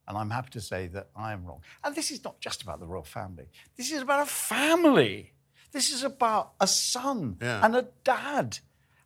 [0.07, 1.61] And I'm happy to say that I am wrong.
[1.83, 5.33] And this is not just about the royal family, this is about a family.
[5.73, 7.63] This is about a son Yeah.
[7.63, 8.59] and a dad.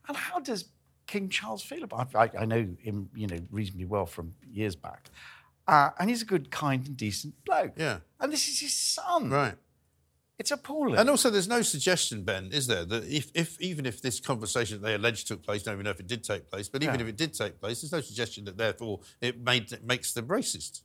[0.08, 0.66] And how does
[1.12, 5.10] King Charles feel about I, I know him, you know, reasonably well from years back.
[5.68, 7.74] Uh, and he's a good, kind, and decent bloke.
[7.76, 7.98] Yeah.
[8.22, 9.30] And this is his son.
[9.30, 9.56] Right.
[10.40, 10.96] It's appalling.
[10.98, 14.82] And also, there's no suggestion, Ben, is there, that if, if even if this conversation
[14.82, 16.96] that they allege took place, don't even know if it did take place, but even
[16.96, 17.02] Yeah.
[17.02, 20.28] if it did take place, there's no suggestion that therefore it made it makes them
[20.30, 20.82] racist.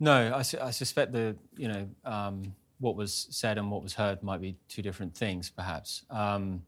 [0.00, 3.94] No, I, su- I suspect the you know um, what was said and what was
[3.94, 6.02] heard might be two different things, perhaps.
[6.10, 6.62] Um,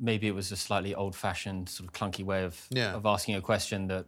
[0.00, 2.94] maybe it was a slightly old-fashioned, sort of clunky way of Yeah.
[2.94, 4.06] of asking a question that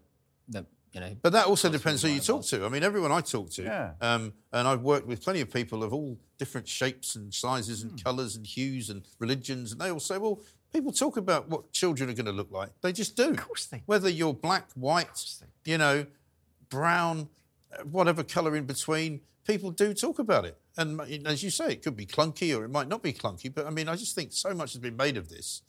[0.49, 1.17] that you know.
[1.23, 2.65] But that also depends who you talk to.
[2.65, 3.93] I mean, everyone I talk to, Yeah.
[4.01, 8.03] um, and I've worked with plenty of people of all different shapes and sizes and
[8.03, 10.41] colours and hues and religions, and they all say, well,
[10.73, 12.71] people talk about what children are going to look like.
[12.81, 13.31] They just do.
[13.31, 15.25] Of course they Whether you're black, white,
[15.65, 16.07] you know,
[16.69, 17.29] brown,
[17.79, 20.59] uh, whatever colour in between, people do talk about it.
[20.77, 23.67] And as you say, it could be clunky or it might not be clunky, but
[23.67, 25.63] I mean, I just think so much has been made of this.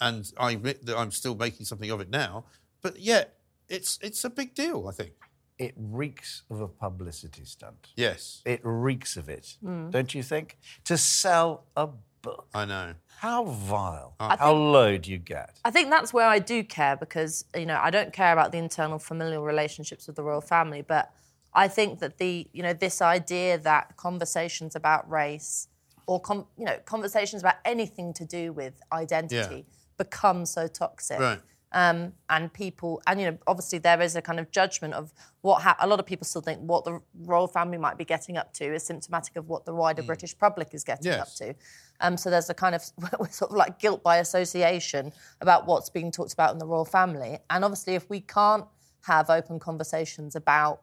[0.00, 2.44] And I admit that I'm still making something of it now.
[2.82, 3.36] But yet,
[3.68, 5.12] it's, it's a big deal, I think.
[5.58, 7.88] It reeks of a publicity stunt.
[7.96, 8.40] Yes.
[8.46, 9.90] It reeks of it, Mm.
[9.90, 10.56] don't you think?
[10.84, 11.88] To sell a
[12.22, 12.48] book.
[12.54, 12.94] I know.
[13.18, 14.14] How vile.
[14.18, 15.58] I How think- low do you get?
[15.64, 18.58] I think that's where I do care because you know I don't care about the
[18.58, 21.12] internal familial relationships of the royal family, but
[21.52, 25.68] I think that the you know this idea that conversations about race
[26.06, 29.66] or com- you know conversations about anything to do with identity
[30.04, 31.18] become so toxic.
[31.20, 31.40] Right.
[31.72, 35.12] Um, and people, and you know, obviously there is a kind of judgment of
[35.42, 37.00] what ha- a lot of people still think what the
[37.32, 40.68] royal family might be getting up to is symptomatic of what the wider British public
[40.74, 41.20] is getting Yes.
[41.20, 41.54] up to.
[42.00, 42.82] Um, so there's a kind of
[43.30, 47.38] sort of like guilt by association about what's being talked about in the royal family.
[47.50, 48.64] And obviously, if we can't
[49.02, 50.82] have open conversations about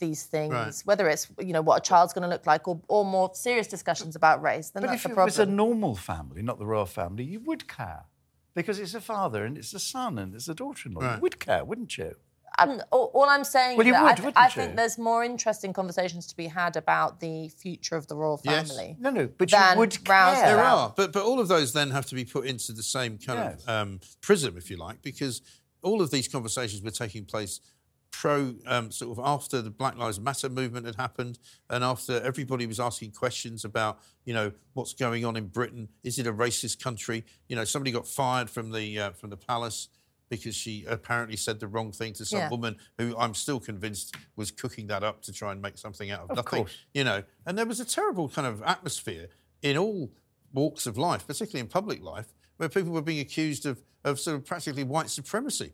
[0.00, 0.74] these things, Right.
[0.84, 3.68] whether it's you know what a child's going to look like, or, or more serious
[3.68, 6.66] discussions about race, then But that's if a it was a normal family, not the
[6.66, 8.04] royal family, you would care.
[8.58, 11.00] Because it's a father and it's a son and it's a daughter-in-law.
[11.02, 11.14] Right.
[11.16, 12.14] You would care, wouldn't you?
[12.60, 14.50] Um, all, all I'm saying Well, is you that would, I, th- wouldn't I you?
[14.52, 18.58] think there's more interesting conversations to be had about the future of the royal family.
[18.58, 18.68] Yes.
[18.76, 18.96] family.
[18.98, 20.46] No, no, but than you would rouse care.
[20.46, 22.82] There about- are, but but all of those then have to be put into the
[22.82, 25.40] same kind of um, prism, if you like, because
[25.82, 27.60] all of these conversations were taking place
[28.20, 31.38] pro um, sort of after the Black Lives Matter movement had happened,
[31.70, 35.88] and after everybody was asking questions about you know what's going on in Britain.
[36.02, 37.24] Is it a racist country?
[37.48, 39.88] You know, somebody got fired from the uh, from the palace.
[40.30, 42.50] Because she apparently said the wrong thing to some Yeah.
[42.50, 46.24] woman who I'm still convinced was cooking that up to try and make something out
[46.24, 46.64] of, Of nothing.
[46.64, 46.76] course.
[46.92, 49.28] You know, and there was a terrible kind of atmosphere
[49.62, 50.10] in all
[50.52, 54.36] walks of life, particularly in public life, where people were being accused of, of sort
[54.36, 55.72] of practically white supremacy.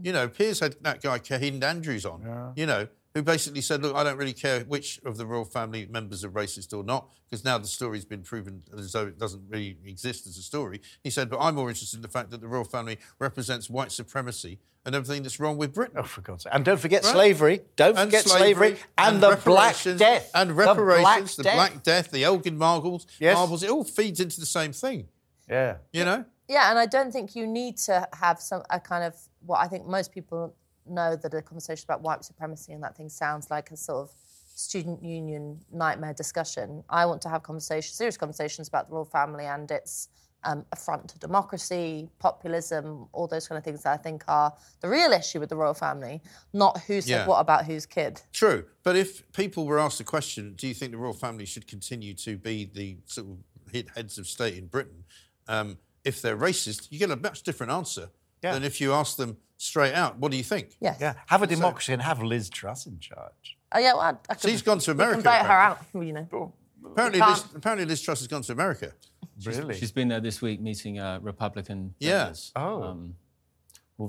[0.00, 3.96] You know, Piers had that guy Kehinde Andrews on, you know, who basically said, look,
[3.96, 7.44] I don't really care which of the royal family members are racist or not, because
[7.46, 10.82] now the story's been proven as though it doesn't really exist as a story.
[11.02, 13.90] He said, but I'm more interested in the fact that the royal family represents white
[13.90, 15.96] supremacy and everything that's wrong with Britain.
[15.98, 16.54] Oh, for God's sake.
[16.54, 17.12] And don't forget Right?
[17.12, 17.60] slavery.
[17.76, 18.76] Don't And forget slavery.
[18.98, 20.30] And, the Black Death.
[20.34, 21.82] And reparations, the Black Black, Death.
[21.84, 23.34] Death, the Elgin Marbles, Yes.
[23.34, 25.08] marbles, it all feeds into the same thing.
[25.48, 25.76] Yeah.
[25.92, 26.26] You know?
[26.48, 29.16] Yeah, and I don't think you need to have some a kind of
[29.46, 30.54] what I think most people
[30.88, 34.10] know that a conversation about white supremacy and that thing sounds like a sort of
[34.54, 36.82] student union nightmare discussion.
[36.88, 40.08] I want to have conversations, serious conversations about the royal family and its
[40.44, 44.88] um, affront to democracy, populism, all those kind of things that I think are the
[44.88, 47.26] real issue with the royal family, not who said Yeah.
[47.26, 48.22] what about whose kid.
[48.32, 51.66] True, but if people were asked the question, do you think the royal family should
[51.66, 55.04] continue to be the sort of head- heads of state in Britain?
[55.48, 58.10] Um, if they're racist, you get a much different answer
[58.42, 58.52] Yeah.
[58.54, 60.98] than if you ask them straight out, "What do you think?" Yes.
[61.00, 61.14] Yeah.
[61.26, 63.56] Have a So- democracy and have Liz Truss in charge.
[63.72, 66.00] Oh yeah, well, I, I could, She's gone to we can America, vote her apparently.
[66.00, 66.06] out.
[66.06, 66.52] You know,
[66.88, 68.92] Apparently, Liz, apparently Liz Truss has gone to America.
[69.40, 72.18] She's, she's been there this week meeting uh, Republican Yeah.
[72.24, 72.52] members.
[72.56, 72.82] Oh.
[72.84, 73.16] Um,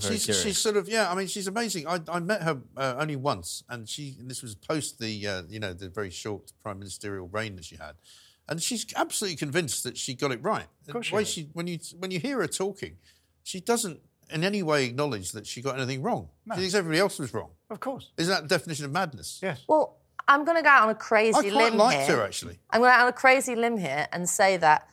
[0.02, 1.10] She's, she's sort of yeah.
[1.10, 1.88] I mean, she's amazing.
[1.88, 5.44] I, I met her uh, only once, and she and this was post the uh,
[5.48, 7.94] you know the very short prime ministerial reign that she had,
[8.50, 10.66] and she's absolutely convinced that she got it right.
[10.90, 11.30] Of course The she way has.
[11.30, 12.98] she when you when you hear her talking,
[13.44, 16.30] she doesn't in any way acknowledge that she got anything wrong.
[16.46, 16.56] No.
[16.56, 17.50] She thinks everybody else was wrong.
[17.70, 18.12] Of course.
[18.18, 19.40] Isn't that the definition of madness?
[19.42, 19.64] Yes.
[19.68, 19.98] Well,
[20.28, 22.18] I'm going to go out on a crazy I quite limb liked here.
[22.18, 22.60] her actually.
[22.70, 24.88] I'm going to go out on a crazy limb here and say that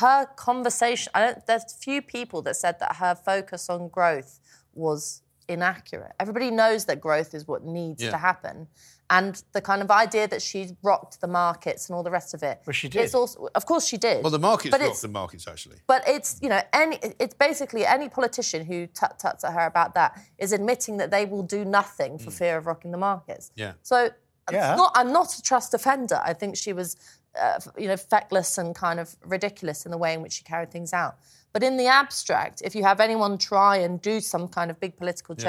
[0.00, 1.10] her conversation.
[1.14, 1.46] I don't.
[1.46, 4.40] There's few people that said that her focus on growth
[4.74, 6.12] was inaccurate.
[6.18, 8.10] Everybody knows that growth is what needs Yeah.
[8.10, 8.68] to happen,
[9.12, 12.42] and the kind of idea that she rocked the markets and all the rest of
[12.42, 12.60] it.
[12.66, 13.02] Well, she did.
[13.02, 13.18] It's did.
[13.18, 14.22] also, of course, she did.
[14.24, 15.76] Well, the markets but rocked it's, the markets actually.
[15.86, 19.94] but it's you know any it's basically any politician who tut tuts at her about
[19.94, 23.52] that is admitting that they will do nothing for fear of rocking the markets.
[23.54, 23.72] Yeah.
[23.82, 24.10] So
[24.50, 24.74] Yeah.
[24.76, 26.20] not, I'm not a Truss defender.
[26.24, 26.96] I think she was,
[27.40, 30.70] uh, you know, feckless and kind of ridiculous in the way in which she carried
[30.72, 31.14] things out.
[31.52, 34.96] But in the abstract, if you have anyone try and do some kind of big
[34.96, 35.44] political Yeah.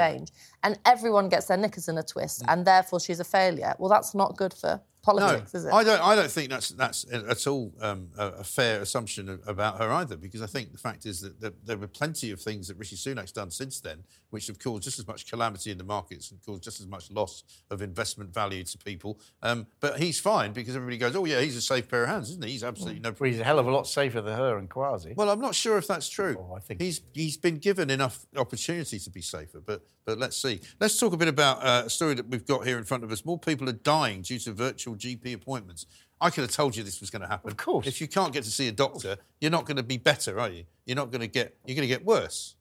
[0.64, 3.88] Change and everyone gets their knickers in a twist and therefore she's a failure, well,
[3.88, 5.72] that's not good for politics, no, is it?
[5.72, 6.00] I don't.
[6.00, 10.16] I don't think that's that's at all um, a, a fair assumption about her either.
[10.16, 12.96] Because I think the fact is that there, there were plenty of things that Rishi
[12.96, 16.40] Sunak's done since then, which have caused just as much calamity in the markets and
[16.44, 19.20] caused just as much loss of investment value to people.
[19.42, 22.30] Um, but he's fine because everybody goes, "Oh yeah, he's a safe pair of hands,
[22.30, 23.14] isn't he?" He's absolutely no.
[23.18, 25.14] Well, he's a hell of a lot safer than her and Kwasi.
[25.14, 26.36] Well, I'm not sure if that's true.
[26.38, 30.36] Oh, I think he's he's been given enough opportunity to be safer, but but let's
[30.36, 30.53] see.
[30.80, 33.12] Let's talk a bit about uh, a story that we've got here in front of
[33.12, 33.24] us.
[33.24, 35.86] More people are dying due to virtual GP appointments.
[36.20, 37.50] I could have told you this was going to happen.
[37.50, 37.86] Of course.
[37.86, 40.48] If you can't get to see a doctor, you're not going to be better, are
[40.48, 40.64] you?
[40.86, 41.56] You're not going to get.
[41.66, 42.54] You're going to get worse.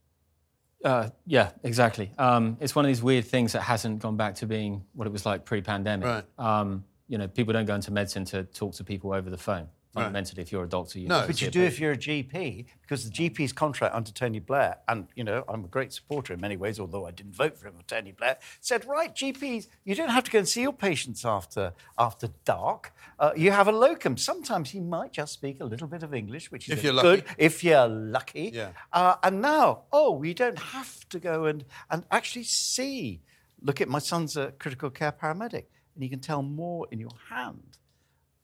[0.83, 2.11] Uh, yeah, exactly.
[2.17, 5.11] Um, it's one of these weird things that hasn't gone back to being what it
[5.11, 6.05] was like pre-pandemic.
[6.05, 6.25] Right.
[6.37, 9.69] Um, you know, people don't go into medicine to talk to people over the phone.
[9.95, 10.05] Right.
[10.05, 11.27] Fundamentally, if you're a doctor, you no.
[11.27, 15.07] but you do if you're a GP, because the GP's contract under Tony Blair, and
[15.15, 17.75] you know I'm a great supporter in many ways, although I didn't vote for him
[17.77, 21.23] or Tony Blair, said right GPs, you don't have to go and see your patients
[21.25, 22.91] after after dark.
[23.19, 24.17] Uh, you have a locum.
[24.17, 27.23] Sometimes he might just speak a little bit of English, which is If you're good
[27.27, 27.35] lucky.
[27.37, 28.51] if you're lucky.
[28.51, 28.69] Yeah.
[28.91, 33.21] Uh, and now, oh, we don't have to go and and actually see.
[33.61, 37.13] Look at my son's a critical care paramedic, and you can tell more in your
[37.29, 37.77] hand.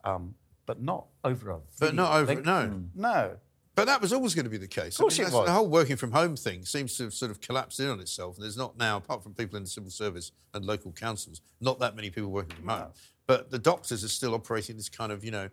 [0.04, 0.36] Um,
[0.70, 2.32] but not over a But not over.
[2.32, 2.46] link.
[2.46, 2.84] No.
[2.94, 3.36] No.
[3.74, 4.94] But that was always going to be the case.
[4.94, 5.46] Of course it was.
[5.46, 8.36] The whole working from home thing seems to have sort of collapsed in on itself.
[8.38, 11.96] There's not now, apart from people in the civil service and local councils, not that
[11.96, 12.86] many people working from home.
[13.26, 15.48] But the doctors are still operating this kind of, you know,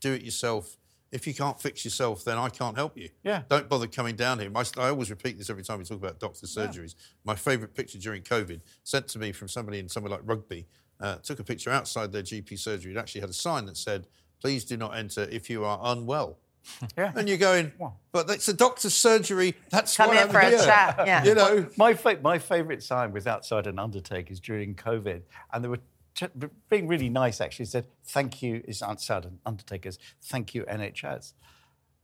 [0.00, 0.76] do it yourself.
[1.10, 3.08] If you can't fix yourself, then I can't help you.
[3.24, 3.42] Yeah.
[3.48, 4.50] Don't bother coming down here.
[4.50, 6.94] My, I always repeat this every time we talk about doctor surgeries.
[7.24, 10.66] My favourite picture during COVID, sent to me from somebody in somewhere like Rugby,
[11.00, 12.92] uh, took a picture outside their GP surgery.
[12.94, 14.06] It actually had a sign that said,
[14.40, 16.38] please do not enter if you are unwell.
[16.96, 17.12] Yeah.
[17.16, 17.72] And you're going,
[18.12, 19.54] but it's a doctor's surgery.
[19.70, 21.24] That's Come what here I'm for a chat, yeah.
[21.24, 25.22] You know, my fa- my favourite sign was outside an undertaker's during COVID,
[25.52, 25.80] and they were
[26.14, 26.26] t-
[26.68, 27.40] being really nice.
[27.40, 29.98] Actually, said, "Thank you." Is outside an undertaker's.
[30.22, 31.32] Thank you, NHS.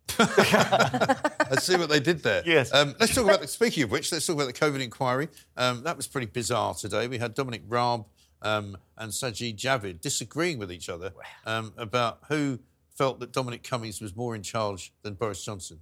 [0.19, 2.43] Let's see what they did there.
[2.47, 2.73] Yes.
[2.73, 3.41] Um, let's talk about.
[3.41, 5.29] The, speaking of which, let's talk about the COVID inquiry.
[5.57, 7.09] Um, that was pretty bizarre today.
[7.09, 8.07] We had Dominic Raab
[8.43, 11.13] um, and Sajid Javid disagreeing with each other
[11.47, 12.59] um, about who
[12.97, 15.81] felt that Dominic Cummings was more in charge than Boris Johnson.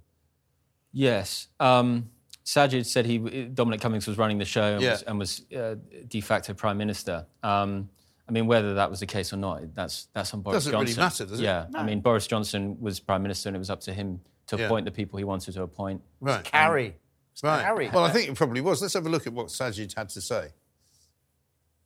[0.91, 1.47] Yes.
[1.59, 2.09] Um,
[2.45, 3.17] Sajid said he
[3.47, 4.91] Dominic Cummings was running the show and Yeah.
[4.91, 5.75] was, and was uh,
[6.07, 7.25] de facto prime minister.
[7.43, 7.89] Um,
[8.27, 10.85] I mean, whether that was the case or not, that's that's on Boris Doesn't really
[10.93, 11.01] Johnson.
[11.03, 11.43] matter, does it?
[11.43, 11.67] Yeah.
[11.69, 11.79] No.
[11.79, 14.65] I mean, Boris Johnson was prime minister, and it was up to him to Yeah.
[14.65, 16.01] appoint the people he wanted to appoint.
[16.19, 16.43] Right.
[16.43, 16.95] Carry.
[17.43, 17.61] Right.
[17.63, 17.89] Harry.
[17.89, 18.81] Well, I think it probably was.
[18.81, 20.49] Let's have a look at what Sajid had to say.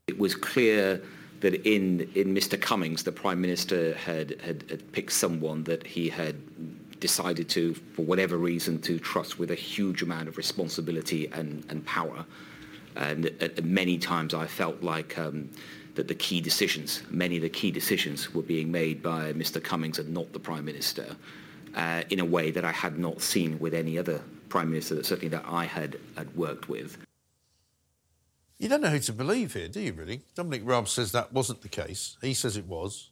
[0.10, 1.00] It was clear
[1.42, 2.60] that in, in Mr.
[2.60, 6.36] Cummings, the Prime Minister had, had, had picked someone that he had
[7.00, 11.86] decided to, for whatever reason, to trust with a huge amount of responsibility and, and
[11.86, 12.26] power.
[12.96, 15.48] And at, many times I felt like um,
[15.94, 19.64] that the key decisions, many of the key decisions were being made by Mr.
[19.64, 21.16] Cummings and not the Prime Minister
[21.76, 25.06] uh, in a way that I had not seen with any other Prime Minister, that
[25.06, 26.98] certainly that I had, had worked with.
[28.60, 30.22] You don't know who to believe here, do you, really?
[30.36, 32.18] Dominic Raab says that wasn't the case.
[32.22, 33.10] He says it was.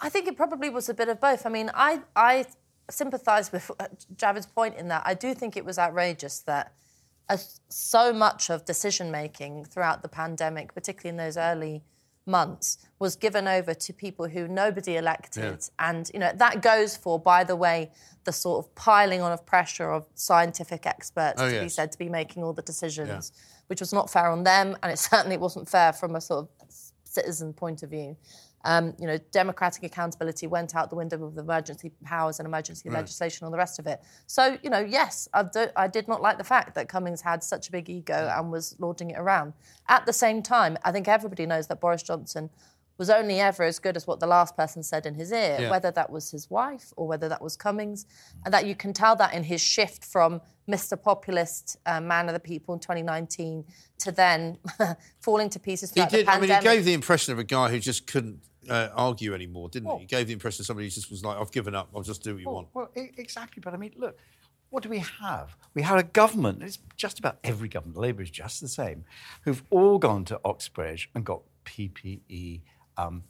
[0.00, 1.44] I think it probably was a bit of both.
[1.46, 2.46] I mean, I I
[2.90, 3.86] sympathise with uh,
[4.16, 6.72] Javid's point in that I do think it was outrageous that
[7.28, 11.82] as so much of decision making throughout the pandemic, particularly in those early
[12.26, 17.18] months, was given over to people who nobody elected, and you know that goes for,
[17.18, 17.90] by the way,
[18.24, 21.98] the sort of piling on of pressure of scientific experts Oh, to be said to
[21.98, 23.32] be making all the decisions,
[23.72, 26.48] which was not fair on them, and it certainly wasn't fair from a sort of
[27.04, 28.14] citizen point of view.
[28.66, 32.98] Um, you know, democratic accountability went out the window with emergency powers and emergency Right.
[32.98, 34.02] legislation and all the rest of it.
[34.26, 37.42] So, you know, yes, I, do, I did not like the fact that Cummings had
[37.42, 39.54] such a big ego and was lauding it around.
[39.88, 42.50] At the same time, I think everybody knows that Boris Johnson
[43.02, 45.70] was only ever as good as what the last person said in his ear, Yeah.
[45.70, 48.06] whether that was his wife or whether that was Cummings.
[48.44, 50.40] And that you can tell that in his shift from
[50.74, 50.94] Mr.
[51.08, 53.64] Populist, uh, man of the people in 2019
[54.04, 54.58] to then
[55.20, 56.26] falling to pieces He did.
[56.26, 59.34] the I mean, he gave the impression of a guy who just couldn't uh, argue
[59.34, 59.98] anymore, didn't he?
[60.00, 61.88] He gave the impression of somebody who just was like, "I've given up.
[61.94, 63.60] I'll just do what you want." Well, exactly.
[63.60, 64.16] But I mean, look,
[64.70, 65.56] what do we have?
[65.74, 69.04] We had a government, it's just about every government, Labour is just the same,
[69.44, 72.62] who've all gone to Oxbridge and got PPE
[72.96, 73.24] um,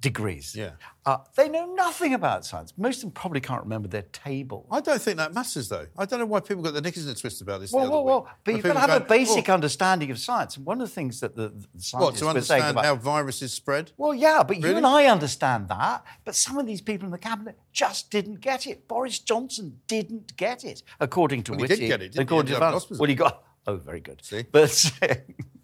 [0.00, 0.54] degrees.
[0.56, 0.70] Yeah.
[1.04, 2.72] Uh, they know nothing about science.
[2.76, 4.64] Most of them probably can't remember their table.
[4.70, 5.86] I don't think that matters, though.
[5.96, 7.72] I don't know why people got their knickers in a twist about this.
[7.72, 10.56] Well, well, well, but you've got to have a basic "Oh, understanding of science.
[10.56, 12.84] And one of the things that the, the What scientists to were saying understand about
[12.84, 13.90] how viruses spread?
[13.96, 14.70] Well, yeah, but Really?
[14.70, 16.04] you and I understand that.
[16.24, 18.86] But some of these people in the cabinet just didn't get it.
[18.86, 21.76] Boris Johnson didn't get it, according to Well, he Whitty.
[21.76, 23.00] did get it, didn't according He to ended up in Vallance.
[23.00, 23.42] Well, he got.
[23.66, 24.24] Oh, very good.
[24.24, 24.44] See?
[24.50, 24.92] But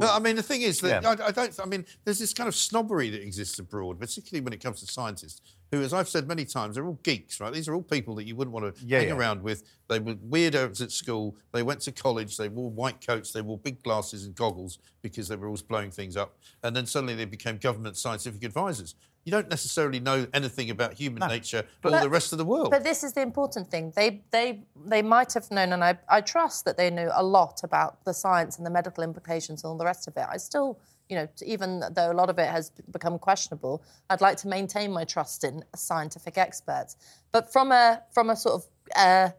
[0.00, 1.10] But I mean, the thing is that Yeah.
[1.10, 1.58] I, I don't.
[1.60, 4.86] I mean, there's this kind of snobbery that exists abroad, particularly when it comes to
[4.86, 5.40] scientists,
[5.70, 7.52] who, as I've said many times, are all geeks, right?
[7.52, 9.14] These are all people that you wouldn't want to Yeah, hang yeah.
[9.14, 9.62] around with.
[9.88, 11.36] They were weirdos at school.
[11.52, 12.36] They went to college.
[12.36, 13.32] They wore white coats.
[13.32, 16.36] They wore big glasses and goggles because they were always blowing things up.
[16.62, 18.94] And then suddenly they became government scientific advisors.
[19.24, 22.70] You don't necessarily know anything about human nature or But- the rest of the world.
[22.70, 23.92] But this is the important thing.
[23.94, 27.62] They they they might have known, and I, I trust that they knew a lot
[27.62, 30.26] about the science and the medical implications and all the rest of it.
[30.28, 34.38] I still, you know, even though a lot of it has become questionable, I'd like
[34.38, 36.96] to maintain my trust in scientific experts.
[37.30, 38.66] But from a from a sort of
[38.96, 39.30] uh,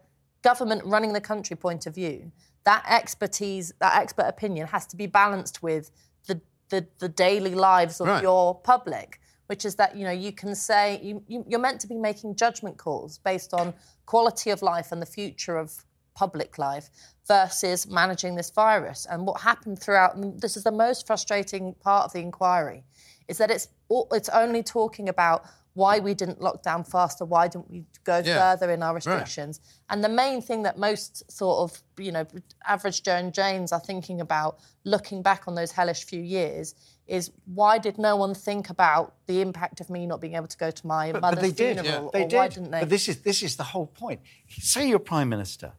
[0.42, 2.32] government running the country point of view,
[2.64, 5.90] that expertise, that expert opinion, has to be balanced with
[6.26, 6.40] the
[6.70, 8.22] the, the daily lives of Right.
[8.22, 11.86] your public which is that you know you can say you, you, you're meant to
[11.86, 13.74] be making judgment calls based on
[14.06, 15.84] quality of life and the future of
[16.14, 16.90] public life
[17.26, 22.04] versus managing this virus and what happened throughout and this is the most frustrating part
[22.06, 22.84] of the inquiry
[23.28, 23.68] is that it's
[24.12, 28.38] it's only talking about why we didn't lock down faster why didn't we go Yeah.
[28.38, 29.04] further in our Right.
[29.04, 29.60] restrictions
[29.90, 32.24] and the main thing that most sort of you know
[32.64, 37.30] average joe and janes are thinking about looking back on those hellish few years is
[37.46, 40.70] why did no one think about the impact of me not being able to go
[40.70, 41.80] to my But, mother's but they did.
[41.80, 42.36] funeral They or did.
[42.36, 44.20] why didn't they But this is this is the whole point.
[44.48, 45.72] Say you're prime minister,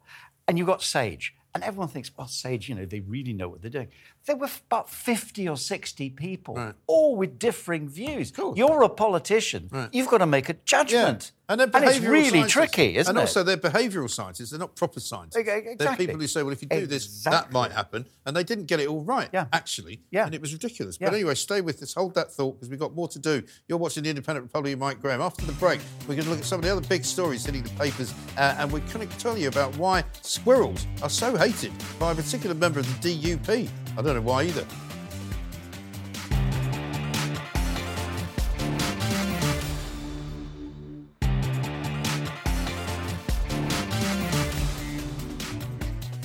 [0.47, 3.61] and you've got Sage, and everyone thinks, well, Sage, you know, they really know what
[3.61, 3.87] they're doing.
[4.25, 8.31] There were about fifty or sixty people, all with differing views.
[8.55, 9.69] You're a politician.
[9.91, 11.31] You've got to make a judgment.
[11.47, 12.51] And, they're And it's really scientists.
[12.53, 13.21] tricky, isn't and it?
[13.21, 14.49] also, they're behavioural scientists.
[14.49, 15.37] They're not proper scientists.
[15.37, 18.07] Okay, They're people who say, well, if you do this, that might happen.
[18.25, 20.01] And they didn't get it all right, actually.
[20.11, 20.25] Yeah.
[20.25, 20.97] And it was ridiculous.
[20.99, 21.07] Yeah.
[21.09, 21.93] But anyway, stay with us.
[21.93, 23.43] Hold that thought because we've got more to do.
[23.67, 25.21] You're watching The Independent Republic Mike Graham.
[25.21, 27.63] After the break, we're going to look at some of the other big stories hitting
[27.63, 28.13] the papers.
[28.37, 32.15] Uh, and we're going to tell you about why squirrels are so hated by a
[32.15, 33.69] particular member of the DUP.
[33.97, 34.65] I don't know why either.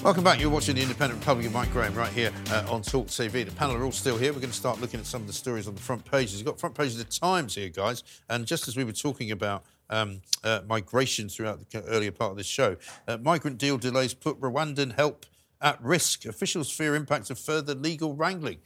[0.02, 0.40] Welcome back.
[0.40, 3.44] You're watching the Independent Republic of Mike Graham right here uh, on Talk TV.
[3.44, 4.32] The panel are all still here.
[4.32, 6.36] We're going to start looking at some of the stories on the front pages.
[6.36, 8.02] We've got front pages of the Times here, guys.
[8.30, 12.38] And just as we were talking about um, uh, migration throughout the earlier part of
[12.38, 12.76] this show,
[13.08, 15.26] uh, migrant deal delays put Rwandan help
[15.60, 16.24] at risk.
[16.24, 18.60] Officials fear impacts of further legal wrangling.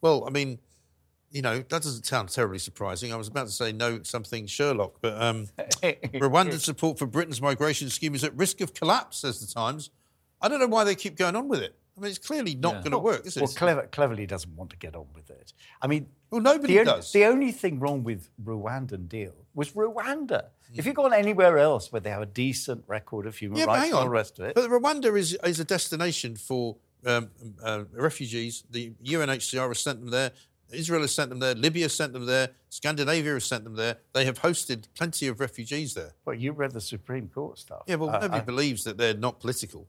[0.00, 0.58] Well, I mean,
[1.30, 3.12] you know, that doesn't sound terribly surprising.
[3.12, 7.90] I was about to say no, something Sherlock, but um, Rwandan support for Britain's migration
[7.90, 9.90] scheme is at risk of collapse, says the Times.
[10.40, 11.74] I don't know why they keep going on with it.
[11.96, 13.40] I mean, it's clearly not going to work, is it?
[13.42, 15.52] Well, clever, Cleverly doesn't want to get on with it.
[15.82, 17.12] I mean, well, nobody the only, does.
[17.12, 20.44] The only thing wrong with Rwandan deal was Rwanda.
[20.72, 20.78] Hmm.
[20.78, 23.80] If you've gone anywhere else where they have a decent record of human yeah, rights
[23.82, 24.04] hang and on.
[24.06, 27.30] the rest of it, But Rwanda is, is a destination for um,
[27.62, 28.64] uh, refugees.
[28.70, 30.30] The UNHCR has sent them there.
[30.72, 31.54] Israel has sent them there.
[31.54, 32.50] Libya has sent them there.
[32.68, 33.98] Scandinavia has sent them there.
[34.12, 36.12] They have hosted plenty of refugees there.
[36.24, 37.82] well, you read the Supreme Court stuff.
[37.86, 39.88] Yeah, well, Uh, nobody I- believes that they're not political,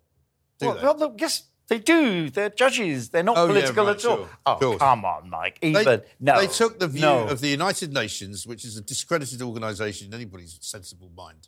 [0.61, 0.83] do well, they?
[0.83, 2.29] well, look, yes, they do.
[2.29, 3.09] They're judges.
[3.09, 4.17] They're not Oh, yeah, political right, at all.
[4.17, 5.59] sure, Oh, come on, Mike.
[5.61, 6.39] They- Even no.
[6.41, 7.27] They took the view no.
[7.27, 11.47] of the United Nations, which is a discredited organisation in anybody's sensible mind,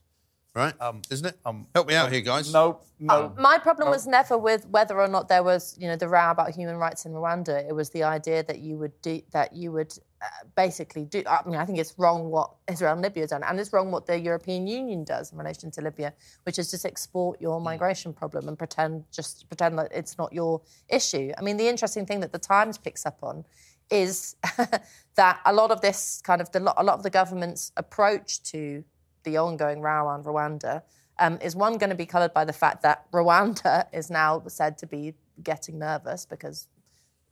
[0.55, 0.73] right?
[1.09, 1.38] Isn't it?
[1.73, 2.51] Help me out here, guys.
[2.53, 6.07] No, Uh, my problem was never with whether or not there was, you know, the
[6.07, 7.67] row about human rights in Rwanda.
[7.67, 10.25] It was the idea that you would do that you would uh,
[10.55, 11.23] basically do.
[11.27, 13.91] I mean, I think it's wrong what Israel and Libya have done, and it's wrong
[13.91, 16.13] what the European Union does in relation to Libya,
[16.43, 20.61] which is just export your migration problem and pretend just pretend that it's not your
[20.88, 21.31] issue.
[21.38, 23.43] I mean, the interesting thing that the Times picks up on
[23.89, 24.35] is
[25.15, 28.84] that a lot of this kind of the, a lot of the government's approach to
[29.23, 30.83] the ongoing row around Rwanda
[31.19, 34.77] um, is one going to be coloured by the fact that Rwanda is now said
[34.79, 35.13] to be
[35.43, 36.67] getting nervous because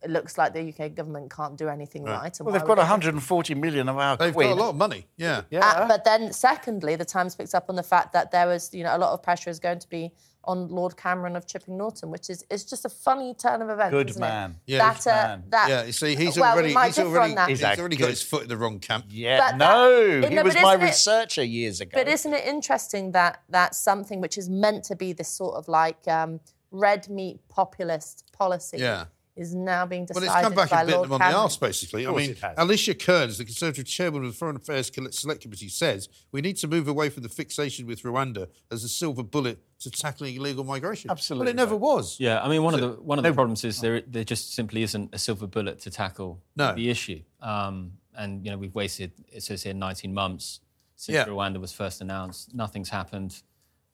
[0.02, 2.36] it looks like the UK government can't do anything right.
[2.38, 4.48] and Well, they've got they- 140 million of our They've quid.
[4.48, 5.06] got a lot of money.
[5.16, 5.42] Yeah.
[5.50, 5.60] Yeah.
[5.66, 8.82] Uh, but then, secondly, the Times picks up on the fact that there was, you
[8.84, 10.12] know, a lot of pressure is going to be
[10.44, 13.92] on Lord Cameron of Chipping Norton, which is is just a funny turn of events.
[13.92, 14.50] Good isn't man.
[14.66, 14.72] It?
[14.72, 15.42] Yeah, that, good uh, man.
[15.50, 17.48] that, yeah, you see, he's well, already, he's already, that.
[17.48, 19.04] he's He's already got his foot in the wrong camp.
[19.08, 21.92] Yeah, But no, No, he but was my isn't it- researcher years ago.
[21.94, 25.68] But isn't it interesting that that's something which is meant to be this sort of
[25.68, 26.40] like um,
[26.72, 29.04] red meat populist policy Yeah.
[29.34, 31.32] Is now being decided Well, decided it's come back by and bitten Lord them on
[31.32, 32.06] the arse, basically.
[32.06, 32.36] I mean.
[32.58, 36.68] Alicia Kearns, the Conservative chairman of the Foreign Affairs Select Committee, says we need to
[36.68, 41.10] move away from the fixation with Rwanda as a silver bullet to tackling illegal migration.
[41.10, 42.20] Absolutely but it never was.
[42.20, 44.82] Yeah, I mean, one of the one of the problems is there there just simply
[44.82, 46.74] isn't a silver bullet to tackle No.
[46.74, 47.22] the issue.
[47.40, 50.60] Um, and you know, we've wasted it says here 19 months
[50.96, 51.24] since Yeah.
[51.24, 52.54] Rwanda was first announced.
[52.54, 53.42] Nothing's happened.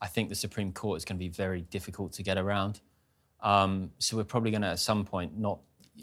[0.00, 2.80] I think the Supreme Court is going to be very difficult to get around.
[3.40, 5.58] Um, so we're probably going to at some point not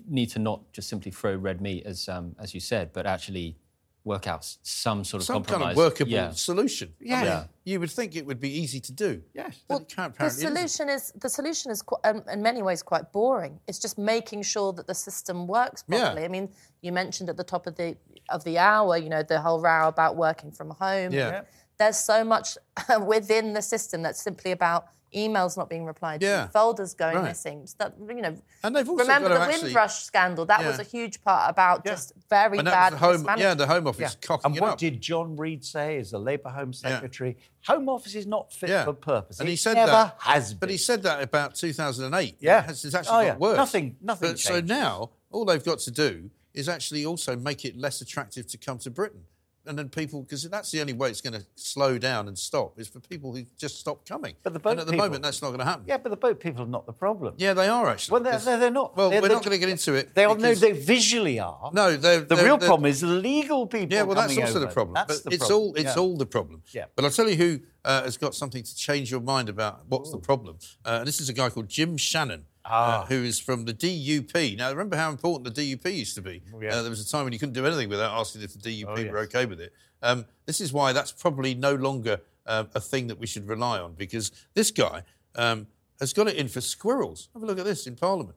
[0.07, 3.57] need to not just simply throw red meat as um, as you said, but actually
[4.03, 5.61] work out some sort of Some compromise.
[5.61, 6.29] kind of workable Yeah.
[6.31, 6.93] solution.
[7.01, 7.15] I Yeah.
[7.17, 7.45] mean, Yeah.
[7.63, 9.23] You would think it would be easy to do.
[9.33, 9.55] Yes.
[9.67, 10.55] But it can't The apparently isn't.
[10.69, 13.59] solution is the solution is qu- um, in many ways quite boring.
[13.67, 16.01] It's just making sure that the system works Yeah.
[16.01, 16.23] properly.
[16.25, 16.49] I mean,
[16.81, 17.97] you mentioned at the top of the
[18.29, 21.11] of the hour, you know, the whole row about working from home.
[21.11, 21.29] Yeah.
[21.31, 21.41] Yeah.
[21.77, 22.57] There's so much
[23.07, 24.85] within the system that's simply about
[25.15, 26.45] emails not being replied Yeah.
[26.45, 27.25] to, folders going Right.
[27.29, 27.67] missing.
[27.77, 30.45] That you know, And they've also remember the actually- Windrush scandal?
[30.45, 33.87] That was a huge part about just very And bad the home, yeah, the Home
[33.87, 34.27] Office Yeah.
[34.27, 34.77] cocking And it what up.
[34.77, 37.37] did John Reid say as the Labour Home Secretary?
[37.67, 38.83] Home Office is not fit Yeah.
[38.85, 39.39] for purpose.
[39.39, 40.59] And It he said never that, has been.
[40.59, 42.37] but he said that about 2008.
[42.39, 42.69] Yeah.
[42.69, 43.35] it's actually Oh, got yeah.
[43.37, 43.57] worse.
[43.57, 47.77] Nothing- nothing But, so now all they've got to do is actually also make it
[47.77, 49.25] less attractive to come to Britain,
[49.67, 52.79] and then people because that's the only way it's going to slow down and stop
[52.79, 54.35] is for people who just stop coming.
[54.43, 55.85] But the boat and at the people- moment that's not going to happen.
[55.87, 57.33] yeah, but the boat people are not the problem.
[57.37, 58.13] Yeah, they are actually.
[58.13, 58.95] Well, they're, they're, they're not.
[58.95, 60.13] Well, They're we're not going to get into it.
[60.15, 61.71] They are, no, they visually are.
[61.73, 63.93] No, they're, The real problem is legal people.
[63.95, 64.93] Yeah, well, that's also the problem.
[64.93, 65.59] That's but the it's problem.
[65.61, 66.01] all it's Yeah.
[66.01, 66.63] all the problem.
[66.71, 66.85] Yeah.
[66.95, 70.11] But I'll tell you who uh, has got something to change your mind about what's
[70.11, 70.57] the problem.
[70.83, 72.45] Uh, and this is a guy called Jim Shannon.
[72.67, 73.03] Ah.
[73.03, 74.57] Uh, who is from the DUP?
[74.57, 76.41] Now, remember how important the DUP used to be?
[76.59, 76.75] Yeah.
[76.75, 78.85] Uh, there was a time when you couldn't do anything without asking if the DUP
[78.87, 79.11] Oh, yes.
[79.11, 79.71] were okay with it.
[80.01, 83.79] Um, this is why that's probably no longer uh, a thing that we should rely
[83.79, 85.03] on because this guy
[85.35, 85.67] um,
[85.99, 87.29] has got it in for squirrels.
[87.33, 88.35] Have a look at this in Parliament.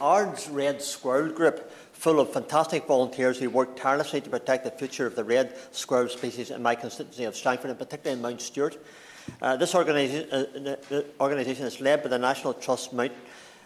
[0.00, 5.06] Ards Red Squirrel Group, full of fantastic volunteers who work tirelessly to protect the future
[5.06, 8.76] of the red squirrel species in my constituency of Strangford, and particularly in Mount Stewart.
[9.40, 13.12] Uh, this organisation, uh, uh, organisation is led by the National Trust Mount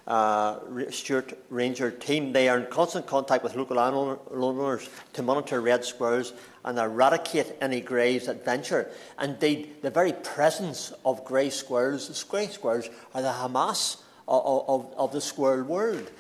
[0.07, 0.59] uh,
[0.91, 2.32] Stewart Ranger team.
[2.32, 6.32] They are in constant contact with local landowners to monitor red squirrels
[6.65, 8.91] and eradicate any greys that venture.
[9.20, 15.12] Indeed, the very presence of grey squirrels, grey squirrels are the Hamas of, of, of
[15.12, 16.11] the squirrel world.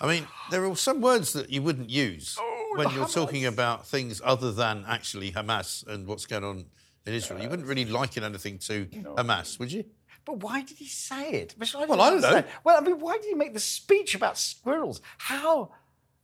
[0.00, 2.38] I mean, there are some words that you wouldn't use
[2.76, 6.64] when you're talking about things other than actually Hamas and what's going on
[7.10, 7.42] in Israel.
[7.42, 9.84] You wouldn't really liken anything to Hamas, would you?
[10.24, 11.54] But why did he say it?
[11.56, 12.44] Which I Well, I don't know.
[12.64, 15.00] Well, I mean, why did he make the speech about squirrels?
[15.18, 15.72] How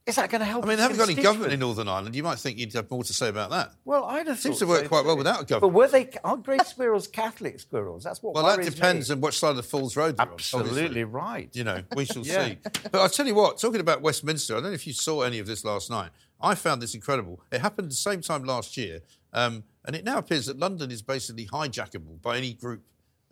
[0.07, 0.65] is that going to help?
[0.65, 1.61] I mean, they haven't got any government in?
[1.61, 2.15] Northern Ireland.
[2.15, 3.73] You might think you'd have more to say about that.
[3.85, 5.73] Well, I'd have Seems to work so, quite well without a government.
[5.73, 6.11] But were they?
[6.23, 8.05] Aren't grey squirrels Catholic squirrels?
[8.05, 8.35] That's what.
[8.35, 9.15] Well, that depends me.
[9.17, 11.11] on which side of the Falls Road Absolutely on.
[11.11, 11.49] right.
[11.55, 12.47] You know, we shall Yeah.
[12.49, 12.59] see.
[12.93, 15.39] But I'll tell you what, talking about Westminster, I don't know if you saw any
[15.39, 16.11] of this last night.
[16.41, 17.41] I found this incredible.
[17.51, 19.01] It happened the same time last year,
[19.33, 22.83] um, and it now appears that London is basically hijackable by any group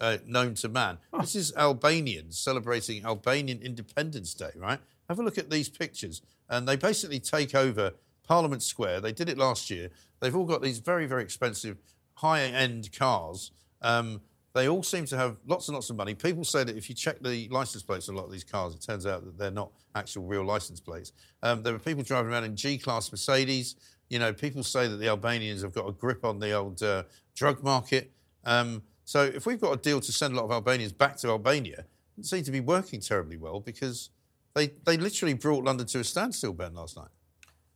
[0.01, 0.99] uh, known to man.
[1.21, 4.79] This is Albanians celebrating Albanian Independence Day, right?
[5.09, 7.93] Have a look at these pictures, and they basically take over
[8.27, 9.01] Parliament Square.
[9.01, 9.91] They did it last year.
[10.21, 11.79] They've all got these very, very expensive,
[12.15, 13.51] high-end cars.
[13.83, 14.23] Um,
[14.55, 16.15] they all seem to have lots and lots of money.
[16.15, 18.75] People say that if you check the license plates on a lot of these cars,
[18.75, 21.13] it turns out that they're not actual real license plates.
[21.43, 23.75] Um, there are people driving around in G-class Mercedes.
[24.09, 27.03] You know, people say that the Albanians have got a grip on the old uh,
[27.35, 28.13] drug market.
[28.45, 31.29] Um, so if we've got a deal to send a lot of Albanians back to
[31.29, 34.11] Albania, it doesn't seem to be working terribly well because
[34.55, 37.09] they, they literally brought London to a standstill, Ben, last night.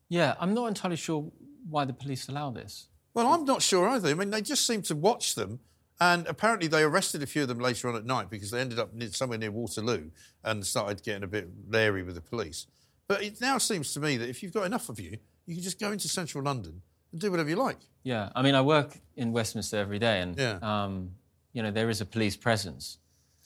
[0.08, 1.30] Yeah, I'm not entirely sure
[1.68, 2.86] why the police allow this.
[3.14, 4.10] Well, I'm not sure either.
[4.10, 5.58] I mean, they just seem to watch them,
[6.00, 8.78] and apparently they arrested a few of them later on at night because they ended
[8.78, 10.10] up somewhere near Waterloo
[10.44, 12.66] and started getting a bit leery with the police.
[13.08, 15.62] But it now seems to me that if you've got enough of you, you can
[15.64, 17.78] just go into central London and do whatever you like.
[18.02, 20.58] Yeah, I mean, I work in Westminster every day, and Yeah.
[20.62, 21.12] um,
[21.52, 22.98] you know there is a police presence.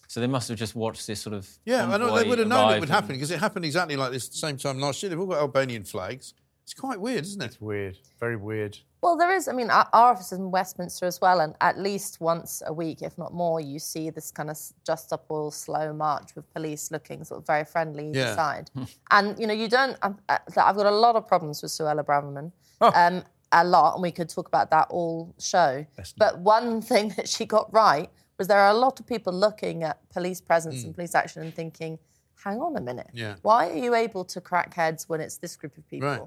[0.08, 2.48] So they must have just watched this sort of Yeah, I know they would have
[2.48, 5.02] known it would happen because it happened exactly like this at the same time last
[5.02, 5.08] year.
[5.08, 6.34] They've all got Albanian flags.
[6.64, 7.46] It's quite weird, isn't it?
[7.46, 8.78] It's weird, very weird.
[9.02, 9.48] Well, there is.
[9.48, 12.72] I mean, our, our office is in Westminster as well, and at least once a
[12.72, 14.56] week, if not more, you see this kind of
[14.86, 18.36] just up all slow march with police looking sort of very friendly either Yeah.
[18.36, 18.70] side.
[19.10, 19.96] and you know, you don't.
[20.02, 22.52] I'm, uh, I've got a lot of problems with Suella Braverman.
[22.80, 23.24] Um,
[23.54, 25.84] a lot, and we could talk about that all show.
[26.16, 28.08] But one thing that she got right
[28.38, 31.54] was there are a lot of people looking at police presence and police action and
[31.54, 31.98] thinking,
[32.42, 33.10] hang on a minute.
[33.12, 33.34] Yeah.
[33.42, 36.08] Why are you able to crack heads when it's this group of people?
[36.08, 36.20] Right.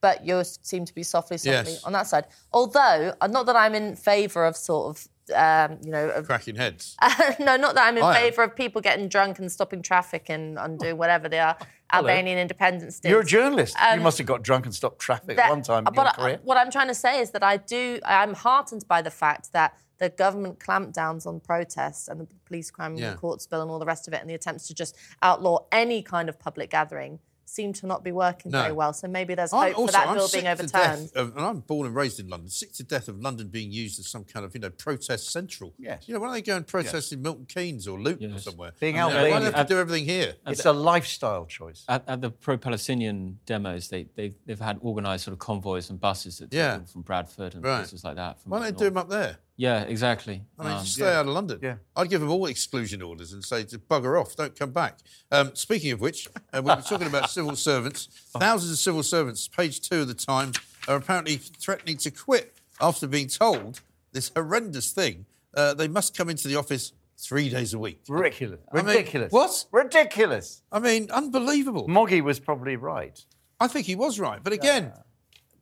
[0.00, 1.84] But you seem to be softly, softly Yes.
[1.84, 2.26] on that side.
[2.52, 6.54] Although, uh, not that I'm in favour of sort of, um, you know, of, Cracking
[6.54, 6.96] heads.
[7.40, 10.78] no, not that I'm in favour of people getting drunk and stopping traffic and, and
[10.78, 11.56] doing whatever they are.
[11.90, 12.06] Hello.
[12.06, 13.10] Albanian independence days.
[13.10, 13.74] You're a journalist.
[13.82, 16.16] Um, you must have got drunk and stopped traffic that- at one time in but
[16.18, 17.98] your I- what I'm trying to say is that I do.
[18.04, 22.94] I'm heartened by the fact that the government clampdowns on protests and the police crime
[22.94, 24.94] and the courts bill and all the rest of it, and the attempts to just
[25.22, 27.18] outlaw any kind of public gathering
[27.48, 28.60] seem to not be working No.
[28.62, 28.92] very well.
[28.92, 31.10] So maybe there's I'm hope for that I'm bill being overturned.
[31.14, 32.48] of- and I'm born and raised in London.
[32.50, 35.72] Sick to death of London being used as some kind of, you know, protest central.
[35.78, 36.04] Yes.
[36.06, 38.72] You know, why don't they go and protest in Milton Keynes or Luton or somewhere?
[38.80, 40.34] Being out, mean, Why do they have to do everything here?
[40.46, 41.84] It's a lifestyle choice.
[41.88, 46.38] At, at the pro-Palestinian demos, they, they've, they've had organised sort of convoys and buses
[46.38, 46.76] that take Yeah.
[46.76, 47.78] them from Bradford and Right.
[47.78, 48.40] places like that.
[48.40, 49.38] From Why don't up they do them up there?
[49.60, 50.44] Yeah, exactly.
[50.56, 51.58] I mean, Um, just stay out of London.
[51.60, 51.74] Yeah.
[51.96, 54.98] I'd give them all exclusion orders and say to bugger off, don't come back.
[55.32, 58.06] Um, speaking of which, uh, we were talking about civil servants.
[58.38, 60.56] Thousands of civil servants, page two of the Times,
[60.86, 63.80] are apparently threatening to quit after being told
[64.12, 65.26] this horrendous thing.
[65.52, 68.00] Uh, they must come into the office three days a week.
[68.08, 68.60] Ridiculous.
[68.72, 69.32] I mean, Ridiculous.
[69.32, 69.64] what?
[69.72, 70.62] Ridiculous.
[70.70, 71.88] I mean, unbelievable.
[71.88, 73.24] Moggy was probably right.
[73.58, 74.38] I think he was right.
[74.40, 74.92] But again,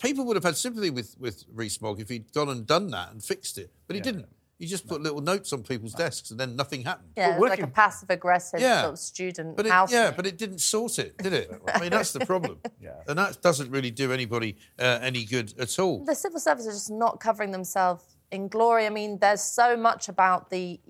[0.01, 3.13] people would have had sympathy with, with Rees Mogg if he'd gone and done that
[3.13, 3.71] and fixed it.
[3.87, 4.27] But he didn't.
[4.59, 7.11] He just put little notes on people's desks and then nothing happened.
[7.15, 8.83] Yeah, it's like a passive aggressive Yeah.
[8.83, 9.93] sort of student But it, house.
[9.93, 11.51] yeah, but it didn't sort it, did it?
[11.75, 12.59] I mean, that's the problem.
[12.81, 12.93] yeah.
[13.07, 16.05] And that doesn't really do anybody uh, any good at all.
[16.07, 18.87] the civil service is just not covering themselves in glory.
[18.87, 20.81] I mean, there's so much about the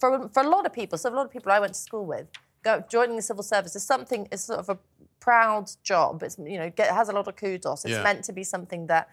[0.00, 0.98] for for a lot of people.
[0.98, 2.26] So a lot of people I went to school with,
[2.64, 4.26] go, joining the civil service is something.
[4.32, 4.78] is sort of a
[5.22, 6.22] proud job.
[6.22, 7.84] It's you know get, has a lot of kudos.
[7.84, 8.02] It's Yeah.
[8.08, 9.04] meant to be something that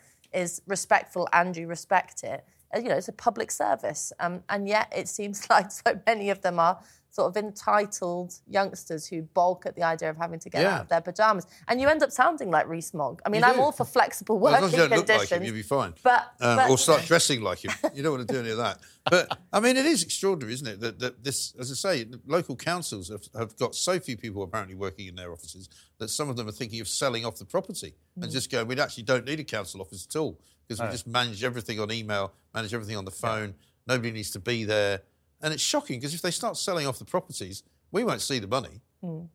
[0.42, 2.42] is respectful and you respect it.
[2.74, 6.30] Uh, You know, it's a public service, um, and yet it seems like so many
[6.30, 6.80] of them are
[7.12, 10.76] sort of entitled youngsters who balk at the idea of having to get Yeah.
[10.76, 11.48] out of their pajamas.
[11.68, 13.20] And you end up sounding like Rees Mogg.
[13.26, 13.62] I mean, You I'm do.
[13.64, 15.32] all for flexible Well, as working long as you don't look conditions.
[15.32, 15.96] like him, you'll be fine.
[16.04, 17.72] But, Um, but or start dressing like him.
[17.96, 18.80] You don't want to do any of that.
[19.10, 20.80] But I mean, it is extraordinary, isn't it?
[20.82, 24.76] That, that this, as I say, local councils have, have got so few people apparently
[24.76, 25.68] working in their offices
[25.98, 28.32] that some of them are thinking of selling off the property and Mm.
[28.32, 30.40] just going, we actually don't need a council office at all
[30.70, 33.56] because we just manage everything on email, manage everything on the phone.
[33.88, 35.02] Nobody needs to be there.
[35.42, 38.48] And it's shocking because if they start selling off the properties, we won't see the
[38.48, 38.82] money.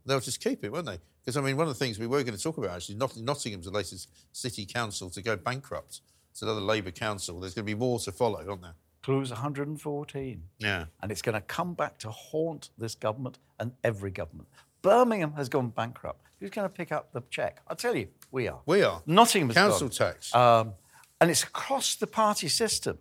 [0.07, 0.99] They'll just keep it, won't they?
[1.21, 3.17] Because I mean, one of the things we were going to talk about actually, Not-
[3.17, 6.03] Nottingham's the latest city council to go bankrupt.
[6.31, 7.41] It's another Labour council.
[7.41, 8.75] There's going to be more to follow, aren't there?
[9.03, 10.43] Clue's 114.
[10.59, 10.85] Yeah.
[11.03, 14.49] And it's going to come back to haunt this government and every government.
[14.83, 16.21] Birmingham has gone bankrupt.
[16.41, 17.59] Who's going to pick up the cheque?
[17.69, 18.61] I tell you, we are.
[18.67, 19.03] We are.
[19.07, 19.97] Nottingham has Council gone.
[19.97, 20.35] tax.
[20.35, 20.73] Um,
[21.21, 22.99] and it's across the party system.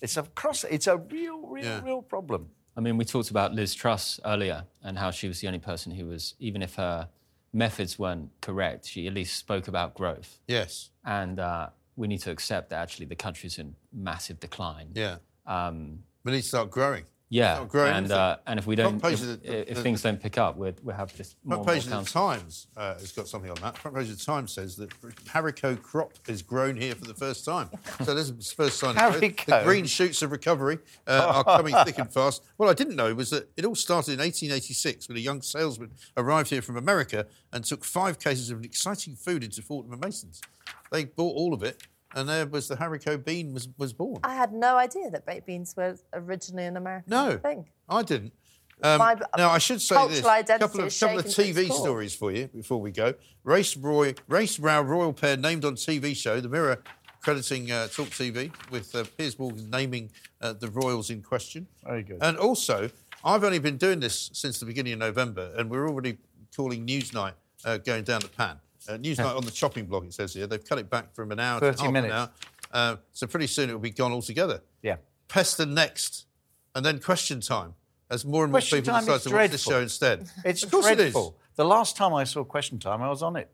[0.00, 0.64] It's across.
[0.64, 1.84] It's a real, real, Yeah.
[1.84, 2.50] real problem.
[2.76, 5.92] I mean, we talked about Liz Truss earlier and how she was the only person
[5.92, 7.08] who was, even if her
[7.52, 10.38] methods weren't correct, she at least spoke about growth.
[10.46, 10.90] Yes.
[11.04, 14.90] And uh, we need to accept that actually the country's in massive decline.
[14.94, 15.16] Yeah.
[15.46, 17.04] Um, we need to start growing.
[17.32, 17.64] Yeah.
[17.68, 20.56] Growing and, uh, and if we don't, if, the- if the- things don't pick up,
[20.56, 22.10] we'll, we'll have just more Front page more of the.
[22.10, 23.78] Times uh, has got something on that.
[23.78, 24.90] Front page of the Times says that
[25.26, 27.70] haricot crop is grown here for the first time.
[28.04, 29.20] So this is the first sign of growth.
[29.46, 32.42] The green shoots of recovery uh, are coming thick and fast.
[32.56, 35.92] What I didn't know was that it all started in 1886 when a young salesman
[36.16, 40.02] arrived here from America and took five cases of an exciting food into Fortnum and
[40.02, 40.40] Masons.
[40.90, 41.82] They bought all of it,
[42.14, 44.20] and there was the haricot bean was, was born.
[44.24, 47.68] I had no idea that baked beans were originally an American No, thing.
[47.88, 48.32] I didn't.
[48.82, 51.60] Um, My- now I should say this: cultural identity couple of, couple of shaken to
[51.60, 53.14] its TV stories for you before we go.
[53.44, 56.40] Race Roy, race row royal pair named on TV show.
[56.40, 56.82] The Mirror
[57.22, 60.10] crediting uh, Talk TV with uh, Piers Morgan naming
[60.40, 61.66] uh, the royals in question.
[61.84, 62.18] Very good.
[62.22, 62.90] And also,
[63.22, 66.16] I've only been doing this since the beginning of November, and we're already
[66.56, 67.34] calling Newsnight
[67.64, 68.58] uh, going down the pan.
[68.88, 70.46] Uh, Newsnight on the chopping block, it says here.
[70.46, 72.12] They've cut it back from an hour to half minutes.
[72.12, 72.30] an hour.
[72.72, 74.62] Uh, so pretty soon it will be gone altogether.
[74.82, 74.96] Yeah.
[75.28, 76.26] Pester next,
[76.74, 77.74] and then question time,
[78.10, 79.72] as more and more Question people decide to watch this dreadful.
[79.72, 80.30] show instead.
[80.44, 81.04] It's of course dreadful.
[81.28, 81.56] it is.
[81.56, 83.50] The last time I saw Question Time, I was on it.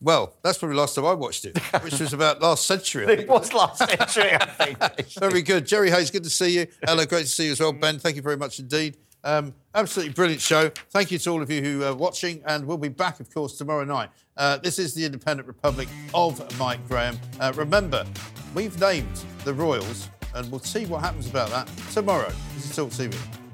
[0.00, 3.06] Well, that's probably the last time I watched it, which was about last century.
[3.06, 5.08] I It was last century, I think.
[5.18, 5.66] Very good.
[5.66, 6.66] Jerry Hayes, good to see you.
[6.86, 7.72] Ella, great to see you as well.
[7.72, 8.98] Ben, thank you very much indeed.
[9.26, 10.70] Um, absolutely brilliant show.
[10.90, 13.58] Thank you to all of you who are watching, and we'll be back, of course,
[13.58, 14.08] tomorrow night.
[14.36, 17.18] Uh, this is the Independent Republic of Mike Graham.
[17.40, 18.06] Uh, remember,
[18.54, 22.32] we've named the Royals, and we'll see what happens about that tomorrow.
[22.54, 23.45] This is Talk TV.